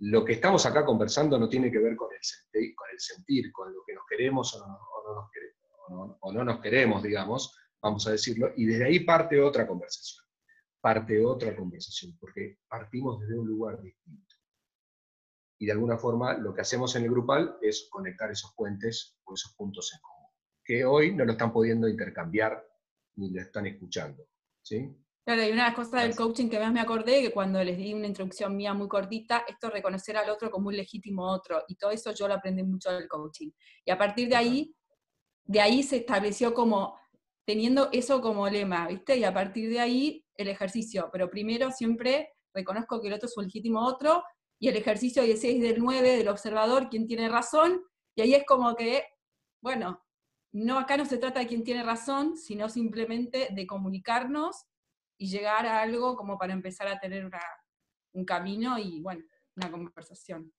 lo 0.00 0.22
que 0.22 0.34
estamos 0.34 0.66
acá 0.66 0.84
conversando 0.84 1.38
no 1.38 1.48
tiene 1.48 1.72
que 1.72 1.78
ver 1.78 1.96
con 1.96 2.08
el, 2.12 2.74
con, 2.74 2.90
el 2.92 3.00
sentir, 3.00 3.50
con 3.50 3.72
lo 3.72 3.80
que 3.86 3.94
nos 3.94 4.04
queremos, 4.06 4.62
o 6.20 6.32
no 6.34 6.44
nos 6.44 6.60
queremos, 6.60 7.02
digamos, 7.02 7.56
vamos 7.80 8.06
a 8.06 8.10
decirlo, 8.10 8.52
y 8.56 8.66
desde 8.66 8.84
ahí 8.84 9.00
parte 9.00 9.40
otra 9.40 9.66
conversación, 9.66 10.27
parte 10.80 11.24
otra 11.24 11.54
conversación, 11.56 12.16
porque 12.18 12.58
partimos 12.68 13.20
desde 13.20 13.38
un 13.38 13.46
lugar 13.46 13.80
distinto. 13.82 14.34
Y 15.60 15.66
de 15.66 15.72
alguna 15.72 15.98
forma 15.98 16.34
lo 16.34 16.54
que 16.54 16.60
hacemos 16.60 16.94
en 16.96 17.04
el 17.04 17.10
grupal 17.10 17.58
es 17.60 17.88
conectar 17.90 18.30
esos 18.30 18.52
puentes 18.54 19.18
o 19.24 19.34
esos 19.34 19.54
puntos 19.54 19.92
en 19.92 20.00
común, 20.00 20.30
que 20.64 20.84
hoy 20.84 21.14
no 21.14 21.24
lo 21.24 21.32
están 21.32 21.52
pudiendo 21.52 21.88
intercambiar 21.88 22.64
ni 23.16 23.30
lo 23.30 23.40
están 23.40 23.66
escuchando. 23.66 24.24
¿sí? 24.62 24.94
Claro, 25.28 25.42
y 25.42 25.50
una 25.52 25.64
de 25.64 25.68
las 25.68 25.74
cosas 25.74 26.04
del 26.04 26.16
coaching 26.16 26.48
que 26.48 26.58
más 26.58 26.72
me 26.72 26.80
acordé, 26.80 27.20
que 27.20 27.32
cuando 27.32 27.62
les 27.62 27.76
di 27.76 27.92
una 27.92 28.06
introducción 28.06 28.56
mía 28.56 28.72
muy 28.72 28.88
cortita, 28.88 29.44
esto 29.46 29.68
reconocer 29.68 30.16
al 30.16 30.30
otro 30.30 30.50
como 30.50 30.68
un 30.68 30.76
legítimo 30.76 31.22
otro, 31.22 31.64
y 31.68 31.74
todo 31.74 31.90
eso 31.90 32.12
yo 32.12 32.28
lo 32.28 32.32
aprendí 32.32 32.62
mucho 32.62 32.90
del 32.90 33.06
coaching. 33.06 33.50
Y 33.84 33.90
a 33.90 33.98
partir 33.98 34.30
de 34.30 34.36
ahí, 34.36 34.74
de 35.44 35.60
ahí 35.60 35.82
se 35.82 35.96
estableció 35.96 36.54
como, 36.54 36.98
teniendo 37.48 37.88
eso 37.92 38.20
como 38.20 38.46
lema, 38.46 38.86
¿viste? 38.88 39.16
Y 39.16 39.24
a 39.24 39.32
partir 39.32 39.70
de 39.70 39.80
ahí, 39.80 40.22
el 40.34 40.48
ejercicio. 40.48 41.08
Pero 41.10 41.30
primero 41.30 41.70
siempre 41.70 42.34
reconozco 42.52 43.00
que 43.00 43.08
el 43.08 43.14
otro 43.14 43.26
es 43.26 43.38
un 43.38 43.44
legítimo 43.44 43.86
otro, 43.86 44.22
y 44.60 44.68
el 44.68 44.76
ejercicio 44.76 45.22
16 45.22 45.62
del 45.62 45.82
9 45.82 46.18
del 46.18 46.28
observador, 46.28 46.90
quién 46.90 47.06
tiene 47.06 47.26
razón, 47.30 47.82
y 48.14 48.20
ahí 48.20 48.34
es 48.34 48.44
como 48.44 48.76
que, 48.76 49.02
bueno, 49.62 50.04
no 50.52 50.78
acá 50.78 50.98
no 50.98 51.06
se 51.06 51.16
trata 51.16 51.40
de 51.40 51.46
quién 51.46 51.64
tiene 51.64 51.82
razón, 51.82 52.36
sino 52.36 52.68
simplemente 52.68 53.48
de 53.50 53.66
comunicarnos 53.66 54.66
y 55.16 55.30
llegar 55.30 55.64
a 55.64 55.80
algo 55.80 56.16
como 56.16 56.36
para 56.36 56.52
empezar 56.52 56.86
a 56.88 57.00
tener 57.00 57.30
un 58.12 58.24
camino 58.26 58.78
y, 58.78 59.00
bueno, 59.00 59.24
una 59.56 59.70
conversación. 59.70 60.52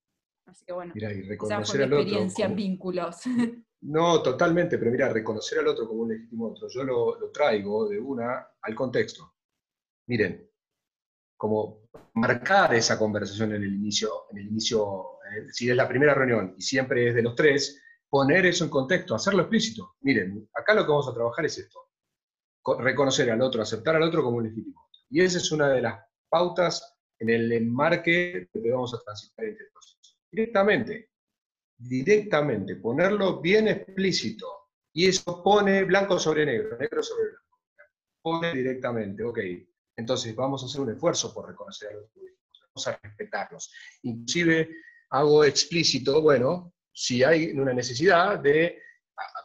Así 0.49 0.65
que 0.65 0.73
bueno, 0.73 0.91
mira, 0.95 1.11
y 1.11 1.21
reconocer 1.21 1.81
esa 1.81 1.95
experiencia 1.95 2.45
en 2.45 2.55
vínculos. 2.55 3.17
No, 3.81 4.21
totalmente, 4.21 4.77
pero 4.77 4.91
mira, 4.91 5.07
reconocer 5.07 5.59
al 5.59 5.69
otro 5.69 5.87
como 5.87 6.01
un 6.01 6.09
legítimo 6.09 6.49
otro, 6.49 6.67
yo 6.67 6.83
lo, 6.83 7.31
traigo 7.31 7.87
de 7.87 7.97
una 7.97 8.45
al 8.61 8.75
contexto. 8.75 9.35
Miren, 10.05 10.51
como 11.37 11.83
marcar 12.15 12.75
esa 12.75 12.99
conversación 12.99 13.53
en 13.55 13.63
el 13.63 13.73
inicio, 13.73 14.25
en 14.31 14.39
el 14.39 14.47
inicio, 14.47 15.19
eh, 15.23 15.47
si 15.53 15.69
es 15.69 15.77
la 15.77 15.87
primera 15.87 16.13
reunión 16.13 16.55
y 16.57 16.61
siempre 16.61 17.07
es 17.07 17.15
de 17.15 17.21
los 17.21 17.35
tres, 17.35 17.81
poner 18.09 18.47
eso 18.47 18.65
en 18.65 18.69
contexto, 18.69 19.15
hacerlo 19.15 19.43
explícito. 19.43 19.95
Miren, 20.01 20.49
acá 20.53 20.73
lo 20.73 20.83
que 20.83 20.91
vamos 20.91 21.07
a 21.07 21.13
trabajar 21.13 21.45
es 21.45 21.57
esto 21.59 21.79
reconocer 22.77 23.29
al 23.31 23.41
otro, 23.41 23.61
aceptar 23.61 23.95
al 23.95 24.03
otro 24.03 24.23
como 24.23 24.37
un 24.37 24.43
legítimo. 24.43 24.89
Y 25.09 25.21
esa 25.21 25.37
es 25.37 25.51
una 25.51 25.69
de 25.69 25.81
las 25.81 25.99
pautas 26.29 26.97
en 27.19 27.29
el 27.29 27.51
enmarque 27.51 28.47
que 28.53 28.71
vamos 28.71 28.93
a 28.93 28.99
transitar 28.99 29.45
entre 29.45 29.65
el 29.65 29.71
proceso. 29.71 29.98
Directamente, 30.31 31.11
directamente, 31.77 32.75
ponerlo 32.75 33.41
bien 33.41 33.67
explícito. 33.67 34.69
Y 34.93 35.07
eso 35.07 35.43
pone 35.43 35.83
blanco 35.83 36.19
sobre 36.19 36.45
negro, 36.45 36.77
negro 36.77 37.03
sobre 37.03 37.29
blanco. 37.29 37.59
Pone 38.21 38.53
directamente, 38.53 39.23
ok. 39.23 39.39
Entonces 39.95 40.35
vamos 40.35 40.63
a 40.63 40.65
hacer 40.65 40.81
un 40.81 40.91
esfuerzo 40.91 41.33
por 41.33 41.47
reconocer 41.47 41.89
a 41.89 41.93
los 41.93 42.09
vamos 42.13 42.87
a 42.87 42.99
respetarlos. 43.01 43.71
Inclusive 44.03 44.69
hago 45.09 45.43
explícito, 45.43 46.21
bueno, 46.21 46.73
si 46.91 47.23
hay 47.23 47.51
una 47.51 47.73
necesidad 47.73 48.39
de, 48.39 48.81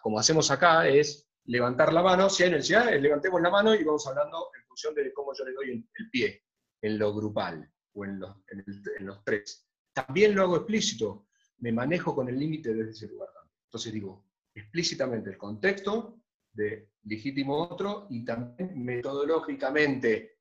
como 0.03 0.19
hacemos 0.19 0.51
acá, 0.51 0.89
es 0.89 1.29
levantar 1.47 1.93
la 1.93 2.03
mano, 2.03 2.29
si 2.31 2.43
hay 2.43 2.51
necesidad, 2.51 2.93
levantemos 2.99 3.41
la 3.41 3.51
mano 3.51 3.75
y 3.75 3.85
vamos 3.85 4.07
hablando 4.07 4.51
en 4.57 4.65
función 4.67 4.95
de 4.95 5.13
cómo 5.13 5.33
yo 5.35 5.45
le 5.45 5.53
doy 5.53 5.71
el, 5.71 6.11
pie 6.11 6.43
en 6.83 6.99
lo 6.99 7.15
grupal 7.15 7.71
o 7.95 8.05
en 8.05 8.21
en, 8.49 9.07
los, 9.07 9.25
tres. 9.25 9.67
También 9.95 10.35
lo 10.35 10.43
hago 10.43 10.57
explícito, 10.57 11.29
me 11.59 11.73
manejo 11.73 12.15
con 12.15 12.29
el 12.29 12.39
límite 12.39 12.75
desde 12.75 12.91
ese 12.91 13.09
lugar 13.09 13.31
Entonces 13.65 13.93
digo 13.93 14.27
explícitamente 14.55 15.31
el 15.31 15.39
contexto 15.39 16.21
de 16.53 16.91
legítimo 17.05 17.57
otro 17.57 18.07
y 18.11 18.25
también 18.25 18.85
metodológicamente 18.85 20.39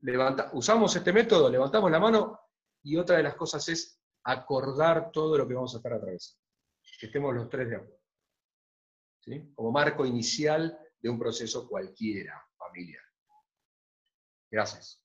levanta, 0.00 0.50
usamos 0.52 0.94
este 0.94 1.12
método, 1.12 1.50
levantamos 1.50 1.90
la 1.90 1.98
mano 1.98 2.40
y 2.82 2.96
otra 2.96 3.16
de 3.16 3.24
las 3.24 3.34
cosas 3.34 3.68
es 3.68 4.00
acordar 4.22 5.10
todo 5.10 5.36
lo 5.36 5.48
que 5.48 5.54
vamos 5.54 5.74
a 5.74 5.78
estar 5.78 5.92
atravesando. 5.92 6.40
Que 7.00 7.06
estemos 7.06 7.34
los 7.34 7.48
tres 7.48 7.68
de 7.68 7.76
acuerdo 7.76 8.04
como 9.54 9.70
marco 9.70 10.04
inicial 10.04 10.78
de 11.00 11.08
un 11.08 11.18
proceso 11.18 11.68
cualquiera, 11.68 12.42
familiar. 12.56 13.02
Gracias. 14.50 15.02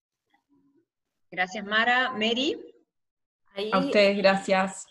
Gracias, 1.31 1.65
Mara. 1.65 2.11
Mary. 2.11 2.68
A 3.71 3.79
ustedes, 3.79 4.17
gracias. 4.17 4.85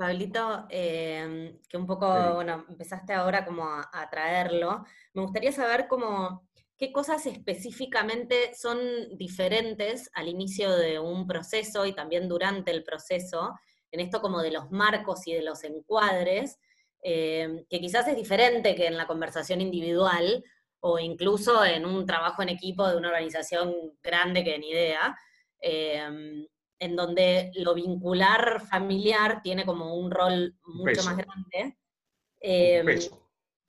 Pablito, 0.00 0.66
em, 0.70 1.58
que 1.68 1.76
un 1.76 1.86
poco, 1.86 2.34
bueno, 2.34 2.64
empezaste 2.70 3.12
ahora 3.12 3.44
como 3.44 3.64
a, 3.66 4.08
traerlo. 4.10 4.86
Me 5.12 5.20
gustaría 5.20 5.52
saber 5.52 5.88
cómo, 5.88 6.48
qué 6.78 6.90
cosas 6.90 7.26
específicamente 7.26 8.54
son 8.54 8.78
diferentes 9.18 10.10
al 10.14 10.28
inicio 10.28 10.74
de 10.74 10.98
un 10.98 11.26
proceso 11.26 11.84
y 11.84 11.92
también 11.92 12.30
durante 12.30 12.70
el 12.70 12.82
proceso, 12.82 13.54
en 13.92 14.00
esto 14.00 14.22
como 14.22 14.40
de 14.40 14.52
los 14.52 14.70
marcos 14.70 15.26
y 15.26 15.34
de 15.34 15.42
los 15.42 15.64
encuadres, 15.64 16.58
eh, 17.02 17.66
que 17.68 17.78
quizás 17.78 18.08
es 18.08 18.16
diferente 18.16 18.74
que 18.74 18.86
en 18.86 18.96
la 18.96 19.06
conversación 19.06 19.60
individual 19.60 20.42
o 20.80 20.98
incluso 20.98 21.62
en 21.62 21.84
un 21.84 22.06
trabajo 22.06 22.40
en 22.40 22.48
equipo 22.48 22.88
de 22.88 22.96
una 22.96 23.08
organización 23.08 23.74
grande 24.02 24.44
que 24.44 24.58
ni 24.58 24.70
idea, 24.70 25.14
eh, 25.60 26.46
en 26.80 26.96
donde 26.96 27.52
lo 27.54 27.74
vincular 27.74 28.60
familiar 28.66 29.42
tiene 29.42 29.64
como 29.64 29.94
un 29.94 30.10
rol 30.10 30.56
mucho 30.64 31.04
más 31.04 31.16
grande. 31.16 31.78
Eh, 32.40 32.82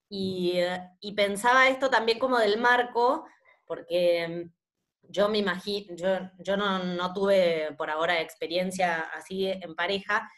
y, 0.09 0.53
y, 1.01 1.11
pensaba 1.11 1.67
esto 1.67 1.89
también 1.89 2.19
como 2.19 2.39
del 2.39 2.57
marco, 2.57 3.25
porque 3.65 4.49
yo 5.03 5.29
me 5.29 5.39
imagino, 5.39 5.95
yo, 5.95 6.19
yo 6.39 6.57
no, 6.57 6.79
no, 6.79 7.13
tuve 7.13 7.73
por 7.77 7.89
ahora 7.89 8.21
experiencia 8.21 9.01
así 9.13 9.47
en 9.47 9.75
pareja, 9.75 10.29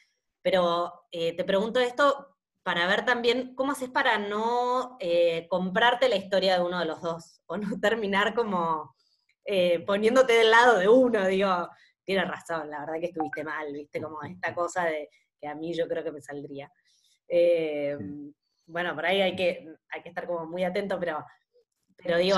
pero 0.41 1.05
eh, 1.11 1.35
te 1.35 1.43
pregunto 1.43 1.79
esto 1.79 2.35
para 2.63 2.87
ver 2.87 3.05
también 3.05 3.55
cómo 3.55 3.73
haces 3.73 3.89
para 3.89 4.17
no 4.17 4.97
eh, 4.99 5.47
comprarte 5.49 6.09
la 6.09 6.15
historia 6.15 6.57
de 6.57 6.63
uno 6.63 6.79
de 6.79 6.85
los 6.85 7.01
dos, 7.01 7.41
o 7.45 7.57
no 7.57 7.79
terminar 7.79 8.33
como 8.33 8.95
eh, 9.45 9.79
poniéndote 9.85 10.33
del 10.33 10.51
lado 10.51 10.79
de 10.79 10.87
uno, 10.87 11.27
digo, 11.27 11.69
tienes 12.03 12.27
razón, 12.27 12.69
la 12.69 12.81
verdad 12.81 12.99
que 12.99 13.07
estuviste 13.07 13.43
mal, 13.43 13.71
viste, 13.73 14.01
como 14.01 14.21
esta 14.23 14.53
cosa 14.53 14.85
de 14.85 15.09
que 15.39 15.47
a 15.47 15.55
mí 15.55 15.73
yo 15.73 15.87
creo 15.87 16.03
que 16.03 16.11
me 16.11 16.21
saldría. 16.21 16.71
bueno, 18.65 18.95
por 18.95 19.05
ahí 19.05 19.21
hay 19.21 19.35
que, 19.35 19.67
hay 19.89 20.01
que 20.01 20.09
estar 20.09 20.25
como 20.27 20.45
muy 20.45 20.63
atento, 20.63 20.99
pero, 20.99 21.25
pero 21.97 22.17
digo, 22.17 22.37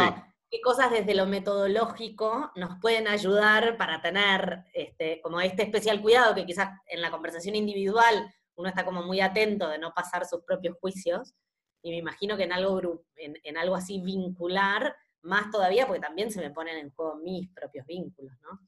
qué 0.49 0.61
cosas 0.61 0.91
desde 0.91 1.15
lo 1.15 1.25
metodológico 1.25 2.51
nos 2.55 2.79
pueden 2.79 3.07
ayudar 3.07 3.77
para 3.77 4.01
tener 4.01 4.63
este, 4.73 5.21
como 5.21 5.41
este 5.41 5.63
especial 5.63 6.01
cuidado 6.01 6.35
que 6.35 6.45
quizás 6.45 6.69
en 6.87 7.01
la 7.01 7.11
conversación 7.11 7.55
individual 7.55 8.33
uno 8.55 8.69
está 8.69 8.85
como 8.85 9.03
muy 9.03 9.19
atento 9.21 9.67
de 9.67 9.77
no 9.77 9.93
pasar 9.93 10.25
sus 10.25 10.43
propios 10.43 10.77
juicios, 10.79 11.33
y 11.81 11.91
me 11.91 11.97
imagino 11.97 12.35
que 12.35 12.43
en 12.43 12.51
algo, 12.51 13.03
en, 13.15 13.57
algo 13.57 13.75
así 13.75 14.01
vincular, 14.01 14.95
más 15.21 15.51
todavía, 15.51 15.85
porque 15.85 16.01
también 16.01 16.31
se 16.31 16.41
me 16.41 16.49
ponen 16.49 16.77
en 16.77 16.89
juego 16.91 17.17
mis 17.17 17.47
propios 17.51 17.85
vínculos, 17.85 18.33
¿no? 18.41 18.59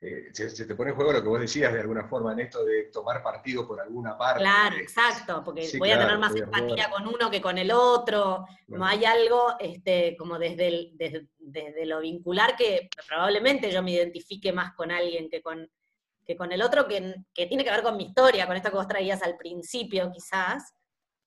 Eh, 0.00 0.28
se, 0.32 0.64
te 0.64 0.76
pone 0.76 0.90
en 0.90 0.96
juego 0.96 1.12
lo 1.12 1.22
que 1.22 1.28
vos 1.28 1.40
decías 1.40 1.72
de 1.72 1.80
alguna 1.80 2.04
forma 2.04 2.32
en 2.32 2.40
esto 2.40 2.64
de 2.64 2.84
tomar 2.84 3.20
partido 3.20 3.66
por 3.66 3.80
alguna 3.80 4.16
parte. 4.16 4.40
Claro, 4.40 4.76
exacto, 4.76 5.42
porque 5.44 5.68
voy 5.76 5.90
a 5.90 5.98
tener 5.98 6.18
más 6.18 6.36
empatía 6.36 6.88
con 6.88 7.08
uno 7.08 7.28
que 7.28 7.42
con 7.42 7.58
el 7.58 7.72
otro. 7.72 8.46
No 8.68 8.86
hay 8.86 9.04
algo 9.04 9.56
este, 9.58 10.16
como 10.16 10.38
desde, 10.38 10.92
desde, 10.92 11.86
lo 11.86 12.00
vincular 12.00 12.54
que 12.54 12.88
probablemente 13.08 13.72
yo 13.72 13.82
me 13.82 13.90
identifique 13.90 14.52
más 14.52 14.72
con 14.74 14.92
alguien 14.92 15.28
que 15.28 15.42
con, 15.42 15.68
que 16.24 16.36
con 16.36 16.52
el 16.52 16.62
otro, 16.62 16.86
que, 16.86 17.24
tiene 17.34 17.64
que 17.64 17.70
ver 17.70 17.82
con 17.82 17.96
mi 17.96 18.04
historia, 18.04 18.46
con 18.46 18.56
esto 18.56 18.70
que 18.70 18.76
vos 18.76 18.86
traías 18.86 19.20
al 19.22 19.36
principio 19.36 20.12
quizás, 20.12 20.74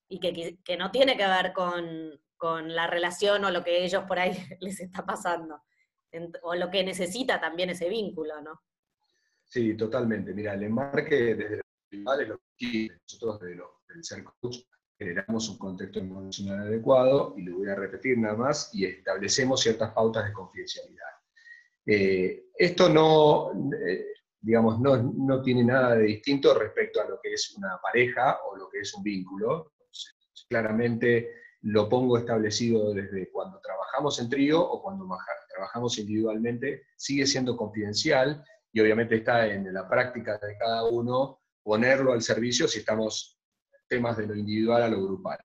y 0.08 0.18
que, 0.18 0.60
que 0.64 0.78
no 0.78 0.92
tiene 0.92 1.18
que 1.18 1.28
ver 1.28 1.52
con, 1.52 2.18
con 2.38 2.74
la 2.74 2.88
relación 2.88 3.44
o 3.44 3.52
lo 3.52 3.66
que 3.66 3.84
ellos 3.84 4.06
por 4.08 4.18
ahí 4.18 4.32
les 4.62 4.80
está 4.80 5.06
pasando 5.06 5.62
o 6.44 6.56
lo 6.56 6.70
que 6.70 6.84
necesita 6.84 7.40
también 7.40 7.70
ese 7.70 7.90
vínculo, 7.90 8.42
¿no? 8.42 8.62
Sí, 9.46 9.76
totalmente. 9.76 10.34
Mira, 10.34 10.54
el 10.54 10.64
enmarque 10.64 11.36
desde 11.36 11.62
los 12.26 12.40
que 12.58 12.88
nosotros 13.02 13.40
desde 13.40 13.62
el 13.96 14.04
ser 14.04 14.24
coach 14.24 14.58
generamos 14.98 15.50
un 15.50 15.58
contexto 15.58 16.00
emocional 16.00 16.68
adecuado, 16.68 17.34
y 17.36 17.42
lo 17.42 17.58
voy 17.58 17.70
a 17.70 17.76
repetir 17.76 18.18
nada 18.18 18.36
más, 18.36 18.70
y 18.74 18.86
establecemos 18.86 19.60
ciertas 19.60 19.92
pautas 19.94 20.26
de 20.26 20.34
confidencialidad. 20.34 21.08
Eh, 21.86 22.46
esto 22.56 22.88
no, 22.88 23.52
eh, 23.84 24.06
digamos, 24.40 24.80
no, 24.80 24.98
no, 25.02 25.42
tiene 25.42 25.64
nada 25.64 25.96
de 25.96 26.04
distinto 26.04 26.54
respecto 26.54 27.02
a 27.02 27.10
lo 27.10 27.20
que 27.20 27.34
es 27.34 27.56
una 27.58 27.80
pareja 27.82 28.40
o 28.46 28.56
lo 28.56 28.70
que 28.70 28.82
es 28.82 28.94
un 28.94 29.02
vínculo. 29.02 29.74
Claramente 30.48 31.42
lo 31.62 31.90
pongo 31.90 32.18
establecido 32.18 32.94
desde 32.94 33.32
cuando 33.32 33.60
trabajamos 33.60 34.20
en 34.20 34.30
trío 34.30 34.62
o 34.62 34.82
cuando 34.82 35.06
trabajamos 35.54 35.98
individualmente, 35.98 36.84
sigue 36.96 37.26
siendo 37.26 37.56
confidencial 37.56 38.44
y 38.72 38.80
obviamente 38.80 39.16
está 39.16 39.48
en 39.48 39.74
la 39.74 39.88
práctica 39.88 40.38
de 40.38 40.58
cada 40.58 40.86
uno 40.86 41.42
ponerlo 41.64 42.14
al 42.14 42.22
servicio 42.22 42.68
si 42.68 42.80
estamos 42.80 43.40
temas 43.88 44.18
de 44.18 44.28
lo 44.28 44.36
individual 44.36 44.84
a 44.84 44.88
lo 44.88 45.04
grupal. 45.04 45.40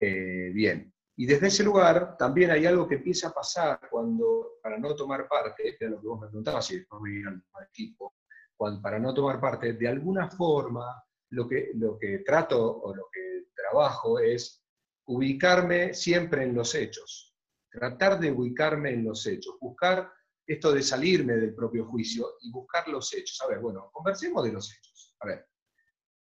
Eh, 0.00 0.50
bien, 0.52 0.92
y 1.16 1.26
desde 1.26 1.46
ese 1.46 1.62
lugar 1.62 2.16
también 2.16 2.50
hay 2.50 2.66
algo 2.66 2.88
que 2.88 2.96
empieza 2.96 3.28
a 3.28 3.32
pasar 3.34 3.80
cuando, 3.90 4.58
para 4.62 4.78
no 4.78 4.94
tomar 4.94 5.28
parte, 5.28 5.76
de 5.78 5.88
lo 5.88 6.00
que 6.00 6.08
vos 6.08 6.20
me 6.20 6.26
preguntabas, 6.26 6.66
si 6.66 6.76
después 6.76 7.00
ir 7.12 7.28
al, 7.28 7.42
equipo, 7.70 8.14
cuando, 8.56 8.82
para 8.82 8.98
no 8.98 9.14
tomar 9.14 9.40
parte, 9.40 9.74
de 9.74 9.88
alguna 9.88 10.28
forma 10.28 11.04
lo 11.30 11.48
que, 11.48 11.70
lo 11.74 11.98
que 11.98 12.18
trato 12.20 12.80
o 12.80 12.94
lo 12.94 13.08
que 13.12 13.46
trabajo 13.54 14.18
es 14.18 14.64
ubicarme 15.06 15.94
siempre 15.94 16.44
en 16.44 16.54
los 16.54 16.74
hechos, 16.74 17.33
tratar 17.74 18.20
de 18.20 18.30
ubicarme 18.30 18.90
en 18.90 19.04
los 19.04 19.26
hechos, 19.26 19.56
buscar 19.60 20.08
esto 20.46 20.72
de 20.72 20.80
salirme 20.80 21.34
del 21.34 21.54
propio 21.54 21.86
juicio 21.86 22.34
y 22.42 22.52
buscar 22.52 22.86
los 22.86 23.12
hechos. 23.12 23.40
A 23.42 23.48
ver, 23.48 23.58
bueno, 23.58 23.90
conversemos 23.92 24.44
de 24.44 24.52
los 24.52 24.72
hechos. 24.72 25.16
A 25.20 25.26
ver, 25.26 25.48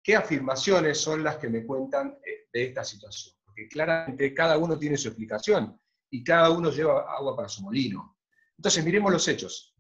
¿qué 0.01 0.15
afirmaciones 0.15 0.97
son 0.97 1.23
las 1.23 1.37
que 1.37 1.49
me 1.49 1.63
cuentan 1.63 2.17
eh, 2.25 2.47
de 2.51 2.65
esta 2.65 2.83
situación? 2.83 3.35
Porque 3.45 3.67
claramente 3.67 4.33
cada 4.33 4.57
uno 4.57 4.79
tiene 4.79 4.97
su 4.97 5.09
explicación 5.09 5.79
y 6.09 6.23
cada 6.23 6.49
uno 6.49 6.71
lleva 6.71 7.13
agua 7.15 7.35
para 7.35 7.49
su 7.49 7.61
molino. 7.61 8.17
Entonces, 8.57 8.83
miremos 8.83 9.11
los 9.11 9.27
hechos. 9.27 9.75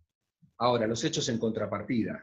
Ahora, 0.59 0.85
los 0.85 1.03
hechos 1.03 1.27
en 1.29 1.39
contrapartida. 1.39 2.21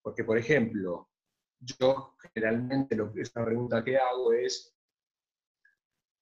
Porque, 0.00 0.22
por 0.22 0.38
ejemplo, 0.38 1.10
yo 1.58 2.14
generalmente 2.22 2.94
lo 2.94 3.12
que 3.12 3.22
esta 3.22 3.44
pregunta 3.44 3.82
que 3.82 3.96
hago 3.96 4.32
es, 4.32 4.76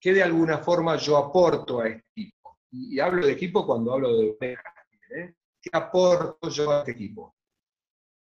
¿qué 0.00 0.14
de 0.14 0.22
alguna 0.22 0.58
forma 0.58 0.96
yo 0.96 1.18
aporto 1.18 1.80
a 1.80 1.88
este? 1.88 2.33
Y, 2.76 2.98
hablo 2.98 3.24
de 3.24 3.32
equipo 3.32 3.64
cuando 3.64 3.92
hablo 3.92 4.16
de 4.16 4.36
¿eh? 4.40 5.34
¿Qué 5.62 5.70
aporto 5.72 6.48
yo 6.48 6.70
a 6.72 6.78
este 6.80 6.90
equipo? 6.90 7.36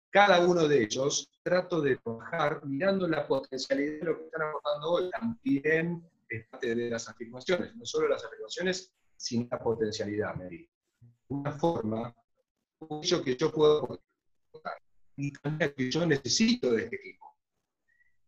Cada 0.10 0.46
uno 0.46 0.68
de 0.68 0.84
ellos 0.84 1.32
trato 1.41 1.82
de 1.82 1.96
trabajar 1.98 2.64
mirando 2.66 3.08
la 3.08 3.26
potencialidad 3.26 4.00
de 4.00 4.06
lo 4.06 4.18
que 4.18 4.26
están 4.26 4.41
aportando 4.50 4.91
hoy. 4.91 5.10
También 5.10 6.04
es 6.28 6.48
parte 6.48 6.76
de 6.76 6.89
las 6.89 7.08
afirmaciones, 7.08 7.74
no 7.76 7.86
solo 7.86 8.10
las 8.10 8.24
afirmaciones, 8.26 8.94
sino 9.16 9.48
la 9.50 9.60
potencialidad, 9.60 10.36
Mary. 10.36 10.70
Una 11.30 11.54
forma, 11.54 12.14
hecho 13.02 13.24
que 13.24 13.38
yo 13.38 13.50
puedo 13.52 13.84
aportar 13.84 14.78
y 15.16 15.32
que 15.32 15.89
yo 15.89 16.06
necesito 16.06 16.72
de 16.72 16.84
este 16.84 16.98
equipo. 16.98 17.34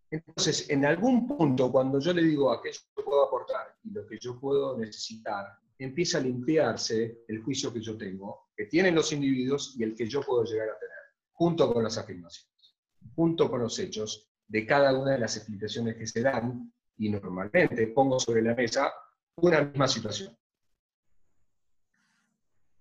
Entonces, 0.09 0.69
en 0.69 0.85
algún 0.85 1.27
punto, 1.27 1.69
cuando 1.71 1.99
yo 1.99 2.13
le 2.13 2.23
digo 2.23 2.51
a 2.51 2.61
qué 2.61 2.71
yo 2.71 3.03
puedo 3.03 3.25
aportar 3.25 3.75
y 3.83 3.91
lo 3.91 4.07
que 4.07 4.17
yo 4.17 4.39
puedo 4.39 4.77
necesitar, 4.77 5.59
empieza 5.77 6.17
a 6.17 6.21
limpiarse 6.21 7.23
el 7.27 7.41
juicio 7.43 7.73
que 7.73 7.81
yo 7.81 7.97
tengo, 7.97 8.49
que 8.55 8.65
tienen 8.65 8.95
los 8.95 9.11
individuos 9.11 9.75
y 9.77 9.83
el 9.83 9.95
que 9.95 10.07
yo 10.07 10.21
puedo 10.21 10.43
llegar 10.43 10.69
a 10.69 10.79
tener, 10.79 10.95
junto 11.31 11.73
con 11.73 11.83
las 11.83 11.97
afirmaciones, 11.97 12.75
junto 13.15 13.49
con 13.49 13.61
los 13.61 13.77
hechos 13.79 14.31
de 14.47 14.65
cada 14.65 14.97
una 14.97 15.11
de 15.11 15.19
las 15.19 15.35
explicaciones 15.37 15.95
que 15.95 16.07
se 16.07 16.21
dan, 16.21 16.71
y 16.97 17.09
normalmente 17.09 17.87
pongo 17.87 18.19
sobre 18.19 18.41
la 18.41 18.55
mesa 18.55 18.91
una 19.37 19.61
misma 19.61 19.87
situación. 19.87 20.37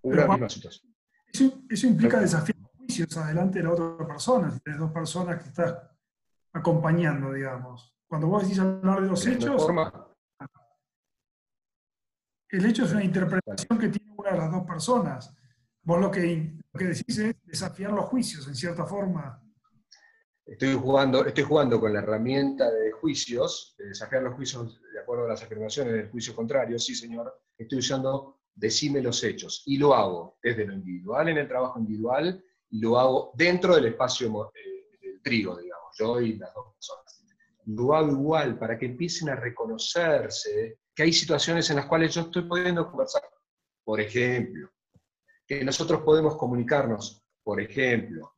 Una 0.01 0.27
misma 0.27 0.49
situación. 0.49 0.95
Eso, 1.69 1.87
implica 1.87 2.19
desafiar 2.21 2.57
los 2.57 2.71
juicios 2.71 3.17
adelante 3.17 3.59
de 3.59 3.65
la 3.65 3.73
otra 3.73 4.07
persona, 4.07 4.51
si 4.51 4.59
tienes 4.61 4.79
dos 4.79 4.91
personas 4.91 5.41
que 5.41 5.49
estás 5.49 5.75
acompañando, 6.53 7.33
digamos. 7.33 7.93
Cuando 8.07 8.27
vos 8.27 8.43
decís 8.43 8.59
hablar 8.59 9.01
de 9.01 9.07
los 9.07 9.25
hechos, 9.27 9.67
el 12.57 12.65
hecho 12.65 12.85
es 12.85 12.91
una 12.91 13.03
interpretación 13.03 13.77
que 13.79 13.89
tiene 13.89 14.13
una 14.15 14.31
de 14.31 14.37
las 14.37 14.51
dos 14.51 14.63
personas. 14.63 15.33
Vos 15.83 15.99
lo 15.99 16.09
que, 16.09 16.53
decís 16.73 17.17
es 17.17 17.35
desafiar 17.43 17.91
los 17.91 18.05
juicios, 18.05 18.47
en 18.47 18.55
cierta 18.55 18.85
forma. 18.85 19.41
Estoy 20.45 20.73
jugando, 20.73 21.25
estoy 21.25 21.43
jugando 21.43 21.79
con 21.79 21.93
la 21.93 21.99
herramienta 21.99 22.69
de 22.71 22.91
juicios, 22.91 23.75
de 23.77 23.87
desafiar 23.87 24.23
los 24.23 24.35
juicios 24.35 24.81
de 24.93 24.99
acuerdo 24.99 25.25
a 25.25 25.29
las 25.29 25.43
afirmaciones 25.43 25.93
del 25.93 26.09
juicio 26.09 26.35
contrario, 26.35 26.77
sí 26.79 26.95
señor, 26.95 27.41
estoy 27.57 27.79
usando 27.79 28.39
decime 28.53 29.01
los 29.01 29.23
hechos, 29.23 29.63
y 29.65 29.77
lo 29.77 29.93
hago 29.93 30.37
desde 30.41 30.65
lo 30.65 30.73
individual 30.73 31.27
en 31.27 31.37
el 31.37 31.47
trabajo 31.47 31.79
individual, 31.79 32.43
y 32.69 32.79
lo 32.79 32.97
hago 32.97 33.31
dentro 33.35 33.75
del 33.75 33.87
espacio 33.87 34.51
eh, 34.53 34.97
del 35.01 35.21
trigo, 35.21 35.57
digamos 35.57 35.95
yo 35.97 36.21
y 36.21 36.37
las 36.37 36.53
dos 36.53 36.73
personas. 36.73 37.25
Lo 37.65 37.95
hago 37.95 38.11
igual 38.11 38.57
para 38.57 38.77
que 38.77 38.85
empiecen 38.85 39.29
a 39.29 39.35
reconocerse 39.35 40.79
que 40.95 41.03
hay 41.03 41.13
situaciones 41.13 41.69
en 41.69 41.75
las 41.75 41.85
cuales 41.85 42.15
yo 42.15 42.21
estoy 42.21 42.43
pudiendo 42.43 42.89
conversar. 42.89 43.23
Por 43.83 43.99
ejemplo, 43.99 44.71
que 45.45 45.63
nosotros 45.63 46.01
podemos 46.01 46.37
comunicarnos, 46.37 47.21
por 47.43 47.59
ejemplo, 47.59 48.33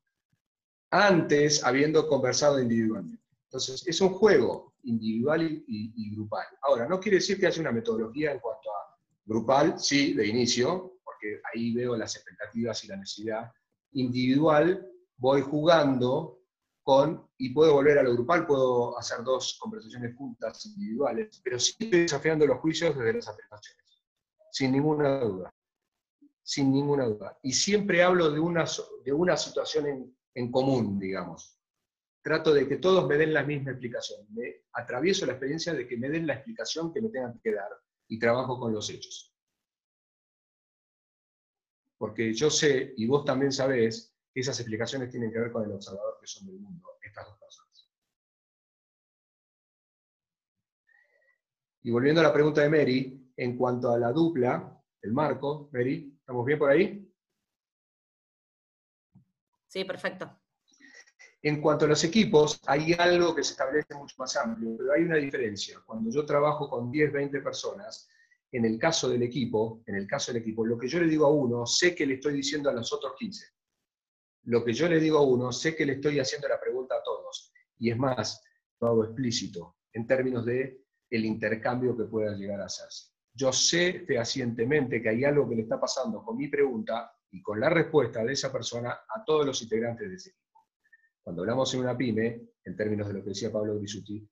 antes 0.91 1.63
habiendo 1.63 2.07
conversado 2.07 2.59
individualmente. 2.59 3.23
Entonces, 3.43 3.87
es 3.87 4.01
un 4.01 4.09
juego 4.09 4.73
individual 4.83 5.41
y, 5.67 6.15
grupal. 6.15 6.45
Ahora, 6.61 6.87
no 6.87 6.99
quiere 6.99 7.17
decir 7.17 7.39
que 7.39 7.47
haya 7.47 7.61
una 7.61 7.71
metodología 7.71 8.31
en 8.31 8.39
cuanto 8.39 8.69
a 8.71 8.97
grupal, 9.25 9.79
sí, 9.79 10.13
de 10.13 10.27
inicio, 10.27 10.99
porque 11.03 11.39
ahí 11.53 11.73
veo 11.73 11.95
las 11.95 12.15
expectativas 12.15 12.83
y 12.83 12.87
la 12.87 12.97
necesidad. 12.97 13.51
Individual, 13.93 14.85
voy 15.17 15.41
jugando 15.41 16.36
y 17.37 17.49
puedo 17.49 17.73
volver 17.73 17.99
a 17.99 18.03
lo 18.03 18.13
grupal, 18.13 18.47
puedo 18.47 18.97
hacer 18.97 19.21
dos 19.23 19.57
conversaciones 19.59 20.15
juntas 20.15 20.65
individuales, 20.67 21.41
pero 21.43 21.59
siempre 21.59 22.01
desafiando 22.01 22.45
los 22.45 22.59
juicios 22.59 22.97
desde 22.97 23.13
las 23.13 23.27
afirmaciones, 23.27 24.03
sin 24.51 24.71
ninguna 24.71 25.19
duda, 25.19 25.53
sin 26.41 26.71
ninguna 26.71 27.05
duda. 27.05 27.37
Y 27.43 27.51
siempre 27.51 28.03
hablo 28.03 28.31
de 28.31 28.39
una, 28.39 28.65
de 29.03 29.11
una 29.11 29.35
situación 29.35 29.87
en, 29.87 30.17
en 30.33 30.51
común, 30.51 30.97
digamos. 30.97 31.59
Trato 32.21 32.53
de 32.53 32.67
que 32.67 32.77
todos 32.77 33.05
me 33.05 33.17
den 33.17 33.33
la 33.33 33.43
misma 33.43 33.71
explicación. 33.71 34.25
Me 34.29 34.63
atravieso 34.71 35.25
la 35.25 35.33
experiencia 35.33 35.73
de 35.73 35.87
que 35.87 35.97
me 35.97 36.09
den 36.09 36.25
la 36.25 36.35
explicación 36.35 36.93
que 36.93 37.01
me 37.01 37.09
tengan 37.09 37.37
que 37.43 37.53
dar 37.53 37.69
y 38.07 38.17
trabajo 38.17 38.57
con 38.57 38.71
los 38.71 38.89
hechos. 38.89 39.35
Porque 41.97 42.33
yo 42.33 42.49
sé, 42.49 42.93
y 42.95 43.07
vos 43.07 43.25
también 43.25 43.51
sabés, 43.51 44.16
esas 44.39 44.59
explicaciones 44.59 45.09
tienen 45.09 45.31
que 45.31 45.39
ver 45.39 45.51
con 45.51 45.63
el 45.63 45.71
observador 45.71 46.17
que 46.19 46.27
son 46.27 46.45
del 46.47 46.59
mundo, 46.59 46.97
estas 47.01 47.25
dos 47.25 47.37
personas. 47.39 47.89
Y 51.83 51.91
volviendo 51.91 52.21
a 52.21 52.25
la 52.25 52.33
pregunta 52.33 52.61
de 52.61 52.69
Mary, 52.69 53.31
en 53.35 53.57
cuanto 53.57 53.91
a 53.91 53.97
la 53.97 54.11
dupla, 54.11 54.77
el 55.01 55.13
marco, 55.13 55.69
Mary, 55.71 56.17
¿estamos 56.19 56.45
bien 56.45 56.59
por 56.59 56.69
ahí? 56.69 57.09
Sí, 59.67 59.83
perfecto. 59.85 60.39
En 61.41 61.61
cuanto 61.61 61.85
a 61.85 61.87
los 61.87 62.03
equipos, 62.03 62.59
hay 62.65 62.93
algo 62.93 63.33
que 63.33 63.43
se 63.43 63.51
establece 63.51 63.93
mucho 63.95 64.15
más 64.17 64.35
amplio, 64.35 64.75
pero 64.77 64.93
hay 64.93 65.03
una 65.03 65.17
diferencia. 65.17 65.79
Cuando 65.85 66.09
yo 66.11 66.25
trabajo 66.25 66.69
con 66.69 66.91
10, 66.91 67.13
20 67.13 67.41
personas, 67.41 68.09
en 68.51 68.65
el 68.65 68.79
caso 68.79 69.09
del 69.09 69.23
equipo, 69.23 69.83
en 69.85 69.95
el 69.95 70.07
caso 70.07 70.31
del 70.31 70.41
equipo, 70.41 70.65
lo 70.65 70.77
que 70.77 70.87
yo 70.87 70.99
le 70.99 71.07
digo 71.07 71.25
a 71.25 71.31
uno, 71.31 71.65
sé 71.65 71.93
que 71.93 72.05
le 72.05 72.15
estoy 72.15 72.33
diciendo 72.33 72.69
a 72.69 72.73
los 72.73 72.91
otros 72.91 73.13
15. 73.17 73.56
Lo 74.47 74.63
que 74.63 74.71
yo 74.71 74.87
le 74.87 74.99
digo 74.99 75.17
a 75.17 75.23
uno, 75.23 75.51
sé 75.51 75.75
que 75.75 75.85
le 75.85 75.93
estoy 75.93 76.19
haciendo 76.19 76.47
la 76.47 76.59
pregunta 76.59 76.95
a 76.95 77.03
todos. 77.03 77.51
Y 77.79 77.91
es 77.91 77.97
más, 77.97 78.41
lo 78.79 78.87
hago 78.87 79.03
explícito 79.03 79.75
en 79.91 80.07
términos 80.07 80.45
de 80.45 80.85
el 81.09 81.25
intercambio 81.25 81.97
que 81.97 82.05
pueda 82.05 82.33
llegar 82.33 82.61
a 82.61 82.65
hacerse. 82.65 83.11
Yo 83.33 83.51
sé 83.51 84.05
fehacientemente 84.07 85.01
que 85.01 85.09
hay 85.09 85.25
algo 85.25 85.49
que 85.49 85.55
le 85.55 85.63
está 85.63 85.79
pasando 85.79 86.23
con 86.23 86.37
mi 86.37 86.47
pregunta 86.47 87.11
y 87.29 87.41
con 87.41 87.59
la 87.59 87.69
respuesta 87.69 88.23
de 88.23 88.33
esa 88.33 88.49
persona 88.49 88.91
a 88.91 89.23
todos 89.25 89.45
los 89.45 89.61
integrantes 89.61 90.09
de 90.09 90.15
ese 90.15 90.29
equipo. 90.29 90.65
Cuando 91.21 91.41
hablamos 91.41 91.73
en 91.73 91.81
una 91.81 91.97
pyme, 91.97 92.41
en 92.63 92.75
términos 92.77 93.09
de 93.09 93.15
lo 93.15 93.23
que 93.23 93.29
decía 93.29 93.51
Pablo 93.51 93.77
Grisuti, 93.77 94.25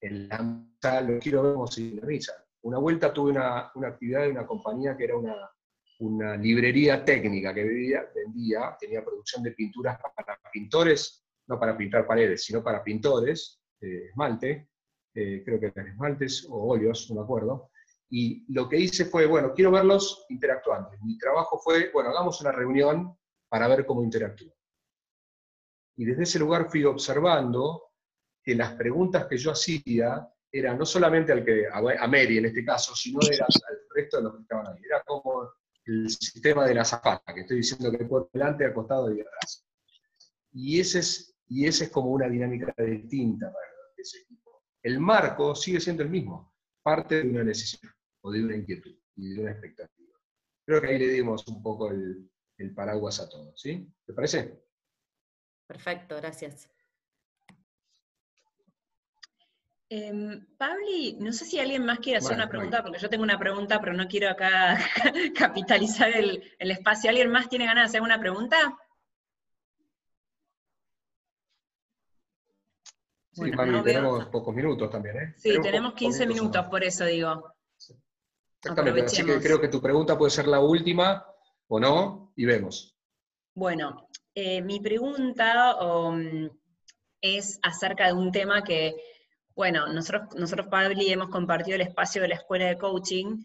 en 0.00 0.28
la 0.28 0.42
mesa 0.42 1.00
lo 1.00 1.18
quiero 1.18 1.42
ver 1.42 1.56
en 1.76 1.96
la 1.96 2.06
misa. 2.06 2.32
Una 2.62 2.78
vuelta 2.78 3.12
tuve 3.12 3.32
una, 3.32 3.72
actividad 3.84 4.22
de 4.22 4.30
una 4.30 4.46
compañía 4.46 4.96
que 4.96 5.04
era 5.04 5.16
una, 5.16 5.50
una 5.98 6.36
librería 6.36 7.04
técnica 7.04 7.54
que 7.54 7.64
vendía, 7.64 8.06
vendía, 8.14 8.76
tenía 8.78 9.04
producción 9.04 9.42
de 9.42 9.52
pinturas 9.52 9.98
para 10.14 10.38
pintores, 10.52 11.24
no 11.46 11.58
para 11.58 11.76
pintar 11.76 12.06
paredes, 12.06 12.44
sino 12.44 12.62
para 12.62 12.82
pintores, 12.82 13.60
de 13.80 14.06
esmalte, 14.06 14.68
eh, 15.14 15.42
creo 15.44 15.60
que 15.60 15.66
eran 15.66 15.88
esmaltes 15.88 16.46
o 16.48 16.72
óleos, 16.72 17.08
no 17.10 17.16
me 17.16 17.22
acuerdo. 17.22 17.70
Y 18.10 18.52
lo 18.52 18.68
que 18.68 18.78
hice 18.78 19.06
fue, 19.06 19.26
bueno, 19.26 19.52
quiero 19.54 19.70
verlos 19.70 20.26
interactuando. 20.28 20.90
Mi 21.02 21.18
trabajo 21.18 21.58
fue, 21.58 21.90
bueno, 21.92 22.10
hagamos 22.10 22.40
una 22.40 22.52
reunión 22.52 23.16
para 23.48 23.68
ver 23.68 23.84
cómo 23.84 24.02
interactúan. 24.02 24.52
Y 25.96 26.04
desde 26.04 26.24
ese 26.24 26.38
lugar 26.38 26.68
fui 26.68 26.84
observando 26.84 27.92
que 28.42 28.54
las 28.54 28.74
preguntas 28.74 29.26
que 29.26 29.38
yo 29.38 29.50
hacía 29.50 30.28
eran 30.52 30.78
no 30.78 30.86
solamente 30.86 31.32
al 31.32 31.44
que, 31.44 31.66
a 31.66 32.06
Mary 32.06 32.38
en 32.38 32.46
este 32.46 32.64
caso, 32.64 32.94
sino 32.94 33.18
era 33.30 33.44
al 33.46 33.78
resto 33.94 34.18
de 34.18 34.22
los 34.22 34.36
que 34.36 34.42
estaban 34.42 34.68
ahí. 34.68 34.82
Era 34.84 35.02
como 35.04 35.50
el 35.86 36.10
sistema 36.10 36.66
de 36.66 36.74
la 36.74 36.84
zapata, 36.84 37.34
que 37.34 37.42
estoy 37.42 37.58
diciendo 37.58 37.90
que 37.90 38.04
por 38.04 38.28
delante, 38.32 38.66
acostado 38.66 39.14
y 39.14 39.20
atrás. 39.20 39.64
Y 40.52 40.80
ese 40.80 40.98
es, 40.98 41.36
y 41.48 41.66
ese 41.66 41.84
es 41.84 41.90
como 41.90 42.10
una 42.10 42.28
dinámica 42.28 42.74
distinta 42.78 43.52
para 43.52 43.66
ese 43.96 44.18
equipo. 44.18 44.64
El 44.82 45.00
marco 45.00 45.54
sigue 45.54 45.80
siendo 45.80 46.02
el 46.02 46.10
mismo, 46.10 46.52
parte 46.82 47.22
de 47.22 47.30
una 47.30 47.44
necesidad, 47.44 47.92
o 48.22 48.32
de 48.32 48.44
una 48.44 48.56
inquietud, 48.56 48.96
y 49.16 49.34
de 49.34 49.40
una 49.42 49.52
expectativa. 49.52 50.18
Creo 50.64 50.80
que 50.80 50.88
ahí 50.88 50.98
le 50.98 51.08
dimos 51.08 51.46
un 51.46 51.62
poco 51.62 51.90
el, 51.90 52.28
el 52.58 52.74
paraguas 52.74 53.20
a 53.20 53.28
todos, 53.28 53.60
¿sí? 53.60 53.88
¿Te 54.04 54.12
parece? 54.12 54.60
Perfecto, 55.66 56.16
gracias. 56.16 56.68
Eh, 59.88 60.40
Pabli, 60.58 61.16
no 61.20 61.32
sé 61.32 61.44
si 61.44 61.60
alguien 61.60 61.84
más 61.84 62.00
quiere 62.00 62.18
hacer 62.18 62.34
una 62.34 62.48
pregunta, 62.48 62.82
porque 62.82 62.98
yo 62.98 63.08
tengo 63.08 63.22
una 63.22 63.38
pregunta, 63.38 63.80
pero 63.80 63.92
no 63.92 64.08
quiero 64.08 64.28
acá 64.28 64.78
capitalizar 65.38 66.10
el, 66.10 66.42
espacio. 66.58 67.10
¿Alguien 67.10 67.30
más 67.30 67.48
tiene 67.48 67.66
ganas 67.66 67.84
de 67.84 67.88
hacer 67.98 68.02
una 68.02 68.18
pregunta? 68.18 68.56
Sí, 73.30 73.50
tenemos 73.84 74.26
pocos 74.26 74.54
minutos 74.54 74.90
también, 74.90 75.16
¿eh? 75.18 75.34
Sí, 75.36 75.60
tenemos 75.62 75.92
15 75.92 76.26
minutos, 76.26 76.66
por 76.66 76.82
eso 76.82 77.04
digo. 77.04 77.52
Exactamente, 78.58 79.02
así 79.02 79.24
que 79.24 79.38
creo 79.38 79.60
que 79.60 79.68
tu 79.68 79.80
pregunta 79.80 80.18
puede 80.18 80.30
ser 80.30 80.48
la 80.48 80.58
última 80.58 81.24
o 81.68 81.78
no, 81.78 82.32
y 82.34 82.44
vemos. 82.44 82.96
Bueno, 83.54 84.08
eh, 84.34 84.62
mi 84.62 84.80
pregunta 84.80 85.76
mm, 85.80 86.48
es 87.20 87.60
acerca 87.62 88.06
de 88.06 88.14
un 88.14 88.32
tema 88.32 88.64
que, 88.64 88.96
bueno, 89.56 89.86
nosotros, 89.88 90.28
nosotros, 90.36 90.68
Pabli, 90.68 91.10
hemos 91.10 91.30
compartido 91.30 91.76
el 91.76 91.80
espacio 91.80 92.22
de 92.22 92.28
la 92.28 92.34
escuela 92.34 92.66
de 92.66 92.78
coaching 92.78 93.42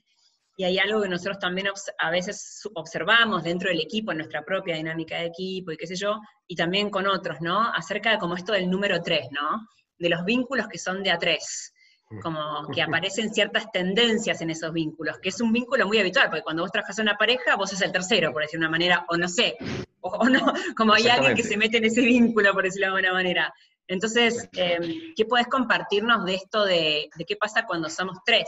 y 0.58 0.66
hay 0.66 0.78
algo 0.78 1.02
que 1.02 1.10
nosotros 1.10 1.40
también 1.40 1.68
a 1.98 2.12
veces 2.12 2.62
observamos 2.76 3.44
dentro 3.44 3.70
del 3.70 3.80
equipo, 3.80 4.12
en 4.12 4.18
nuestra 4.18 4.44
propia 4.44 4.76
dinámica 4.76 5.18
de 5.18 5.28
equipo 5.28 5.72
y 5.72 5.78
qué 5.78 5.88
sé 5.88 5.96
yo, 5.96 6.20
y 6.46 6.56
también 6.56 6.90
con 6.90 7.08
otros, 7.08 7.38
¿no? 7.40 7.74
Acerca 7.74 8.12
de 8.12 8.18
como 8.20 8.36
esto 8.36 8.52
del 8.52 8.70
número 8.70 9.02
3, 9.02 9.30
¿no? 9.32 9.68
De 9.98 10.10
los 10.10 10.24
vínculos 10.26 10.68
que 10.68 10.78
son 10.78 11.02
de 11.02 11.12
a 11.12 11.18
3 11.18 11.74
como 12.22 12.68
que 12.74 12.82
aparecen 12.82 13.34
ciertas 13.34 13.72
tendencias 13.72 14.42
en 14.42 14.50
esos 14.50 14.74
vínculos, 14.74 15.18
que 15.20 15.30
es 15.30 15.40
un 15.40 15.52
vínculo 15.52 15.88
muy 15.88 16.00
habitual, 16.00 16.28
porque 16.30 16.44
cuando 16.44 16.64
vos 16.64 16.72
trabajas 16.72 16.98
en 17.00 17.04
una 17.04 17.16
pareja, 17.16 17.56
vos 17.56 17.70
sos 17.70 17.82
el 17.82 17.92
tercero, 17.92 18.34
por 18.34 18.42
decir 18.42 18.60
de 18.60 18.66
una 18.66 18.72
manera, 18.72 19.06
o 19.08 19.18
no 19.18 19.28
sé, 19.30 19.56
o, 20.02 20.28
no, 20.28 20.54
como 20.76 20.94
hay 20.94 21.08
alguien 21.08 21.36
que 21.36 21.44
se 21.44 21.58
mete 21.58 21.78
en 21.78 21.86
ese 21.86 22.02
vínculo, 22.02 22.54
por 22.54 22.64
decirlo 22.64 22.88
de 22.88 22.98
alguna 22.98 23.14
manera. 23.14 23.54
Entonces, 23.92 24.48
em, 24.54 25.14
¿qué 25.18 25.26
podés 25.26 25.48
compartirnos 25.48 26.24
de 26.24 26.36
esto 26.36 26.64
de, 26.64 27.10
qué 27.28 27.36
pasa 27.36 27.66
cuando 27.66 27.90
somos 27.90 28.20
tres 28.26 28.48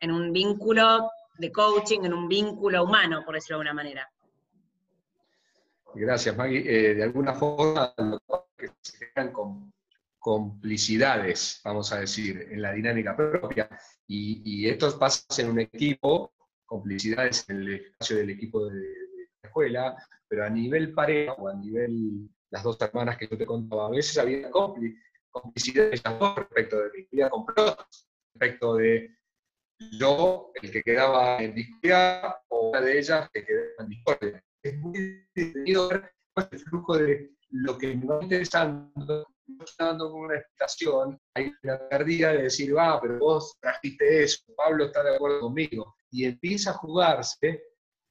en 0.00 0.10
un 0.10 0.32
vínculo 0.32 1.08
de 1.38 1.52
coaching, 1.52 2.00
en 2.02 2.12
un 2.12 2.26
vínculo 2.26 2.82
humano, 2.82 3.22
por 3.24 3.36
decirlo 3.36 3.58
de 3.58 3.68
alguna 3.68 3.84
manera? 3.84 4.10
Gracias, 5.94 6.36
Maggie. 6.36 6.64
Eh, 6.66 6.94
de 6.96 7.02
alguna 7.04 7.32
forma, 7.34 7.94
que 8.58 8.70
se 8.80 8.98
quedan 8.98 9.30
con 9.30 9.72
complicidades, 10.18 11.60
vamos 11.64 11.92
a 11.92 12.00
decir, 12.00 12.48
en 12.50 12.60
la 12.60 12.72
dinámica 12.72 13.16
propia. 13.16 13.68
Y, 14.08 14.68
esto 14.68 14.98
pasa 14.98 15.42
en 15.42 15.50
un 15.50 15.60
equipo, 15.60 16.32
complicidades 16.64 17.48
en 17.48 17.58
el 17.58 17.74
espacio 17.74 18.16
del 18.16 18.30
equipo 18.30 18.66
de, 18.66 18.80
la 19.42 19.48
escuela, 19.48 19.96
pero 20.26 20.44
a 20.44 20.50
nivel 20.50 20.92
pareja 20.92 21.34
o 21.34 21.46
a 21.46 21.54
nivel 21.54 22.28
las 22.50 22.62
dos 22.62 22.80
hermanas 22.80 23.16
que 23.16 23.28
yo 23.28 23.36
te 23.36 23.46
contaba, 23.46 23.86
a 23.86 23.90
veces 23.90 24.16
había 24.18 24.50
complicidades 25.30 26.02
respecto 26.36 26.78
de 26.78 26.90
mi 26.94 27.08
vida 27.10 27.30
con 27.30 27.44
respecto 28.34 28.76
de 28.76 29.16
yo, 29.92 30.52
el 30.62 30.70
que 30.70 30.82
quedaba 30.82 31.38
en 31.38 31.54
discordia, 31.54 32.36
o 32.48 32.70
una 32.70 32.80
de 32.80 32.98
ellas 32.98 33.28
que 33.32 33.44
quedaba 33.44 33.74
en 33.80 33.88
discordia. 33.88 34.44
Es 34.62 34.78
muy 34.78 35.26
divertido 35.34 35.88
ver 35.88 36.14
el 36.50 36.58
flujo 36.58 36.96
de 36.96 37.30
lo 37.50 37.76
que 37.76 37.94
me 37.94 38.06
va 38.06 38.22
interesando 38.22 39.26
dando 39.78 40.14
una 40.14 40.36
explicación, 40.36 41.18
hay 41.34 41.52
una 41.62 41.88
pérdida 41.88 42.32
de 42.32 42.42
decir, 42.44 42.76
va, 42.76 43.00
pero 43.00 43.18
vos 43.18 43.56
trajiste 43.60 44.24
eso, 44.24 44.42
Pablo 44.56 44.86
está 44.86 45.02
de 45.02 45.14
acuerdo 45.14 45.40
conmigo, 45.40 45.94
y 46.10 46.24
empieza 46.24 46.70
a 46.70 46.74
jugarse 46.74 47.62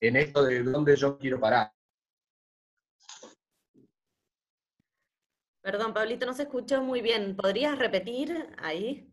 en 0.02 0.16
esto 0.16 0.44
de 0.44 0.64
dónde 0.64 0.96
yo 0.96 1.18
quiero 1.18 1.40
parar. 1.40 1.72
Perdón, 5.66 5.96
Pablito, 5.96 6.28
no 6.28 6.34
se 6.36 6.44
escuchó 6.44 6.84
muy 6.84 7.02
bien. 7.02 7.36
¿Podrías 7.36 7.80
repetir 7.80 8.56
ahí? 8.60 9.12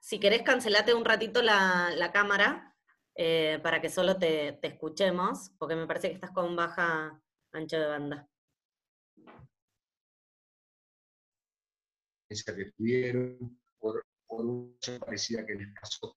Si 0.00 0.20
querés, 0.20 0.42
cancelate 0.42 0.94
un 0.94 1.04
ratito 1.04 1.42
la, 1.42 2.10
cámara 2.12 2.76
eh, 3.16 3.58
para 3.60 3.80
que 3.80 3.88
solo 3.88 4.16
te, 4.16 4.52
te 4.62 4.68
escuchemos, 4.68 5.50
porque 5.58 5.74
me 5.74 5.88
parece 5.88 6.06
que 6.06 6.14
estás 6.14 6.30
con 6.30 6.54
baja 6.54 7.20
ancho 7.50 7.80
de 7.80 7.86
banda. 7.88 8.28
que 12.28 12.72
tuvieron 12.76 13.60
por, 13.80 14.06
por 14.24 14.46
una 14.46 14.98
parecida 15.00 15.44
que 15.44 15.54
les 15.54 15.68
pasó 15.80 16.16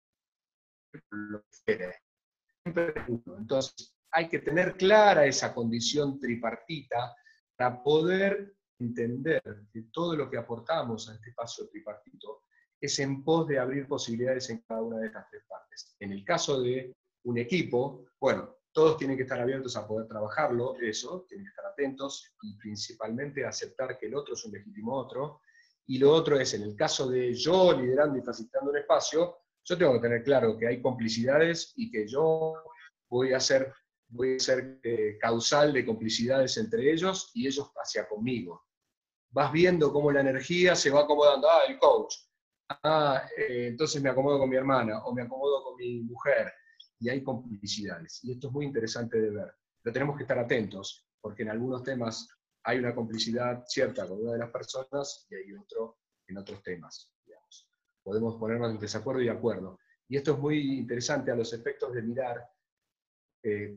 Entonces, 3.08 3.96
hay 4.12 4.30
que 4.30 4.38
tener 4.38 4.78
clara 4.78 5.26
esa 5.26 5.56
condición 5.56 6.20
tripartita 6.20 7.16
para 7.56 7.82
poder 7.82 8.61
entender 8.82 9.42
que 9.72 9.84
todo 9.92 10.16
lo 10.16 10.30
que 10.30 10.38
aportamos 10.38 11.10
a 11.10 11.14
este 11.14 11.30
espacio 11.30 11.70
tripartito 11.70 12.44
es 12.80 12.98
en 13.00 13.24
pos 13.24 13.48
de 13.48 13.60
abrir 13.60 13.88
posibilidades 13.88 14.50
en 14.50 14.62
cada 14.62 14.82
una 14.82 14.98
de 14.98 15.08
estas 15.08 15.30
tres 15.30 15.44
partes. 15.48 15.96
En 16.00 16.12
el 16.12 16.26
caso 16.26 16.62
de 16.62 16.96
un 17.24 17.38
equipo, 17.38 18.06
bueno, 18.20 18.58
todos 18.74 18.98
tienen 18.98 19.18
que 19.18 19.24
estar 19.24 19.40
abiertos 19.40 19.76
a 19.76 19.88
poder 19.88 20.08
trabajarlo, 20.08 20.76
eso, 20.80 21.26
tienen 21.28 21.46
que 21.46 21.50
estar 21.50 21.66
atentos 21.66 22.34
y 22.42 22.58
principalmente 22.58 23.46
aceptar 23.46 23.98
que 24.00 24.08
el 24.08 24.16
otro 24.16 24.34
es 24.34 24.46
un 24.46 24.54
legítimo 24.54 24.96
otro, 24.96 25.42
y 25.88 25.98
lo 25.98 26.12
otro 26.12 26.40
es, 26.40 26.54
en 26.54 26.64
el 26.64 26.76
caso 26.76 27.10
de 27.10 27.34
yo 27.34 27.74
liderando 27.74 28.18
y 28.18 28.22
facilitando 28.22 28.72
un 28.72 28.78
espacio, 28.78 29.38
yo 29.64 29.78
tengo 29.78 29.94
que 29.94 30.00
tener 30.00 30.24
claro 30.24 30.58
que 30.58 30.68
hay 30.68 30.82
complicidades 30.82 31.74
y 31.76 31.92
que 31.92 32.08
yo 32.08 32.54
voy 33.10 33.34
a 33.34 33.40
ser, 33.40 33.74
voy 34.08 34.36
a 34.36 34.40
ser 34.40 34.80
eh, 34.84 35.18
causal 35.20 35.74
de 35.74 35.86
complicidades 35.86 36.58
entre 36.58 36.92
ellos 36.92 37.32
y 37.34 37.46
ellos 37.46 37.72
hacia 37.76 38.08
conmigo. 38.08 38.64
Vas 39.32 39.52
viendo 39.52 39.92
cómo 39.92 40.12
la 40.12 40.22
energía 40.22 40.76
se 40.76 40.90
va 40.90 41.02
acomodando. 41.02 41.50
Ah, 41.50 41.62
el 41.68 41.78
coach. 41.80 42.16
Ah, 42.84 43.24
eh, 43.38 43.68
entonces 43.68 44.02
me 44.02 44.10
acomodo 44.10 44.40
con 44.40 44.50
mi 44.50 44.56
hermana 44.56 45.04
o 45.04 45.14
me 45.14 45.24
acomodo 45.24 45.64
con 45.64 45.76
mi 45.76 46.02
mujer. 46.02 46.54
Y 47.00 47.10
hay 47.10 47.24
complicidades. 47.24 48.24
Y 48.24 48.34
esto 48.34 48.48
es 48.48 48.54
muy 48.54 48.66
interesante 48.66 49.20
de 49.20 49.30
ver. 49.30 49.54
Pero 49.82 49.94
tenemos 49.94 50.16
que 50.16 50.24
estar 50.24 50.38
atentos 50.38 51.08
porque 51.20 51.44
en 51.44 51.50
algunos 51.50 51.84
temas 51.84 52.28
hay 52.64 52.80
una 52.80 52.94
complicidad 52.94 53.64
cierta 53.68 54.08
con 54.08 54.22
una 54.22 54.34
de 54.34 54.40
las 54.40 54.52
personas 54.52 55.26
y 55.30 55.36
hay 55.36 55.54
otro 55.54 55.98
en 56.28 56.38
otros 56.38 56.62
temas. 56.64 57.12
Podemos 58.04 58.36
ponernos 58.38 58.72
en 58.72 58.80
desacuerdo 58.80 59.22
y 59.22 59.30
acuerdo. 59.30 59.80
Y 60.08 60.18
esto 60.18 60.34
es 60.34 60.40
muy 60.40 60.80
interesante 60.80 61.32
a 61.32 61.36
los 61.36 61.54
efectos 61.54 61.94
de 61.94 62.02
mirar 62.02 62.44
eh, 63.44 63.76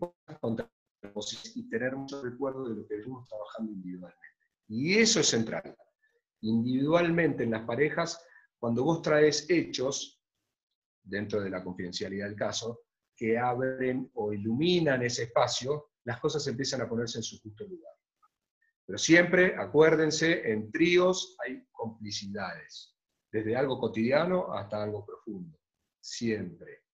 y 1.54 1.68
tener 1.68 1.94
mucho 1.94 2.22
recuerdo 2.22 2.68
de 2.68 2.74
lo 2.76 2.86
que 2.86 2.96
venimos 2.96 3.28
trabajando 3.28 3.72
individualmente. 3.72 4.33
Y 4.68 4.98
eso 4.98 5.20
es 5.20 5.28
central. 5.28 5.76
Individualmente 6.40 7.44
en 7.44 7.50
las 7.52 7.64
parejas, 7.64 8.24
cuando 8.58 8.84
vos 8.84 9.02
traes 9.02 9.48
hechos, 9.48 10.20
dentro 11.02 11.40
de 11.40 11.50
la 11.50 11.62
confidencialidad 11.62 12.26
del 12.26 12.36
caso, 12.36 12.84
que 13.14 13.38
abren 13.38 14.10
o 14.14 14.32
iluminan 14.32 15.02
ese 15.02 15.24
espacio, 15.24 15.90
las 16.04 16.20
cosas 16.20 16.46
empiezan 16.46 16.80
a 16.80 16.88
ponerse 16.88 17.18
en 17.18 17.22
su 17.22 17.38
justo 17.40 17.64
lugar. 17.64 17.92
Pero 18.86 18.98
siempre, 18.98 19.54
acuérdense, 19.56 20.50
en 20.50 20.70
tríos 20.70 21.36
hay 21.44 21.66
complicidades, 21.70 22.94
desde 23.30 23.56
algo 23.56 23.78
cotidiano 23.78 24.52
hasta 24.52 24.82
algo 24.82 25.04
profundo, 25.06 25.58
siempre. 26.00 26.84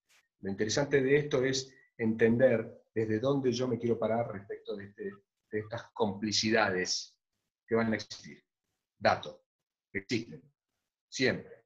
Lo 0.40 0.50
interesante 0.50 1.02
de 1.02 1.16
esto 1.16 1.44
es 1.44 1.72
entender 1.96 2.84
desde 2.94 3.18
dónde 3.18 3.52
yo 3.52 3.66
me 3.66 3.78
quiero 3.78 3.98
parar 3.98 4.32
respecto 4.32 4.76
de, 4.76 4.86
este, 4.86 5.12
estas 5.50 5.90
complicidades 5.92 7.19
que 7.70 7.76
van 7.76 7.92
a 7.92 7.96
existir. 7.96 8.42
Dato, 8.98 9.44
existen, 9.92 10.42
siempre. 11.08 11.64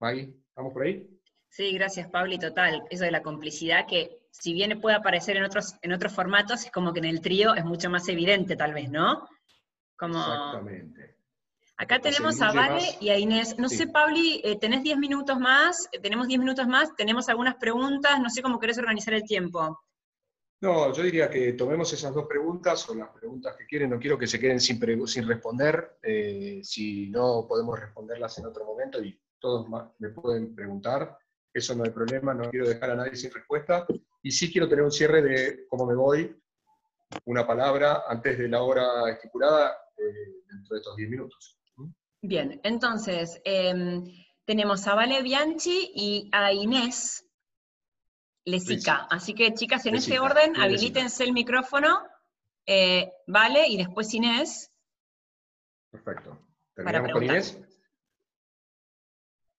Maggie, 0.00 0.34
¿estamos 0.48 0.72
por 0.72 0.84
ahí? 0.84 1.06
Sí, 1.50 1.70
gracias, 1.74 2.08
Pablo, 2.08 2.32
y 2.32 2.38
total. 2.38 2.82
Eso 2.88 3.04
de 3.04 3.10
la 3.10 3.22
complicidad 3.22 3.86
que 3.86 4.22
si 4.30 4.54
bien 4.54 4.80
puede 4.80 4.96
aparecer 4.96 5.36
en 5.36 5.44
otros, 5.44 5.74
en 5.82 5.92
otros 5.92 6.14
formatos, 6.14 6.64
es 6.64 6.72
como 6.72 6.94
que 6.94 7.00
en 7.00 7.04
el 7.04 7.20
trío 7.20 7.54
es 7.54 7.62
mucho 7.62 7.90
más 7.90 8.08
evidente, 8.08 8.56
tal 8.56 8.72
vez, 8.72 8.88
¿no? 8.88 9.28
Como... 9.96 10.18
Exactamente. 10.18 11.18
Acá 11.76 11.98
tenemos 11.98 12.40
a 12.40 12.52
Vale 12.52 12.96
y 13.00 13.10
a 13.10 13.18
Inés. 13.18 13.58
No 13.58 13.68
sé, 13.68 13.88
Pauli, 13.88 14.40
eh, 14.44 14.58
¿tenés 14.58 14.82
10 14.82 14.96
minutos 14.96 15.38
más? 15.38 15.90
¿Tenemos 16.02 16.26
10 16.26 16.40
minutos 16.40 16.66
más? 16.66 16.94
¿Tenemos 16.96 17.28
algunas 17.28 17.56
preguntas? 17.56 18.18
No 18.18 18.30
sé 18.30 18.40
cómo 18.40 18.58
querés 18.58 18.78
organizar 18.78 19.12
el 19.12 19.24
tiempo. 19.24 19.78
No, 20.62 20.92
yo 20.92 21.02
diría 21.02 21.28
que 21.28 21.54
tomemos 21.54 21.92
esas 21.92 22.14
dos 22.14 22.28
preguntas 22.28 22.88
o 22.88 22.94
las 22.94 23.08
preguntas 23.10 23.56
que 23.56 23.66
quieren. 23.66 23.90
No 23.90 23.98
quiero 23.98 24.16
que 24.16 24.28
se 24.28 24.38
queden 24.38 24.60
sin, 24.60 24.78
sin 25.08 25.26
responder. 25.26 25.98
Eh, 26.00 26.60
si 26.62 27.10
no 27.10 27.46
podemos 27.48 27.80
responderlas 27.80 28.38
en 28.38 28.46
otro 28.46 28.64
momento 28.64 29.02
y 29.02 29.20
todos 29.40 29.66
me 29.98 30.10
pueden 30.10 30.54
preguntar, 30.54 31.18
eso 31.52 31.74
no 31.74 31.82
hay 31.82 31.90
problema. 31.90 32.32
No 32.32 32.48
quiero 32.48 32.68
dejar 32.68 32.92
a 32.92 32.94
nadie 32.94 33.16
sin 33.16 33.32
respuesta. 33.32 33.84
Y 34.22 34.30
sí 34.30 34.52
quiero 34.52 34.68
tener 34.68 34.84
un 34.84 34.92
cierre 34.92 35.20
de 35.20 35.66
cómo 35.66 35.84
me 35.84 35.96
voy, 35.96 36.40
una 37.24 37.44
palabra 37.44 38.04
antes 38.06 38.38
de 38.38 38.48
la 38.48 38.62
hora 38.62 39.10
estipulada 39.10 39.76
eh, 39.96 40.44
dentro 40.48 40.76
de 40.76 40.78
estos 40.78 40.94
10 40.94 41.10
minutos. 41.10 41.58
Bien, 42.20 42.60
entonces 42.62 43.42
em, 43.44 44.04
tenemos 44.44 44.86
a 44.86 44.94
Vale 44.94 45.22
Bianchi 45.22 45.90
y 45.92 46.30
a 46.30 46.52
Inés 46.52 47.28
Lesica. 48.44 49.06
Así 49.10 49.34
que 49.34 49.54
chicas, 49.54 49.86
en 49.86 49.96
ese 49.96 50.18
orden, 50.18 50.56
habilítense 50.56 51.24
el 51.24 51.32
micrófono. 51.32 52.02
Eh, 52.66 53.12
vale, 53.26 53.66
y 53.68 53.76
después 53.76 54.12
Inés. 54.14 54.72
Perfecto. 55.90 56.38
¿Terminamos 56.74 57.12
con 57.12 57.24
Inés? 57.24 57.58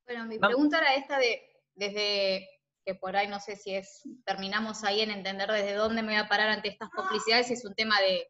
Bueno, 0.05 0.25
mi 0.25 0.37
pregunta 0.37 0.79
era 0.79 0.95
esta 0.95 1.17
de, 1.17 1.41
desde 1.75 2.47
que 2.85 2.95
por 2.95 3.15
ahí 3.15 3.27
no 3.27 3.39
sé 3.39 3.55
si 3.55 3.73
es, 3.75 4.01
terminamos 4.25 4.83
ahí 4.83 5.01
en 5.01 5.11
entender 5.11 5.49
desde 5.49 5.75
dónde 5.75 6.01
me 6.01 6.13
voy 6.13 6.21
a 6.21 6.27
parar 6.27 6.49
ante 6.49 6.67
estas 6.67 6.89
complicidades, 6.89 7.47
si 7.47 7.53
es 7.53 7.63
un 7.63 7.73
tema 7.75 7.99
de 8.01 8.27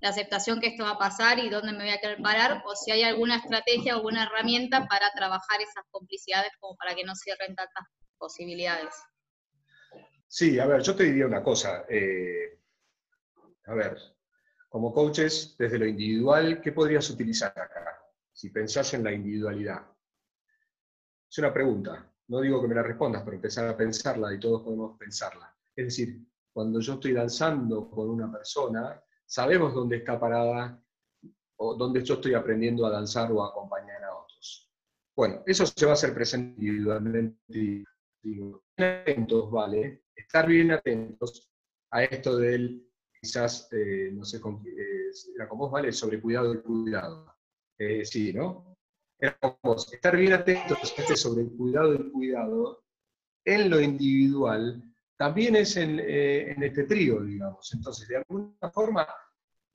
la 0.00 0.10
aceptación 0.10 0.60
que 0.60 0.66
esto 0.66 0.84
va 0.84 0.90
a 0.90 0.98
pasar 0.98 1.38
y 1.38 1.48
dónde 1.48 1.72
me 1.72 1.84
voy 1.84 1.90
a 1.90 2.00
querer 2.00 2.20
parar, 2.20 2.62
o 2.66 2.76
si 2.76 2.90
hay 2.90 3.02
alguna 3.04 3.36
estrategia 3.36 3.94
o 3.94 3.96
alguna 3.96 4.24
herramienta 4.24 4.86
para 4.86 5.10
trabajar 5.12 5.62
esas 5.62 5.84
complicidades 5.90 6.52
como 6.60 6.76
para 6.76 6.94
que 6.94 7.04
no 7.04 7.14
cierren 7.14 7.54
tantas 7.54 7.86
posibilidades. 8.18 8.94
Sí, 10.36 10.58
a 10.58 10.66
ver, 10.66 10.82
yo 10.82 10.96
te 10.96 11.04
diría 11.04 11.28
una 11.28 11.44
cosa. 11.44 11.84
Eh, 11.88 12.58
a 13.66 13.74
ver, 13.74 13.96
como 14.68 14.92
coaches, 14.92 15.54
desde 15.56 15.78
lo 15.78 15.86
individual, 15.86 16.60
¿qué 16.60 16.72
podrías 16.72 17.08
utilizar 17.08 17.56
acá? 17.56 18.04
Si 18.32 18.50
pensás 18.50 18.92
en 18.94 19.04
la 19.04 19.12
individualidad. 19.12 19.86
Es 21.30 21.38
una 21.38 21.54
pregunta. 21.54 22.12
No 22.26 22.40
digo 22.40 22.60
que 22.60 22.66
me 22.66 22.74
la 22.74 22.82
respondas, 22.82 23.22
pero 23.22 23.36
empezar 23.36 23.68
a 23.68 23.76
pensarla 23.76 24.34
y 24.34 24.40
todos 24.40 24.62
podemos 24.62 24.98
pensarla. 24.98 25.56
Es 25.76 25.84
decir, 25.84 26.26
cuando 26.52 26.80
yo 26.80 26.94
estoy 26.94 27.12
danzando 27.12 27.88
con 27.88 28.10
una 28.10 28.32
persona, 28.32 29.00
sabemos 29.24 29.72
dónde 29.72 29.98
está 29.98 30.18
parada 30.18 30.82
o 31.58 31.76
dónde 31.76 32.02
yo 32.02 32.14
estoy 32.14 32.34
aprendiendo 32.34 32.84
a 32.86 32.90
danzar 32.90 33.30
o 33.30 33.44
a 33.44 33.50
acompañar 33.50 34.02
a 34.02 34.16
otros. 34.16 34.68
Bueno, 35.14 35.44
eso 35.46 35.64
se 35.64 35.86
va 35.86 35.92
a 35.92 35.94
hacer 35.94 36.12
presente 36.12 36.60
individualmente. 36.60 37.84
Digo, 38.20 38.64
atentos, 38.76 39.48
¿vale? 39.48 40.03
Estar 40.14 40.46
bien 40.46 40.70
atentos 40.72 41.50
a 41.90 42.04
esto 42.04 42.36
del, 42.36 42.88
quizás, 43.20 43.68
eh, 43.72 44.10
no 44.12 44.24
sé, 44.24 44.38
eh, 44.38 45.10
era 45.34 45.48
con 45.48 45.58
vos, 45.58 45.70
¿vale? 45.70 45.92
Sobre 45.92 46.20
cuidado 46.20 46.62
cuidado. 46.62 47.34
Eh, 47.78 48.04
sí, 48.04 48.32
¿no? 48.32 48.76
estar 49.90 50.16
bien 50.16 50.34
atentos 50.34 50.94
este 50.98 51.16
sobre 51.16 51.42
el 51.42 51.50
cuidado 51.56 51.92
del 51.92 52.12
cuidado 52.12 52.84
en 53.44 53.70
lo 53.70 53.80
individual 53.80 54.82
también 55.16 55.56
es 55.56 55.76
eh, 55.76 56.50
en, 56.50 56.62
este 56.62 56.84
trío, 56.84 57.22
digamos. 57.22 57.72
Entonces, 57.72 58.08
de 58.08 58.16
alguna 58.16 58.70
forma, 58.72 59.06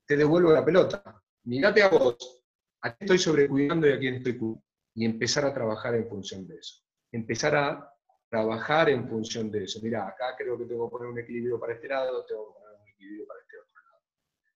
te 0.06 0.18
devuelvo 0.18 0.52
la 0.52 0.66
pelota. 0.66 1.22
Mirate 1.44 1.82
a 1.82 1.90
vos, 1.90 2.44
a 2.82 2.94
quién 2.94 3.06
estoy 3.06 3.20
sobrecuidando 3.20 3.88
y 3.88 3.92
a 3.92 4.00
quién 4.00 4.16
estoy 4.16 4.38
cuidando. 4.38 4.64
Y 4.96 5.06
empezar 5.06 5.46
a 5.46 5.54
trabajar 5.54 5.96
en 5.96 6.10
función 6.10 6.46
de 6.48 6.58
eso. 6.58 6.84
Empezar 7.12 7.56
a 7.56 7.94
trabajar 8.30 8.90
en 8.90 9.08
función 9.08 9.50
de 9.52 9.64
eso. 9.64 9.80
Mira, 9.82 10.08
acá 10.08 10.36
creo 10.38 10.58
que 10.58 10.66
tengo 10.66 10.88
que 10.88 10.92
poner 10.92 11.10
un 11.10 11.20
equilibrio 11.20 11.60
para 11.60 11.74
este 11.74 11.88
lado, 11.88 12.26
tengo 12.26 12.54
que 12.54 12.60
poner 12.60 12.80
un 12.82 12.88
equilibrio 12.90 13.28
para 13.28 13.40
este 13.42 13.58
otro 13.58 13.82
lado. 13.84 14.04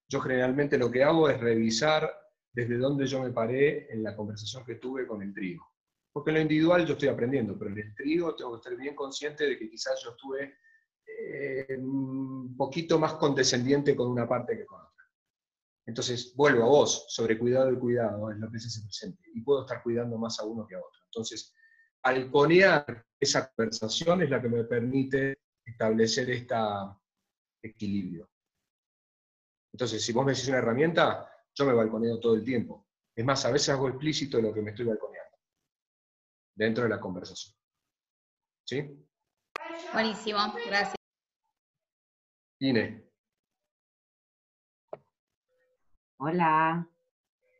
Yo 0.07 0.19
generalmente 0.21 0.77
lo 0.77 0.91
que 0.91 1.03
hago 1.03 1.29
es 1.29 1.39
revisar 1.39 2.11
desde 2.51 2.77
donde 2.77 3.07
yo 3.07 3.23
me 3.23 3.31
paré 3.31 3.91
en 3.91 4.03
la 4.03 4.15
conversación 4.15 4.63
que 4.63 4.75
tuve 4.75 5.07
con 5.07 5.21
el 5.21 5.33
trigo. 5.33 5.67
Porque 6.11 6.29
en 6.29 6.35
lo 6.35 6.41
individual 6.41 6.85
yo 6.85 6.93
estoy 6.93 7.09
aprendiendo, 7.09 7.57
pero 7.57 7.71
en 7.71 7.79
el 7.79 7.95
trigo 7.95 8.35
tengo 8.35 8.51
que 8.51 8.57
estar 8.57 8.75
bien 8.77 8.95
consciente 8.95 9.45
de 9.47 9.57
que 9.57 9.67
quizás 9.67 9.99
yo 10.03 10.11
estuve 10.11 10.57
eh, 11.05 11.77
un 11.79 12.55
poquito 12.55 12.99
más 12.99 13.13
condescendiente 13.13 13.95
con 13.95 14.09
una 14.09 14.27
parte 14.27 14.55
que 14.55 14.65
con 14.65 14.79
otra. 14.79 14.93
Entonces, 15.87 16.33
vuelvo 16.35 16.63
a 16.63 16.67
vos, 16.67 17.05
sobre 17.09 17.39
cuidado 17.39 17.71
y 17.71 17.79
cuidado, 17.79 18.31
es 18.31 18.37
lo 18.37 18.51
que 18.51 18.59
se 18.59 18.81
presente, 18.81 19.23
y 19.33 19.41
puedo 19.41 19.61
estar 19.61 19.81
cuidando 19.81 20.17
más 20.17 20.39
a 20.39 20.45
uno 20.45 20.67
que 20.67 20.75
a 20.75 20.79
otro. 20.79 21.01
Entonces, 21.05 21.51
balconear 22.03 23.05
esa 23.19 23.49
conversación 23.53 24.21
es 24.21 24.29
la 24.29 24.41
que 24.41 24.49
me 24.49 24.63
permite 24.65 25.39
establecer 25.65 26.29
este 26.29 26.55
equilibrio. 27.63 28.29
Entonces, 29.71 30.03
si 30.03 30.11
vos 30.11 30.25
me 30.25 30.33
decís 30.33 30.47
una 30.49 30.57
herramienta, 30.57 31.29
yo 31.55 31.65
me 31.65 31.73
balconeo 31.73 32.19
todo 32.19 32.35
el 32.35 32.43
tiempo. 32.43 32.87
Es 33.15 33.25
más, 33.25 33.45
a 33.45 33.51
veces 33.51 33.69
hago 33.69 33.87
explícito 33.87 34.41
lo 34.41 34.53
que 34.53 34.61
me 34.61 34.71
estoy 34.71 34.85
balconeando 34.85 35.37
dentro 36.55 36.83
de 36.83 36.89
la 36.89 36.99
conversación. 36.99 37.55
¿Sí? 38.65 39.07
Buenísimo, 39.93 40.39
gracias. 40.67 40.95
Ine. 42.59 43.03
Hola. 46.17 46.87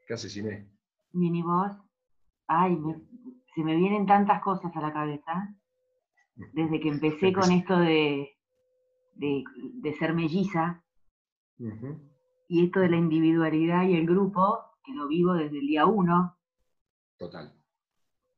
¿Qué 0.08 0.14
haces, 0.14 0.36
Ine? 0.38 0.70
Bien, 1.12 1.36
¿y 1.36 1.42
vos? 1.42 1.72
Ay, 2.48 2.78
se 3.56 3.64
me 3.64 3.76
vienen 3.76 4.06
tantas 4.06 4.42
cosas 4.42 4.76
a 4.76 4.82
la 4.82 4.94
cabeza. 4.94 5.56
Desde 6.36 6.80
que 6.80 6.90
empecé 6.90 7.32
con 7.32 7.52
esto 7.52 7.78
de, 7.78 8.36
de, 9.16 9.94
ser 10.00 10.14
melliza, 10.14 10.84
y 12.48 12.66
esto 12.66 12.80
de 12.80 12.90
la 12.90 12.98
individualidad 12.98 13.84
y 13.88 13.96
el 13.96 14.08
grupo, 14.08 14.60
que 14.84 14.94
lo 14.94 15.08
vivo 15.08 15.34
desde 15.34 15.60
el 15.60 15.68
día 15.68 15.86
uno. 15.86 16.36
Total. 17.18 17.54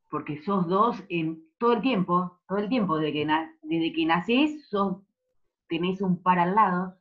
Porque 0.09 0.41
sos 0.43 0.67
dos 0.67 1.03
en 1.09 1.45
todo 1.57 1.73
el 1.73 1.81
tiempo, 1.81 2.39
todo 2.47 2.59
el 2.59 2.69
tiempo, 2.69 2.97
desde 2.97 3.13
que, 3.13 3.47
desde 3.63 3.93
que 3.93 4.05
nacés, 4.05 4.67
sos, 4.69 5.01
tenés 5.67 6.01
un 6.01 6.21
par 6.21 6.39
al 6.39 6.55
lado 6.55 6.97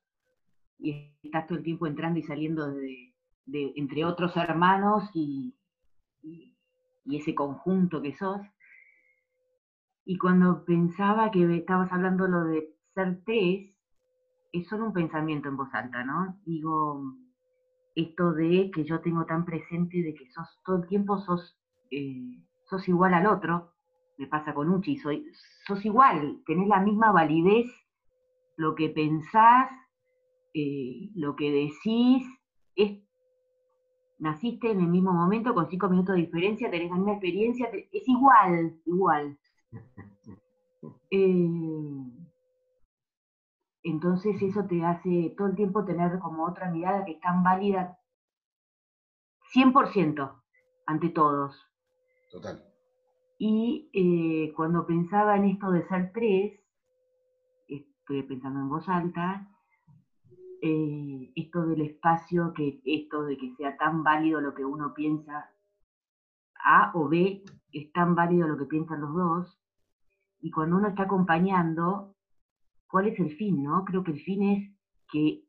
y 0.78 1.12
estás 1.22 1.46
todo 1.46 1.58
el 1.58 1.64
tiempo 1.64 1.86
entrando 1.86 2.18
y 2.18 2.22
saliendo 2.22 2.70
de, 2.72 3.14
entre 3.46 4.04
otros 4.04 4.36
hermanos 4.36 5.10
y, 5.14 5.54
y, 6.22 6.53
ese 7.10 7.34
conjunto 7.34 8.00
que 8.02 8.14
sos. 8.14 8.40
Y 10.04 10.18
cuando 10.18 10.64
pensaba 10.64 11.30
que 11.30 11.56
estabas 11.56 11.92
hablando 11.92 12.26
lo 12.26 12.44
de 12.44 12.74
ser 12.94 13.22
tres, 13.24 13.74
es 14.52 14.68
solo 14.68 14.86
un 14.86 14.92
pensamiento 14.92 15.48
en 15.48 15.56
voz 15.56 15.72
alta, 15.72 16.04
¿no? 16.04 16.38
Digo, 16.44 17.02
esto 17.94 18.32
de 18.32 18.70
que 18.72 18.84
yo 18.84 19.00
tengo 19.00 19.24
tan 19.26 19.44
presente 19.44 20.02
de 20.02 20.14
que 20.14 20.30
sos 20.30 20.60
todo 20.64 20.76
el 20.76 20.88
tiempo 20.88 21.18
sos, 21.18 21.58
eh, 21.90 22.40
sos 22.64 22.88
igual 22.88 23.14
al 23.14 23.26
otro, 23.26 23.72
me 24.16 24.26
pasa 24.26 24.54
con 24.54 24.68
Uchi, 24.70 24.96
soy, 24.96 25.26
sos 25.66 25.84
igual, 25.84 26.42
tenés 26.46 26.68
la 26.68 26.80
misma 26.80 27.12
validez, 27.12 27.66
lo 28.56 28.74
que 28.74 28.88
pensás, 28.90 29.70
eh, 30.54 31.10
lo 31.14 31.34
que 31.34 31.50
decís 31.50 32.26
es, 32.76 33.00
naciste 34.18 34.70
en 34.70 34.80
el 34.80 34.88
mismo 34.88 35.12
momento 35.12 35.54
con 35.54 35.68
cinco 35.68 35.88
minutos 35.88 36.14
de 36.14 36.22
diferencia, 36.22 36.70
tenés 36.70 36.90
la 36.90 36.96
misma 36.96 37.12
experiencia, 37.12 37.68
es 37.70 38.08
igual, 38.08 38.80
igual. 38.86 39.38
Eh, 41.10 41.48
entonces 43.84 44.42
eso 44.42 44.66
te 44.66 44.84
hace 44.84 45.34
todo 45.36 45.48
el 45.48 45.54
tiempo 45.54 45.84
tener 45.84 46.18
como 46.18 46.44
otra 46.44 46.70
mirada 46.70 47.04
que 47.04 47.12
es 47.12 47.20
tan 47.20 47.42
válida 47.42 47.98
100% 49.54 50.42
ante 50.86 51.08
todos. 51.10 51.56
Total. 52.30 52.64
Y 53.38 53.90
eh, 53.92 54.52
cuando 54.54 54.86
pensaba 54.86 55.36
en 55.36 55.44
esto 55.44 55.70
de 55.70 55.86
ser 55.88 56.12
tres, 56.12 56.60
estoy 57.68 58.22
pensando 58.22 58.60
en 58.60 58.68
voz 58.68 58.88
alta, 58.88 59.48
eh, 60.66 61.30
esto 61.36 61.66
del 61.66 61.82
espacio, 61.82 62.54
que 62.54 62.80
esto 62.86 63.24
de 63.24 63.36
que 63.36 63.54
sea 63.54 63.76
tan 63.76 64.02
válido 64.02 64.40
lo 64.40 64.54
que 64.54 64.64
uno 64.64 64.94
piensa 64.94 65.50
A 66.54 66.90
o 66.94 67.06
B, 67.06 67.44
es 67.70 67.92
tan 67.92 68.14
válido 68.14 68.48
lo 68.48 68.56
que 68.56 68.64
piensan 68.64 69.02
los 69.02 69.14
dos, 69.14 69.60
y 70.40 70.50
cuando 70.50 70.76
uno 70.76 70.88
está 70.88 71.02
acompañando, 71.02 72.16
¿cuál 72.86 73.08
es 73.08 73.20
el 73.20 73.36
fin? 73.36 73.62
no? 73.62 73.84
Creo 73.84 74.02
que 74.02 74.12
el 74.12 74.20
fin 74.20 74.42
es 74.42 74.72
que 75.12 75.44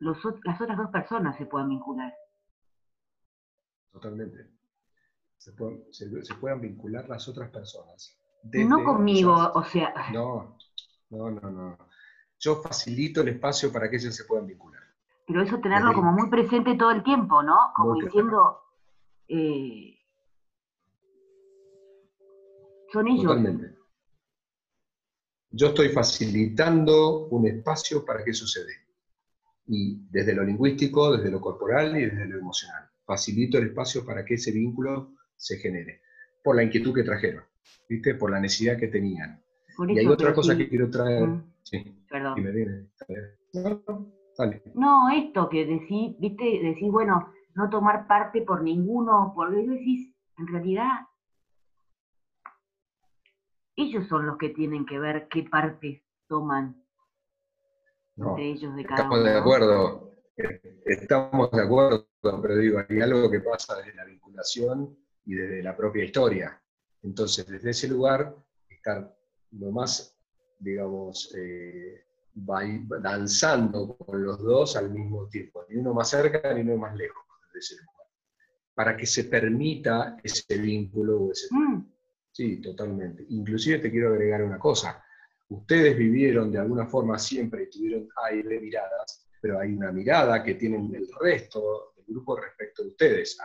los, 0.00 0.18
las 0.42 0.60
otras 0.60 0.76
dos 0.76 0.90
personas 0.90 1.36
se 1.36 1.46
puedan 1.46 1.68
vincular. 1.68 2.12
Totalmente. 3.92 4.50
Se, 5.38 5.52
puedan 5.52 6.60
vincular 6.60 7.08
las 7.08 7.28
otras 7.28 7.48
personas. 7.50 8.18
no 8.42 8.82
conmigo, 8.82 9.52
o 9.54 9.62
sea... 9.62 9.94
No, 10.12 10.58
no, 11.10 11.30
no, 11.30 11.48
no. 11.48 11.78
Yo 12.42 12.56
facilito 12.60 13.20
el 13.20 13.28
espacio 13.28 13.72
para 13.72 13.88
que 13.88 13.96
ellos 13.96 14.16
se 14.16 14.24
puedan 14.24 14.48
vincular. 14.48 14.82
Pero 15.28 15.42
eso 15.42 15.60
tenerlo 15.60 15.92
como 15.94 16.10
muy 16.10 16.28
presente 16.28 16.74
todo 16.74 16.90
el 16.90 17.04
tiempo, 17.04 17.40
¿no? 17.42 17.56
Como 17.74 17.94
diciendo... 17.94 18.58
Eh, 19.28 19.96
son 22.92 23.06
ellos. 23.06 23.22
Totalmente. 23.22 23.76
Yo 25.52 25.68
estoy 25.68 25.90
facilitando 25.90 27.28
un 27.28 27.46
espacio 27.46 28.04
para 28.04 28.24
que 28.24 28.34
suceda. 28.34 28.72
Y 29.68 30.04
desde 30.10 30.34
lo 30.34 30.42
lingüístico, 30.42 31.16
desde 31.16 31.30
lo 31.30 31.40
corporal 31.40 31.96
y 31.96 32.06
desde 32.06 32.26
lo 32.26 32.40
emocional. 32.40 32.90
Facilito 33.06 33.58
el 33.58 33.68
espacio 33.68 34.04
para 34.04 34.24
que 34.24 34.34
ese 34.34 34.50
vínculo 34.50 35.14
se 35.36 35.58
genere. 35.58 36.02
Por 36.42 36.56
la 36.56 36.64
inquietud 36.64 36.92
que 36.92 37.04
trajeron, 37.04 37.44
¿viste? 37.88 38.16
Por 38.16 38.32
la 38.32 38.40
necesidad 38.40 38.76
que 38.76 38.88
tenían. 38.88 39.40
y 39.88 39.98
hay 40.00 40.06
otra 40.06 40.34
cosa 40.34 40.56
que 40.56 40.68
quiero 40.68 40.90
traer. 40.90 41.28
Mm. 41.28 41.51
Sí. 41.62 42.04
Perdón. 42.08 42.90
No, 43.54 43.82
no, 44.74 45.10
esto 45.10 45.48
que 45.48 45.66
decís, 45.66 46.16
¿viste? 46.18 46.60
Decís, 46.62 46.90
bueno, 46.90 47.32
no 47.54 47.68
tomar 47.70 48.06
parte 48.06 48.42
por 48.42 48.62
ninguno, 48.62 49.32
por 49.34 49.54
eso 49.54 49.72
decís, 49.72 50.14
en 50.38 50.46
realidad 50.46 51.06
ellos 53.76 54.06
son 54.08 54.26
los 54.26 54.38
que 54.38 54.50
tienen 54.50 54.84
que 54.86 54.98
ver 54.98 55.28
qué 55.28 55.44
parte 55.44 56.04
toman 56.28 56.82
de 58.16 58.50
ellos 58.50 58.74
de 58.76 58.84
cada 58.84 59.02
estamos 59.02 59.24
de 59.24 59.38
acuerdo, 59.38 60.12
estamos 60.84 61.50
de 61.50 61.62
acuerdo, 61.62 62.06
pero 62.20 62.56
digo, 62.56 62.80
hay 62.88 63.00
algo 63.00 63.30
que 63.30 63.40
pasa 63.40 63.76
desde 63.76 63.94
la 63.94 64.04
vinculación 64.04 64.96
y 65.24 65.34
desde 65.34 65.62
la 65.62 65.76
propia 65.76 66.04
historia. 66.04 66.62
Entonces, 67.02 67.46
desde 67.46 67.70
ese 67.70 67.88
lugar, 67.88 68.36
estar 68.68 69.14
lo 69.52 69.70
más, 69.72 70.11
digamos, 70.62 71.34
eh, 71.36 72.04
danzando 72.34 73.96
con 73.96 74.24
los 74.24 74.38
dos 74.38 74.76
al 74.76 74.90
mismo 74.90 75.28
tiempo, 75.28 75.64
ni 75.68 75.76
uno 75.76 75.92
más 75.92 76.10
cerca 76.10 76.54
ni 76.54 76.62
uno 76.62 76.76
más 76.76 76.96
lejos 76.96 77.22
de 77.52 77.58
ese 77.58 77.76
lugar, 77.76 78.06
para 78.74 78.96
que 78.96 79.06
se 79.06 79.24
permita 79.24 80.16
ese 80.22 80.56
vínculo 80.56 81.24
o 81.24 81.32
ese... 81.32 81.48
Mm. 81.50 81.84
Sí, 82.30 82.62
totalmente. 82.62 83.26
Inclusive 83.28 83.78
te 83.78 83.90
quiero 83.90 84.08
agregar 84.08 84.42
una 84.42 84.58
cosa. 84.58 85.04
Ustedes 85.50 85.94
vivieron 85.98 86.50
de 86.50 86.58
alguna 86.58 86.86
forma 86.86 87.18
siempre 87.18 87.64
y 87.64 87.70
tuvieron 87.70 88.08
aire 88.24 88.58
miradas, 88.58 89.26
pero 89.38 89.60
hay 89.60 89.74
una 89.74 89.92
mirada 89.92 90.42
que 90.42 90.54
tienen 90.54 90.94
el 90.94 91.08
resto 91.20 91.92
del 91.94 92.06
grupo 92.06 92.36
respecto 92.36 92.82
de 92.82 92.88
ustedes, 92.88 93.38
A 93.38 93.44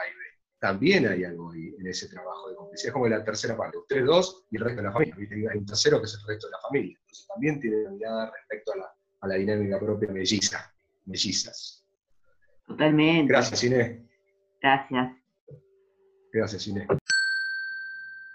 También 0.59 1.07
hay 1.07 1.23
algo 1.23 1.51
ahí 1.51 1.75
en 1.77 1.88
ese 1.88 2.07
trabajo 2.09 2.49
de 2.49 2.55
complicidad, 2.55 2.89
es 2.89 2.93
como 2.93 3.07
la 3.07 3.23
tercera 3.23 3.55
parte, 3.55 3.77
ustedes 3.77 4.05
dos 4.05 4.45
y 4.49 4.57
el 4.57 4.63
resto 4.63 4.81
de 4.81 4.88
la 4.88 4.91
familia. 4.91 5.15
Hay 5.51 5.57
un 5.57 5.65
tercero 5.65 5.99
que 5.99 6.05
es 6.05 6.15
el 6.15 6.27
resto 6.27 6.47
de 6.47 6.51
la 6.51 6.59
familia. 6.61 6.97
Entonces 6.99 7.27
también 7.27 7.59
tienen 7.59 7.79
una 7.81 7.91
mirada 7.91 8.31
respecto 8.31 8.71
a 9.21 9.27
la, 9.27 9.35
dinámica 9.35 9.79
propia 9.79 10.09
melliza, 10.09 10.73
mellizas. 11.05 11.85
Totalmente. 12.65 13.31
Gracias, 13.31 13.63
Inés. 13.63 14.01
Gracias. 14.61 15.11
Gracias, 16.34 16.67
Inés. 16.67 16.88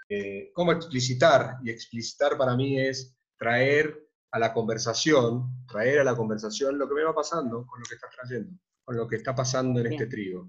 Eh, 0.09 0.51
cómo 0.53 0.71
explicitar, 0.71 1.57
y 1.63 1.71
explicitar 1.71 2.37
para 2.37 2.55
mí 2.55 2.79
es 2.79 3.15
traer 3.37 4.07
a 4.31 4.39
la 4.39 4.53
conversación, 4.53 5.65
traer 5.67 5.99
a 5.99 6.03
la 6.03 6.15
conversación 6.15 6.77
lo 6.77 6.87
que 6.87 6.95
me 6.95 7.03
va 7.03 7.13
pasando 7.13 7.65
con 7.65 7.79
lo 7.79 7.85
que 7.85 7.95
estás 7.95 8.11
trayendo, 8.11 8.57
con 8.83 8.95
lo 8.95 9.07
que 9.07 9.17
está 9.17 9.35
pasando 9.35 9.79
en 9.79 9.93
este 9.93 10.07
trigo. 10.07 10.47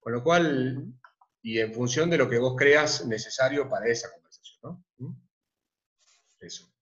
Con 0.00 0.12
lo 0.12 0.22
cual, 0.24 0.92
y 1.42 1.58
en 1.58 1.74
función 1.74 2.08
de 2.08 2.18
lo 2.18 2.28
que 2.28 2.38
vos 2.38 2.54
creas 2.56 3.04
necesario 3.06 3.68
para 3.68 3.86
esa 3.88 4.12
conversación, 4.12 4.58
¿no? 4.62 4.84
¿Mm? 4.98 5.14
Eso. 6.40 6.72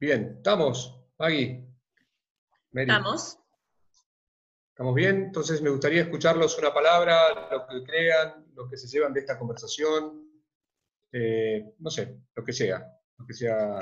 Bien, 0.00 0.34
¿estamos, 0.36 0.94
Maggie? 1.18 1.64
Estamos. 2.72 3.38
¿Estamos 4.70 4.94
bien? 4.94 5.24
Entonces 5.24 5.60
me 5.62 5.70
gustaría 5.70 6.02
escucharlos 6.02 6.56
una 6.58 6.72
palabra, 6.72 7.50
lo 7.50 7.66
que 7.66 7.82
crean, 7.82 8.46
lo 8.54 8.68
que 8.68 8.76
se 8.76 8.86
llevan 8.86 9.12
de 9.12 9.20
esta 9.20 9.38
conversación, 9.38 10.28
eh, 11.10 11.74
no 11.78 11.90
sé, 11.90 12.20
lo 12.34 12.44
que 12.44 12.52
sea, 12.52 12.86
lo 13.16 13.26
que 13.26 13.34
sea. 13.34 13.78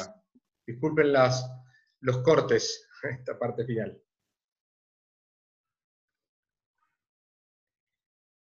Disculpen 0.67 1.13
las, 1.13 1.51
los 2.01 2.19
cortes, 2.19 2.89
esta 3.03 3.39
parte 3.39 3.65
final. 3.65 4.01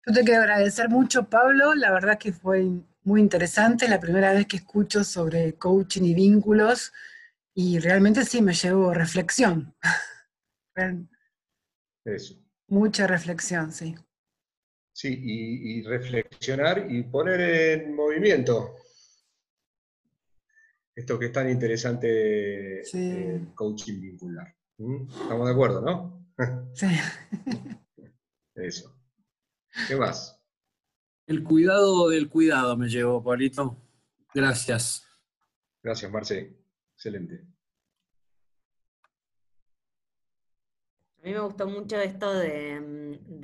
Yo 0.05 0.13
te 0.13 0.23
quiero 0.23 0.41
agradecer 0.41 0.87
mucho, 0.89 1.27
Pablo. 1.27 1.73
La 1.73 1.91
verdad 1.91 2.19
que 2.19 2.31
fue 2.31 2.69
muy 3.03 3.21
interesante. 3.21 3.87
La 3.87 3.99
primera 3.99 4.33
vez 4.33 4.45
que 4.45 4.57
escucho 4.57 5.03
sobre 5.03 5.53
coaching 5.53 6.03
y 6.03 6.13
vínculos. 6.13 6.93
Y 7.55 7.79
realmente 7.79 8.23
sí 8.23 8.41
me 8.41 8.53
llevo 8.53 8.93
reflexión. 8.93 9.73
Eso. 12.05 12.35
Mucha 12.67 13.07
reflexión, 13.07 13.71
sí. 13.71 13.95
Sí, 14.93 15.19
y, 15.21 15.81
reflexionar 15.83 16.85
y 16.89 17.03
poner 17.03 17.41
en 17.41 17.95
movimiento 17.95 18.75
esto 20.95 21.19
que 21.19 21.25
es 21.25 21.31
tan 21.33 21.49
interesante 21.49 22.81
eh, 22.81 23.41
coaching 23.53 23.99
vincular. 23.99 24.55
¿Mm? 24.77 25.07
¿Estamos 25.09 25.47
de 25.47 25.53
acuerdo, 25.53 25.81
no? 25.81 26.31
Sí. 26.73 26.87
Eso. 28.55 28.94
¿Qué 29.87 29.95
más? 29.95 30.39
El 31.27 31.43
cuidado 31.43 32.09
del 32.09 32.29
cuidado 32.29 32.77
me 32.77 32.87
llevó, 32.87 33.23
Pablito. 33.23 33.77
Gracias. 34.33 35.05
Gracias, 35.81 36.11
Marce. 36.11 36.55
Excelente. 36.93 37.45
A 41.19 41.27
mí 41.27 41.33
me 41.33 41.39
gustó 41.39 41.67
mucho 41.67 41.99
esto 41.99 42.31
de, 42.33 42.79
mm, 42.79 43.41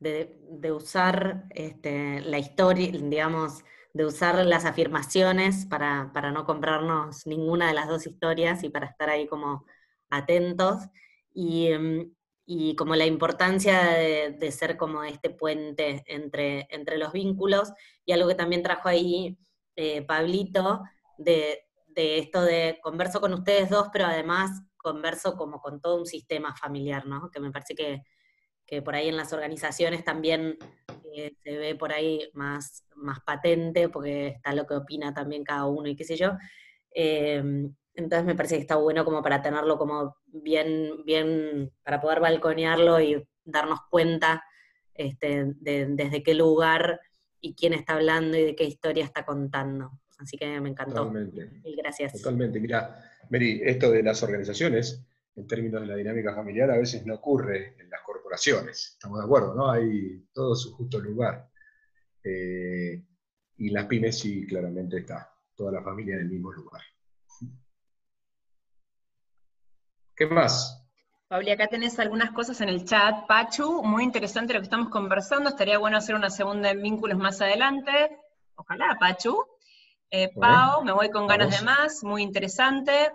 de, 0.00 0.72
usar 0.72 1.44
este, 1.50 2.20
la 2.22 2.38
historia, 2.38 2.90
digamos, 2.90 3.62
de 3.92 4.06
usar 4.06 4.44
las 4.46 4.64
afirmaciones 4.64 5.66
para, 5.66 6.10
no 6.32 6.44
comprarnos 6.46 7.26
ninguna 7.26 7.68
de 7.68 7.74
las 7.74 7.88
dos 7.88 8.06
historias 8.06 8.64
y 8.64 8.70
para 8.70 8.86
estar 8.86 9.10
ahí 9.10 9.26
como 9.28 9.66
atentos. 10.10 10.78
Y, 11.34 11.68
mm, 12.46 12.74
como 12.74 12.94
la 12.94 13.06
importancia 13.06 13.82
de, 13.90 14.52
ser 14.52 14.76
como 14.76 15.04
este 15.04 15.30
puente 15.30 16.04
entre, 16.06 16.66
entre 16.70 16.98
los 16.98 17.12
vínculos, 17.12 17.72
y 18.04 18.12
algo 18.12 18.28
que 18.28 18.34
también 18.34 18.62
trajo 18.62 18.88
ahí 18.88 19.38
eh, 19.76 20.02
Pablito, 20.02 20.82
de, 21.18 21.64
de 21.88 22.18
esto 22.18 22.42
de 22.42 22.78
converso 22.82 23.20
con 23.20 23.32
ustedes 23.34 23.70
dos, 23.70 23.88
pero 23.92 24.06
además 24.06 24.62
converso 24.84 25.36
como 25.36 25.60
con 25.60 25.80
todo 25.80 25.96
un 25.96 26.06
sistema 26.06 26.54
familiar, 26.54 27.06
¿no? 27.06 27.30
Que 27.30 27.40
me 27.40 27.50
parece 27.50 27.74
que, 27.74 28.02
por 28.82 28.94
ahí 28.94 29.08
en 29.08 29.16
las 29.16 29.32
organizaciones 29.32 30.04
también 30.04 30.58
eh, 31.14 31.32
se 31.42 31.56
ve 31.56 31.76
por 31.76 31.92
ahí 31.92 32.28
más, 32.34 32.84
más 32.96 33.20
patente, 33.20 33.88
porque 33.88 34.28
está 34.28 34.52
lo 34.52 34.66
que 34.66 34.74
opina 34.74 35.14
también 35.14 35.44
cada 35.44 35.66
uno 35.66 35.88
y 35.88 35.94
qué 35.94 36.04
sé 36.04 36.16
yo. 36.16 36.32
Em, 36.90 37.74
entonces 37.94 38.26
me 38.26 38.34
parece 38.34 38.56
que 38.56 38.62
está 38.62 38.76
bueno 38.76 39.04
como 39.04 39.22
para 39.22 39.42
tenerlo 39.42 39.78
como 39.78 40.16
bien, 40.26 41.04
bien, 41.04 41.72
para 41.82 42.00
poder 42.00 42.20
balconearlo 42.20 43.00
y 43.00 43.24
darnos 43.44 43.80
cuenta 43.90 44.44
este, 44.94 45.52
de, 45.56 45.86
desde 45.86 46.22
qué 46.22 46.34
lugar 46.34 47.00
y 47.40 47.54
quién 47.54 47.72
está 47.72 47.94
hablando 47.94 48.36
y 48.36 48.44
de 48.44 48.56
qué 48.56 48.64
historia 48.64 49.04
está 49.04 49.24
contando. 49.24 50.00
Así 50.18 50.36
que 50.36 50.60
me 50.60 50.70
encantó. 50.70 50.94
Totalmente. 50.94 51.50
Mil 51.62 51.76
gracias. 51.76 52.12
Totalmente. 52.12 52.60
Mira, 52.60 52.98
Mary, 53.30 53.60
esto 53.64 53.90
de 53.90 54.02
las 54.02 54.22
organizaciones 54.22 55.04
en 55.36 55.46
términos 55.46 55.80
de 55.80 55.88
la 55.88 55.96
dinámica 55.96 56.34
familiar 56.34 56.70
a 56.70 56.78
veces 56.78 57.04
no 57.04 57.16
ocurre 57.16 57.74
en 57.78 57.90
las 57.90 58.02
corporaciones. 58.02 58.92
Estamos 58.94 59.18
de 59.18 59.24
acuerdo, 59.24 59.54
¿no? 59.54 59.70
Hay 59.70 60.24
todo 60.32 60.54
su 60.54 60.72
justo 60.72 60.98
lugar. 61.00 61.48
Eh, 62.22 63.04
y 63.58 63.70
las 63.70 63.86
pymes 63.86 64.18
sí, 64.18 64.46
claramente 64.46 64.98
está 64.98 65.32
toda 65.54 65.72
la 65.72 65.82
familia 65.82 66.14
en 66.14 66.22
el 66.22 66.28
mismo 66.28 66.52
lugar. 66.52 66.82
¿Qué 70.16 70.26
más? 70.26 70.80
Pauli, 71.28 71.50
acá 71.50 71.66
tenés 71.66 71.98
algunas 71.98 72.30
cosas 72.30 72.60
en 72.60 72.68
el 72.68 72.84
chat. 72.84 73.26
Pachu, 73.26 73.82
muy 73.82 74.04
interesante 74.04 74.54
lo 74.54 74.60
que 74.60 74.64
estamos 74.64 74.88
conversando. 74.90 75.50
Estaría 75.50 75.78
bueno 75.78 75.96
hacer 75.96 76.14
una 76.14 76.30
segunda 76.30 76.70
en 76.70 76.82
vínculos 76.82 77.18
más 77.18 77.40
adelante. 77.40 78.18
Ojalá, 78.54 78.96
Pachu. 79.00 79.44
Eh, 80.10 80.30
Pau, 80.32 80.84
me 80.84 80.92
voy 80.92 81.10
con 81.10 81.26
ganas 81.26 81.58
de 81.58 81.64
más, 81.64 82.04
muy 82.04 82.22
interesante. 82.22 83.10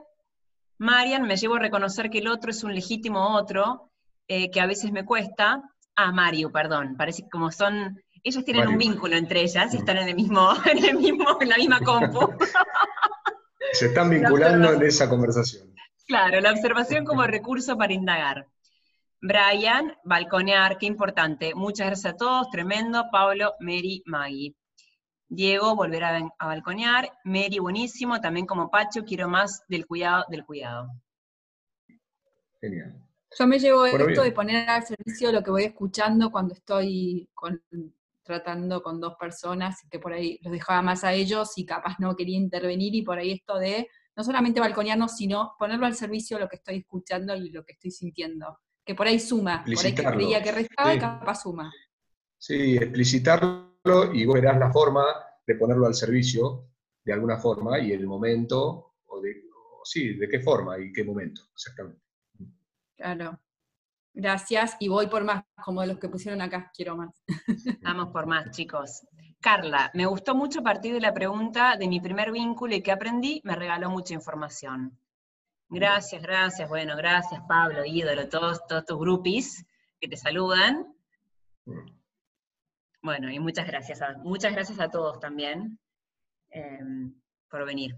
Marian, 0.80 1.24
me 1.24 1.38
llevo 1.38 1.56
a 1.56 1.60
reconocer 1.60 2.10
que 2.10 2.18
el 2.18 2.28
otro 2.28 2.52
es 2.52 2.64
un 2.64 2.74
legítimo 2.74 3.38
otro, 3.38 3.92
eh, 4.28 4.52
que 4.52 4.60
a 4.60 4.66
veces 4.66 4.92
me 4.92 5.06
cuesta. 5.06 5.62
Ah, 5.96 6.12
Mario, 6.12 6.52
perdón, 6.52 6.96
parece 6.98 7.24
que 7.24 7.30
como 7.30 7.52
son, 7.52 8.02
ellos 8.24 8.44
tienen 8.44 8.68
un 8.68 8.78
vínculo 8.78 9.16
entre 9.16 9.42
ellas 9.42 9.74
y 9.74 9.78
mm. 9.78 9.80
están 9.80 9.98
en 9.98 10.10
el 10.10 10.16
mismo, 10.16 10.52
en 10.66 10.84
el 10.84 10.98
mismo, 10.98 11.38
en 11.40 11.50
la 11.50 11.58
misma 11.58 11.80
compu. 11.80 12.34
Se 13.74 13.88
están 13.88 14.10
vinculando 14.10 14.74
en 14.74 14.84
esa 14.84 15.08
conversación. 15.08 15.74
Claro, 16.10 16.42
la 16.42 16.54
observación 16.54 17.06
como 17.06 17.22
recurso 17.28 17.78
para 17.78 17.94
indagar. 17.94 18.48
Brian, 19.22 19.96
balconear, 20.04 20.80
qué 20.80 20.88
importante. 20.88 21.54
Muchas 21.54 21.86
gracias 21.86 22.14
a 22.16 22.18
todos, 22.18 22.50
tremendo. 22.50 23.06
Pablo, 23.12 23.54
Mary, 23.60 24.02
Maggie. 24.08 24.56
Diego, 25.28 25.76
volver 25.76 26.04
a, 26.04 26.28
balconear. 26.40 27.12
Mary, 27.26 27.60
buenísimo. 27.60 28.20
También 28.20 28.48
como 28.48 28.72
Pacho, 28.72 29.06
quiero 29.06 29.30
más 29.30 29.64
del 29.68 29.86
cuidado 29.86 30.26
del 30.30 30.48
cuidado. 30.48 30.90
Genial. 32.60 33.06
Yo 33.38 33.46
me 33.46 33.60
llevo 33.60 33.86
esto 33.86 34.24
de 34.24 34.32
poner 34.32 34.68
al 34.68 34.84
servicio 34.84 35.32
lo 35.32 35.44
que 35.44 35.52
voy 35.52 35.66
escuchando 35.66 36.32
cuando 36.32 36.56
estoy 36.56 37.30
tratando 38.24 38.82
con 38.82 39.00
dos 39.00 39.14
personas, 39.20 39.78
que 39.92 40.00
por 40.00 40.14
ahí 40.14 40.40
los 40.42 40.54
dejaba 40.54 40.82
más 40.82 41.04
a 41.04 41.14
ellos 41.14 41.56
y 41.56 41.68
capaz 41.68 42.00
no 42.00 42.16
quería 42.16 42.38
intervenir, 42.38 42.96
y 42.96 43.04
por 43.04 43.20
ahí 43.20 43.34
esto 43.34 43.60
de 43.60 43.88
no 44.16 44.24
solamente 44.24 44.60
balconearnos, 44.60 45.16
sino 45.16 45.54
ponerlo 45.58 45.86
al 45.86 45.96
servicio 45.96 46.38
de 46.38 46.44
lo 46.44 46.50
que 46.50 46.58
estoy 46.58 46.78
escuchando 46.78 47.36
y 47.36 47.50
lo 47.50 47.64
que 47.64 47.74
estoy 47.74 47.92
sintiendo. 47.92 48.60
Que 48.86 48.96
por 48.96 49.08
ahí 49.08 49.20
suma, 49.20 49.64
por 49.64 49.86
ahí 49.86 49.94
que 49.94 50.04
creía 50.04 50.42
que 50.42 50.52
restaba 50.52 50.94
y 50.94 51.00
capaz 51.00 51.44
suma. 51.44 51.72
Sí, 52.38 52.78
explicitarlo 52.78 54.14
y 54.14 54.26
vos 54.26 54.36
verás 54.36 54.58
la 54.58 54.72
forma 54.72 55.06
de 55.46 55.56
ponerlo 55.56 55.88
al 55.88 55.96
servicio 55.96 56.70
de 57.04 57.14
alguna 57.14 57.38
forma 57.38 57.80
y 57.80 57.92
el 57.92 58.06
momento, 58.06 58.96
o 59.08 59.22
de, 59.22 59.44
sí, 59.84 60.16
de 60.16 60.28
qué 60.28 60.40
forma 60.40 60.80
y 60.80 60.92
qué 60.92 61.04
momento, 61.04 61.42
exactamente. 61.54 62.02
Claro. 62.96 63.40
Gracias, 64.14 64.76
y 64.80 64.90
voy 64.90 65.08
por 65.08 65.24
más, 65.24 65.44
como 65.64 65.82
de 65.82 65.88
los 65.88 66.00
que 66.00 66.10
pusieron 66.10 66.42
acá, 66.42 66.72
quiero 66.76 66.98
más. 66.98 67.24
Vamos 67.82 68.10
por 68.12 68.26
más, 68.26 68.52
chicos. 68.52 69.08
Carla, 69.42 69.90
me 69.94 70.06
gustó 70.06 70.36
mucho 70.36 70.62
partir 70.62 70.94
de 70.94 71.00
la 71.00 71.14
pregunta 71.14 71.78
de 71.78 71.88
mi 71.88 72.02
primer 72.02 72.32
vínculo 72.32 72.76
y 72.76 72.82
que 72.82 72.92
aprendí, 72.92 73.42
me 73.46 73.56
regaló 73.56 73.90
mucha 73.90 74.14
información. 74.14 75.00
Gracias, 75.70 76.22
gracias, 76.22 76.68
bueno, 76.68 76.98
gracias 76.98 77.42
Pablo, 77.48 77.86
ídolo, 77.86 78.28
todos, 78.28 78.66
todos 78.68 78.86
tus 78.86 79.00
groupies 79.00 79.66
que 80.00 80.08
te 80.08 80.18
saludan. 80.18 80.94
Bueno, 83.02 83.32
y 83.32 83.40
muchas 83.40 83.66
gracias 83.66 84.02
a, 84.02 84.18
muchas 84.18 84.52
gracias 84.52 84.80
a 84.80 84.90
todos 84.90 85.20
también 85.20 85.80
em, 86.50 87.14
por 87.50 87.66
venir. 87.66 87.96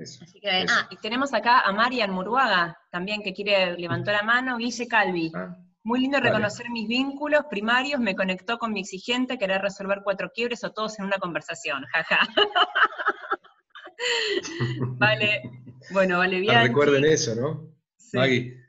Así 0.00 0.40
que, 0.40 0.48
ah, 0.48 0.88
y 0.90 0.96
tenemos 0.96 1.34
acá 1.34 1.60
a 1.60 1.72
Marian 1.72 2.12
Muruaga, 2.12 2.78
también 2.90 3.20
que 3.20 3.34
quiere, 3.34 3.76
levantó 3.76 4.12
la 4.12 4.22
mano, 4.22 4.56
Guille 4.56 4.86
Calvi. 4.86 5.32
Ah, 5.34 5.56
Muy 5.88 6.00
lindo 6.00 6.20
reconocer 6.20 6.68
mis 6.68 6.86
vínculos 6.86 7.46
primarios, 7.48 7.98
me 7.98 8.14
conectó 8.14 8.58
con 8.58 8.74
mi 8.74 8.80
exigente, 8.80 9.38
querer 9.38 9.62
resolver 9.62 10.02
cuatro 10.04 10.30
quiebres 10.34 10.62
o 10.62 10.70
todos 10.70 10.98
en 10.98 11.06
una 11.06 11.16
conversación, 11.16 11.82
jaja. 11.90 12.28
vale, 14.98 15.40
bueno, 15.90 16.18
vale 16.18 16.40
bien. 16.40 16.56
Ah, 16.56 16.62
recuerden 16.64 17.06
eso, 17.06 17.34
¿no? 17.34 17.72
Maggie, 18.12 18.62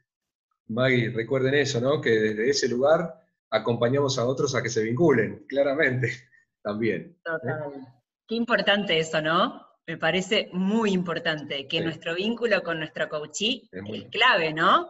Maggie, 0.68 1.10
recuerden 1.10 1.56
eso, 1.56 1.82
¿no? 1.82 2.00
Que 2.00 2.12
desde 2.12 2.50
ese 2.52 2.70
lugar 2.70 3.22
acompañamos 3.50 4.18
a 4.18 4.26
otros 4.26 4.56
a 4.56 4.64
que 4.64 4.70
se 4.70 4.82
vinculen, 4.82 5.46
claramente, 5.50 6.14
también. 6.64 7.02
¿eh? 7.02 7.16
Total. 7.22 7.86
Qué 8.30 8.36
importante 8.36 8.98
eso, 8.98 9.22
¿no? 9.22 9.68
Me 9.86 9.98
parece 9.98 10.50
muy 10.54 10.91
importante 10.91 11.68
que 11.68 11.82
nuestro 11.82 12.16
vínculo 12.16 12.64
con 12.64 12.80
nuestro 12.80 13.10
coachí 13.10 13.70
es, 13.74 14.06
clave, 14.10 14.54
¿no? 14.54 14.88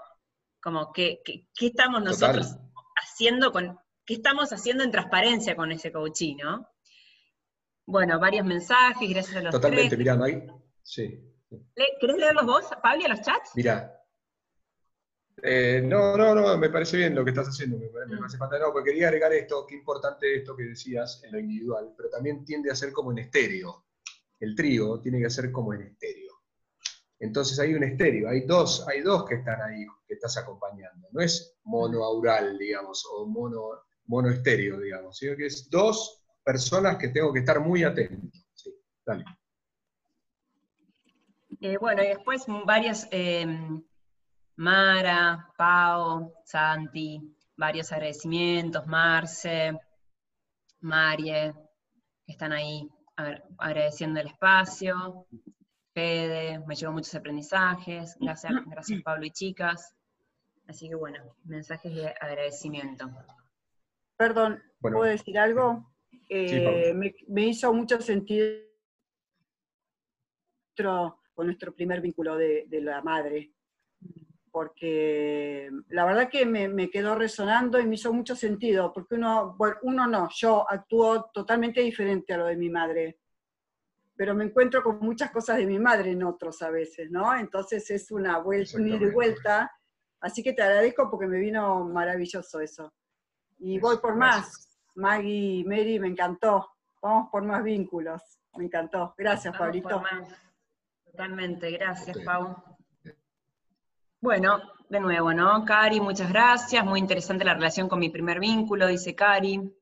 Como 0.61 0.91
que, 0.91 1.21
¿qué 1.23 1.67
estamos 1.67 2.03
nosotros 2.03 2.57
haciendo 2.95 3.51
con, 3.51 3.79
qué 4.05 4.15
estamos 4.15 4.51
haciendo 4.51 4.83
en 4.83 4.91
transparencia 4.91 5.55
con 5.55 5.71
ese 5.71 5.91
coachí, 5.91 6.35
¿no? 6.35 6.67
Bueno, 7.85 8.19
varios 8.19 8.45
mensajes, 8.45 9.09
gracias 9.09 9.37
a 9.37 9.41
los 9.41 9.51
Totalmente, 9.51 9.97
mirá, 9.97 10.15
Maggie. 10.15 10.47
Sí. 10.83 11.19
¿Querés 11.99 12.17
leerlos 12.17 12.45
vos, 12.45 12.65
Pablo, 12.83 13.05
a 13.05 13.09
los 13.09 13.21
chats? 13.21 13.51
Mira, 13.55 13.99
eh, 15.41 15.81
no, 15.83 16.17
no, 16.17 16.35
no, 16.35 16.57
me 16.57 16.69
parece 16.69 16.97
bien 16.97 17.15
lo 17.15 17.23
que 17.23 17.31
estás 17.31 17.47
haciendo, 17.47 17.77
me, 17.77 17.87
parece 17.87 18.37
fantástico, 18.37 18.73
porque 18.73 18.91
quería 18.91 19.07
agregar 19.07 19.33
esto, 19.33 19.65
qué 19.67 19.75
importante 19.75 20.35
esto 20.35 20.55
que 20.55 20.63
decías 20.63 21.21
en 21.23 21.31
lo 21.31 21.39
individual, 21.39 21.93
pero 21.95 22.09
también 22.09 22.43
tiende 22.43 22.71
a 22.71 22.75
ser 22.75 22.91
como 22.91 23.11
en 23.11 23.19
estéreo. 23.19 23.85
El 24.39 24.55
trío 24.55 24.99
tiene 24.99 25.21
que 25.21 25.29
ser 25.29 25.51
como 25.51 25.73
en 25.73 25.81
estéreo. 25.81 26.28
Entonces 27.19 27.59
hay 27.59 27.73
un 27.73 27.83
estéreo, 27.83 28.29
hay 28.29 28.41
dos, 28.41 28.87
hay 28.87 29.01
dos 29.01 29.25
que 29.25 29.35
están 29.35 29.61
ahí, 29.61 29.85
que 30.07 30.13
estás 30.13 30.37
acompañando. 30.37 31.07
No 31.11 31.21
es 31.21 31.57
monoaural, 31.63 32.57
digamos, 32.57 33.05
o 33.11 33.25
mono, 33.25 33.83
mono 34.05 34.29
estéreo, 34.29 34.79
digamos, 34.79 35.17
sino 35.17 35.35
que 35.35 35.47
es 35.47 35.69
dos 35.69 36.23
personas 36.43 36.97
que 36.97 37.09
tengo 37.09 37.33
que 37.33 37.39
estar 37.39 37.59
muy 37.59 37.83
atentos. 37.83 38.45
Sí, 38.53 38.73
dale. 39.05 39.25
Eh, 41.61 41.77
bueno, 41.77 42.01
y 42.01 42.07
después 42.07 42.45
varias 42.65 43.05
em, 43.11 43.83
Mara, 44.55 45.51
Pau, 45.57 46.33
Santi, 46.45 47.35
varios 47.57 47.91
agradecimientos, 47.91 48.87
Marce, 48.87 49.77
Marie, 50.79 51.53
que 52.25 52.31
están 52.31 52.53
ahí 52.53 52.89
agradeciendo 53.57 54.21
el 54.21 54.27
espacio, 54.27 55.27
Me 56.65 56.75
llevó 56.75 56.93
muchos 56.93 57.13
aprendizajes, 57.15 58.17
gracias, 58.19 58.53
gracias 58.65 59.01
Pablo 59.03 59.25
y 59.25 59.31
chicas. 59.31 59.95
Así 60.67 60.87
que 60.87 60.95
bueno, 60.95 61.35
mensajes 61.43 61.93
de 61.93 62.07
agradecimiento. 62.07 63.09
Perdón, 64.17 64.61
¿puedo 64.79 65.03
decir 65.03 65.37
algo? 65.39 65.91
Eh, 66.29 66.93
me, 67.27 67.45
hizo 67.47 67.73
mucho 67.73 67.99
sentido 68.01 68.59
con 71.33 71.47
nuestro 71.47 71.73
primer 71.73 72.01
vínculo 72.01 72.37
de 72.37 72.67
la 72.81 73.01
madre 73.01 73.51
porque 74.51 75.69
la 75.89 76.05
verdad 76.05 76.29
que 76.29 76.45
me, 76.45 76.89
quedó 76.89 77.15
resonando 77.15 77.79
y 77.79 77.85
me 77.85 77.95
hizo 77.95 78.13
mucho 78.13 78.35
sentido, 78.35 78.91
porque 78.93 79.15
uno, 79.15 79.55
bueno, 79.57 79.75
uno 79.83 80.07
no, 80.07 80.29
yo 80.35 80.69
actúo 80.69 81.29
totalmente 81.33 81.81
diferente 81.81 82.33
a 82.33 82.37
lo 82.37 82.45
de 82.45 82.57
mi 82.57 82.69
madre, 82.69 83.19
pero 84.19 84.35
me 84.35 84.43
encuentro 84.43 84.83
con 84.83 84.99
muchas 84.99 85.31
cosas 85.31 85.55
de 85.59 85.65
mi 85.65 85.79
madre 85.79 86.11
en 86.11 86.25
otros 86.25 86.61
a 86.61 86.69
veces, 86.69 87.09
¿no? 87.09 87.33
Entonces 87.33 87.89
es 87.89 88.11
una 88.11 88.37
vuelta, 88.39 88.77
un 88.77 88.85
ida 88.85 89.07
y 89.07 89.11
vuelta, 89.11 89.71
así 90.19 90.43
que 90.43 90.51
te 90.51 90.61
agradezco 90.61 91.09
porque 91.09 91.25
me 91.25 91.39
vino 91.39 91.85
maravilloso 91.85 92.59
eso. 92.59 92.91
Y 93.59 93.79
voy 93.79 93.97
por 93.99 94.17
más, 94.17 94.77
Maggie, 94.95 95.63
Mary, 95.65 96.01
me 96.01 96.09
encantó, 96.09 96.69
vamos 97.01 97.29
por 97.31 97.43
más 97.43 97.63
vínculos, 97.63 98.21
me 98.57 98.65
encantó. 98.65 99.15
Gracias, 99.17 99.57
Pablito. 99.57 100.03
Totalmente, 101.05 101.71
gracias, 101.71 102.17
Pau. 102.17 102.61
Bueno, 104.19 104.59
de 104.89 104.99
nuevo, 104.99 105.33
¿no? 105.33 105.63
Cari, 105.63 106.01
muchas 106.01 106.27
gracias. 106.27 106.83
Muy 106.83 106.99
interesante 106.99 107.45
la 107.45 107.53
relación 107.53 107.87
con 107.87 107.99
mi 107.99 108.09
primer 108.09 108.41
vínculo, 108.41 108.85
dice 108.87 109.15
Cari. 109.15 109.73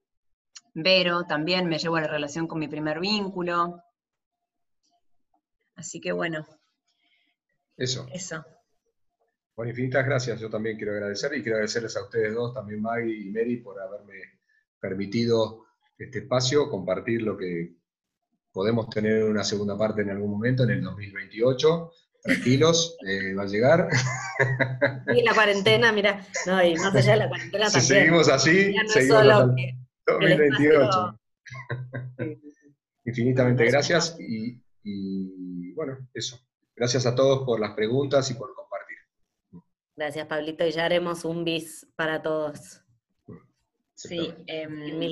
Vero, 0.76 1.24
también 1.24 1.68
me 1.68 1.80
llevo 1.80 1.96
a 1.96 2.02
la 2.02 2.08
relación 2.08 2.46
con 2.46 2.60
mi 2.60 2.68
primer 2.68 3.00
vínculo. 3.00 3.82
Así 5.78 6.02
que 6.02 6.12
bueno. 6.12 6.46
Eso. 7.78 8.06
Eso. 8.14 8.44
Bueno, 9.56 9.70
infinitas 9.70 10.06
gracias. 10.06 10.40
Yo 10.40 10.50
también 10.50 10.76
quiero 10.76 10.92
agradecer 10.92 11.34
y 11.34 11.42
quiero 11.42 11.56
agradecerles 11.56 11.96
a 11.96 12.04
ustedes 12.04 12.34
dos, 12.34 12.54
también 12.54 12.82
Maggie 12.82 13.28
y 13.28 13.32
Mary, 13.32 13.58
por 13.58 13.80
haberme 13.80 14.22
permitido 14.80 15.66
este 15.98 16.20
espacio, 16.20 16.70
compartir 16.70 17.22
lo 17.22 17.38
que 17.38 17.74
podemos 18.52 18.90
tener 18.90 19.24
una 19.24 19.44
segunda 19.44 19.78
parte 19.78 20.02
en 20.02 20.10
algún 20.10 20.32
momento, 20.32 20.64
en 20.64 20.72
el 20.72 20.82
2028 20.82 21.92
tranquilos, 22.28 22.98
eh, 23.08 23.34
va 23.34 23.44
a 23.44 23.48
llegar. 23.48 23.90
Y 25.16 25.24
la 25.24 25.34
cuarentena, 25.34 25.92
mira, 25.92 26.26
no, 26.46 26.64
y 26.64 26.76
más 26.76 26.94
allá 26.94 27.14
de 27.14 27.18
la 27.18 27.30
cuarentena 27.30 27.70
si 27.70 27.82
seguimos 27.82 28.30
así, 28.30 28.74
seguimos 28.88 29.18
hasta 29.18 29.48
2028. 30.08 31.20
Infinitamente 33.06 33.66
gracias 33.66 34.18
y, 34.20 34.62
bueno, 35.74 36.08
eso. 36.14 36.40
Gracias 36.76 37.06
a 37.06 37.16
todos 37.16 37.44
por 37.46 37.60
las 37.60 37.74
preguntas 37.74 38.30
y 38.30 38.36
por 38.36 38.54
compartir. 38.54 38.98
Gracias, 39.96 40.28
Pablito, 40.28 40.66
y 40.66 40.72
ya 40.72 40.86
haremos 40.86 41.26
un 41.26 41.44
bis 41.44 41.88
para 41.96 42.22
todos. 42.22 42.82
Sí, 43.96 44.32
eh, 44.46 44.68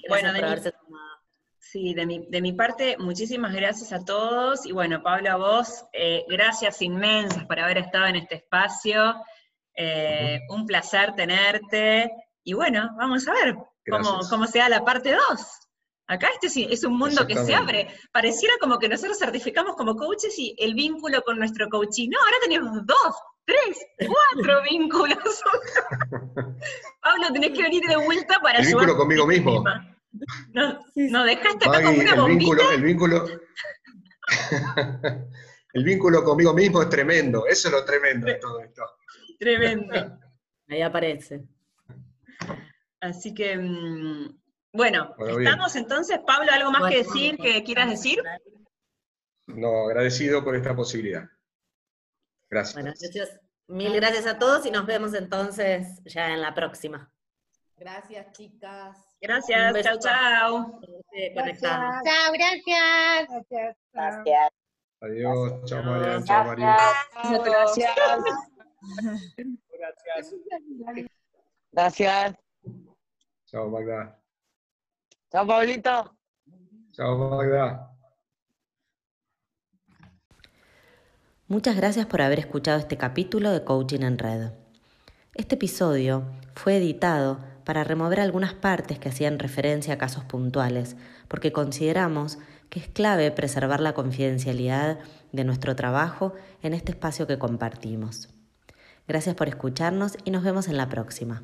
bueno, 0.08 0.32
de 0.32 0.42
mi, 0.44 0.56
sí 1.58 1.94
de, 1.96 2.06
mi, 2.06 2.28
de 2.30 2.40
mi, 2.40 2.54
parte, 2.54 2.96
muchísimas 3.00 3.52
gracias 3.52 3.92
a 3.92 4.06
todos. 4.06 4.66
Y 4.68 4.74
bueno, 4.74 5.02
Pablo, 5.02 5.32
a 5.32 5.36
vos, 5.38 5.86
eh, 5.92 6.24
gracias 6.30 6.84
inmensas 6.84 7.46
por 7.46 7.60
haber 7.60 7.80
estado 7.80 8.06
en 8.06 8.18
este 8.18 8.36
espacio. 8.36 9.16
Eh, 9.76 10.40
un 10.50 10.68
placer 10.68 11.16
tenerte. 11.16 12.12
Y 12.44 12.54
bueno, 12.54 12.92
vamos 12.96 13.28
a 13.28 13.34
ver 13.34 13.56
cómo, 13.90 14.20
cómo 14.30 14.46
se 14.46 14.60
da 14.60 14.70
la 14.70 14.86
parte 14.86 15.14
2. 15.14 15.65
Acá 16.08 16.28
este 16.40 16.72
es 16.72 16.84
un 16.84 16.98
mundo 16.98 17.26
que 17.26 17.36
se 17.36 17.56
abre. 17.56 17.88
Pareciera 18.12 18.54
como 18.60 18.78
que 18.78 18.88
nosotros 18.88 19.18
certificamos 19.18 19.76
como 19.76 19.96
coaches 19.96 20.38
y 20.38 20.56
el 20.60 20.76
vínculo 20.76 21.22
con 21.24 21.40
nuestro 21.40 21.68
coaching. 21.68 22.10
No, 22.10 22.20
ahora 22.20 22.38
tenemos 22.44 22.86
dos, 22.86 23.16
tres, 23.46 23.86
cuatro 23.98 24.62
vínculos. 24.70 25.18
Pablo, 27.02 27.34
tenés 27.34 27.52
que 27.52 27.64
venir 27.64 27.84
de 27.88 27.98
vuelta 27.98 28.40
para 28.40 28.60
El 28.60 28.68
vínculo 28.68 28.96
conmigo 28.96 29.26
mismo. 29.26 29.64
No, 30.54 30.80
no 30.96 31.24
dejaste 31.24 31.68
acá 31.68 31.84
como 31.84 32.00
una 32.00 32.14
el 32.14 32.38
vínculo, 32.38 32.72
el 32.72 32.84
vínculo, 32.84 33.26
el 35.74 35.84
vínculo 35.84 36.24
conmigo 36.24 36.54
mismo 36.54 36.82
es 36.82 36.90
tremendo. 36.90 37.46
Eso 37.48 37.68
es 37.68 37.74
lo 37.74 37.84
tremendo 37.84 38.28
de 38.28 38.36
todo 38.36 38.62
esto. 38.62 38.84
Tremendo. 39.40 40.20
Ahí 40.70 40.82
aparece. 40.82 41.44
Así 43.02 43.34
que, 43.34 43.58
mm, 43.58 44.45
bueno, 44.76 45.16
estamos 45.18 45.76
entonces. 45.76 46.20
Pablo, 46.26 46.52
¿algo 46.52 46.72
más 46.72 46.90
que 46.90 46.98
decir, 46.98 47.38
que 47.38 47.64
quieras 47.64 47.90
decir? 47.90 48.22
No, 49.48 49.86
agradecido 49.86 50.44
por 50.44 50.56
esta 50.56 50.76
posibilidad. 50.76 51.30
Gracias. 52.50 52.74
Bueno, 52.74 52.94
mil 53.68 53.94
gracias 53.96 54.28
a 54.28 54.38
todos 54.38 54.66
y 54.66 54.72
nos 54.72 54.86
vemos 54.86 55.14
entonces 55.14 56.02
ya 56.06 56.34
en 56.34 56.42
la 56.42 56.54
próxima. 56.54 57.12
Gracias, 57.78 58.32
chicas. 58.32 58.98
Gracias, 59.22 59.84
chao, 59.84 60.00
chao. 60.00 60.82
Chao, 60.82 62.32
gracias. 62.34 63.28
Gracias. 63.30 63.78
Gracias. 63.94 64.50
Adiós, 65.02 65.66
chao 65.66 65.84
María, 65.84 66.24
chao 66.24 66.46
María. 66.46 66.78
Gracias. 67.24 67.96
Gracias. 69.78 71.10
Gracias. 71.72 72.36
Chao 73.46 73.70
Magda. 73.70 74.25
Chao 75.36 75.46
Pablito. 75.46 76.16
Chao 76.94 77.18
Magda. 77.18 77.92
Muchas 81.50 81.76
gracias 81.76 82.06
por 82.06 82.22
haber 82.22 82.40
escuchado 82.40 82.80
este 82.80 82.96
capítulo 82.96 83.52
de 83.52 83.66
Coaching 83.66 84.04
en 84.04 84.18
Red. 84.18 84.52
Este 85.34 85.56
episodio 85.56 86.24
fue 86.54 86.78
editado 86.78 87.40
para 87.66 87.84
remover 87.84 88.22
algunas 88.22 88.54
partes 88.54 88.98
que 88.98 89.10
hacían 89.10 89.38
referencia 89.38 89.96
a 89.96 89.98
casos 89.98 90.24
puntuales, 90.24 90.96
porque 91.28 91.52
consideramos 91.52 92.38
que 92.70 92.80
es 92.80 92.88
clave 92.88 93.30
preservar 93.32 93.82
la 93.82 93.94
confidencialidad 93.94 95.00
de 95.34 95.44
nuestro 95.44 95.76
trabajo 95.76 96.34
en 96.62 96.74
este 96.74 96.94
espacio 96.94 97.28
que 97.28 97.38
compartimos. 97.38 98.30
Gracias 99.06 99.36
por 99.36 99.50
escucharnos 99.50 100.18
y 100.24 100.32
nos 100.32 100.46
vemos 100.46 100.70
en 100.70 100.78
la 100.78 100.88
próxima. 100.88 101.44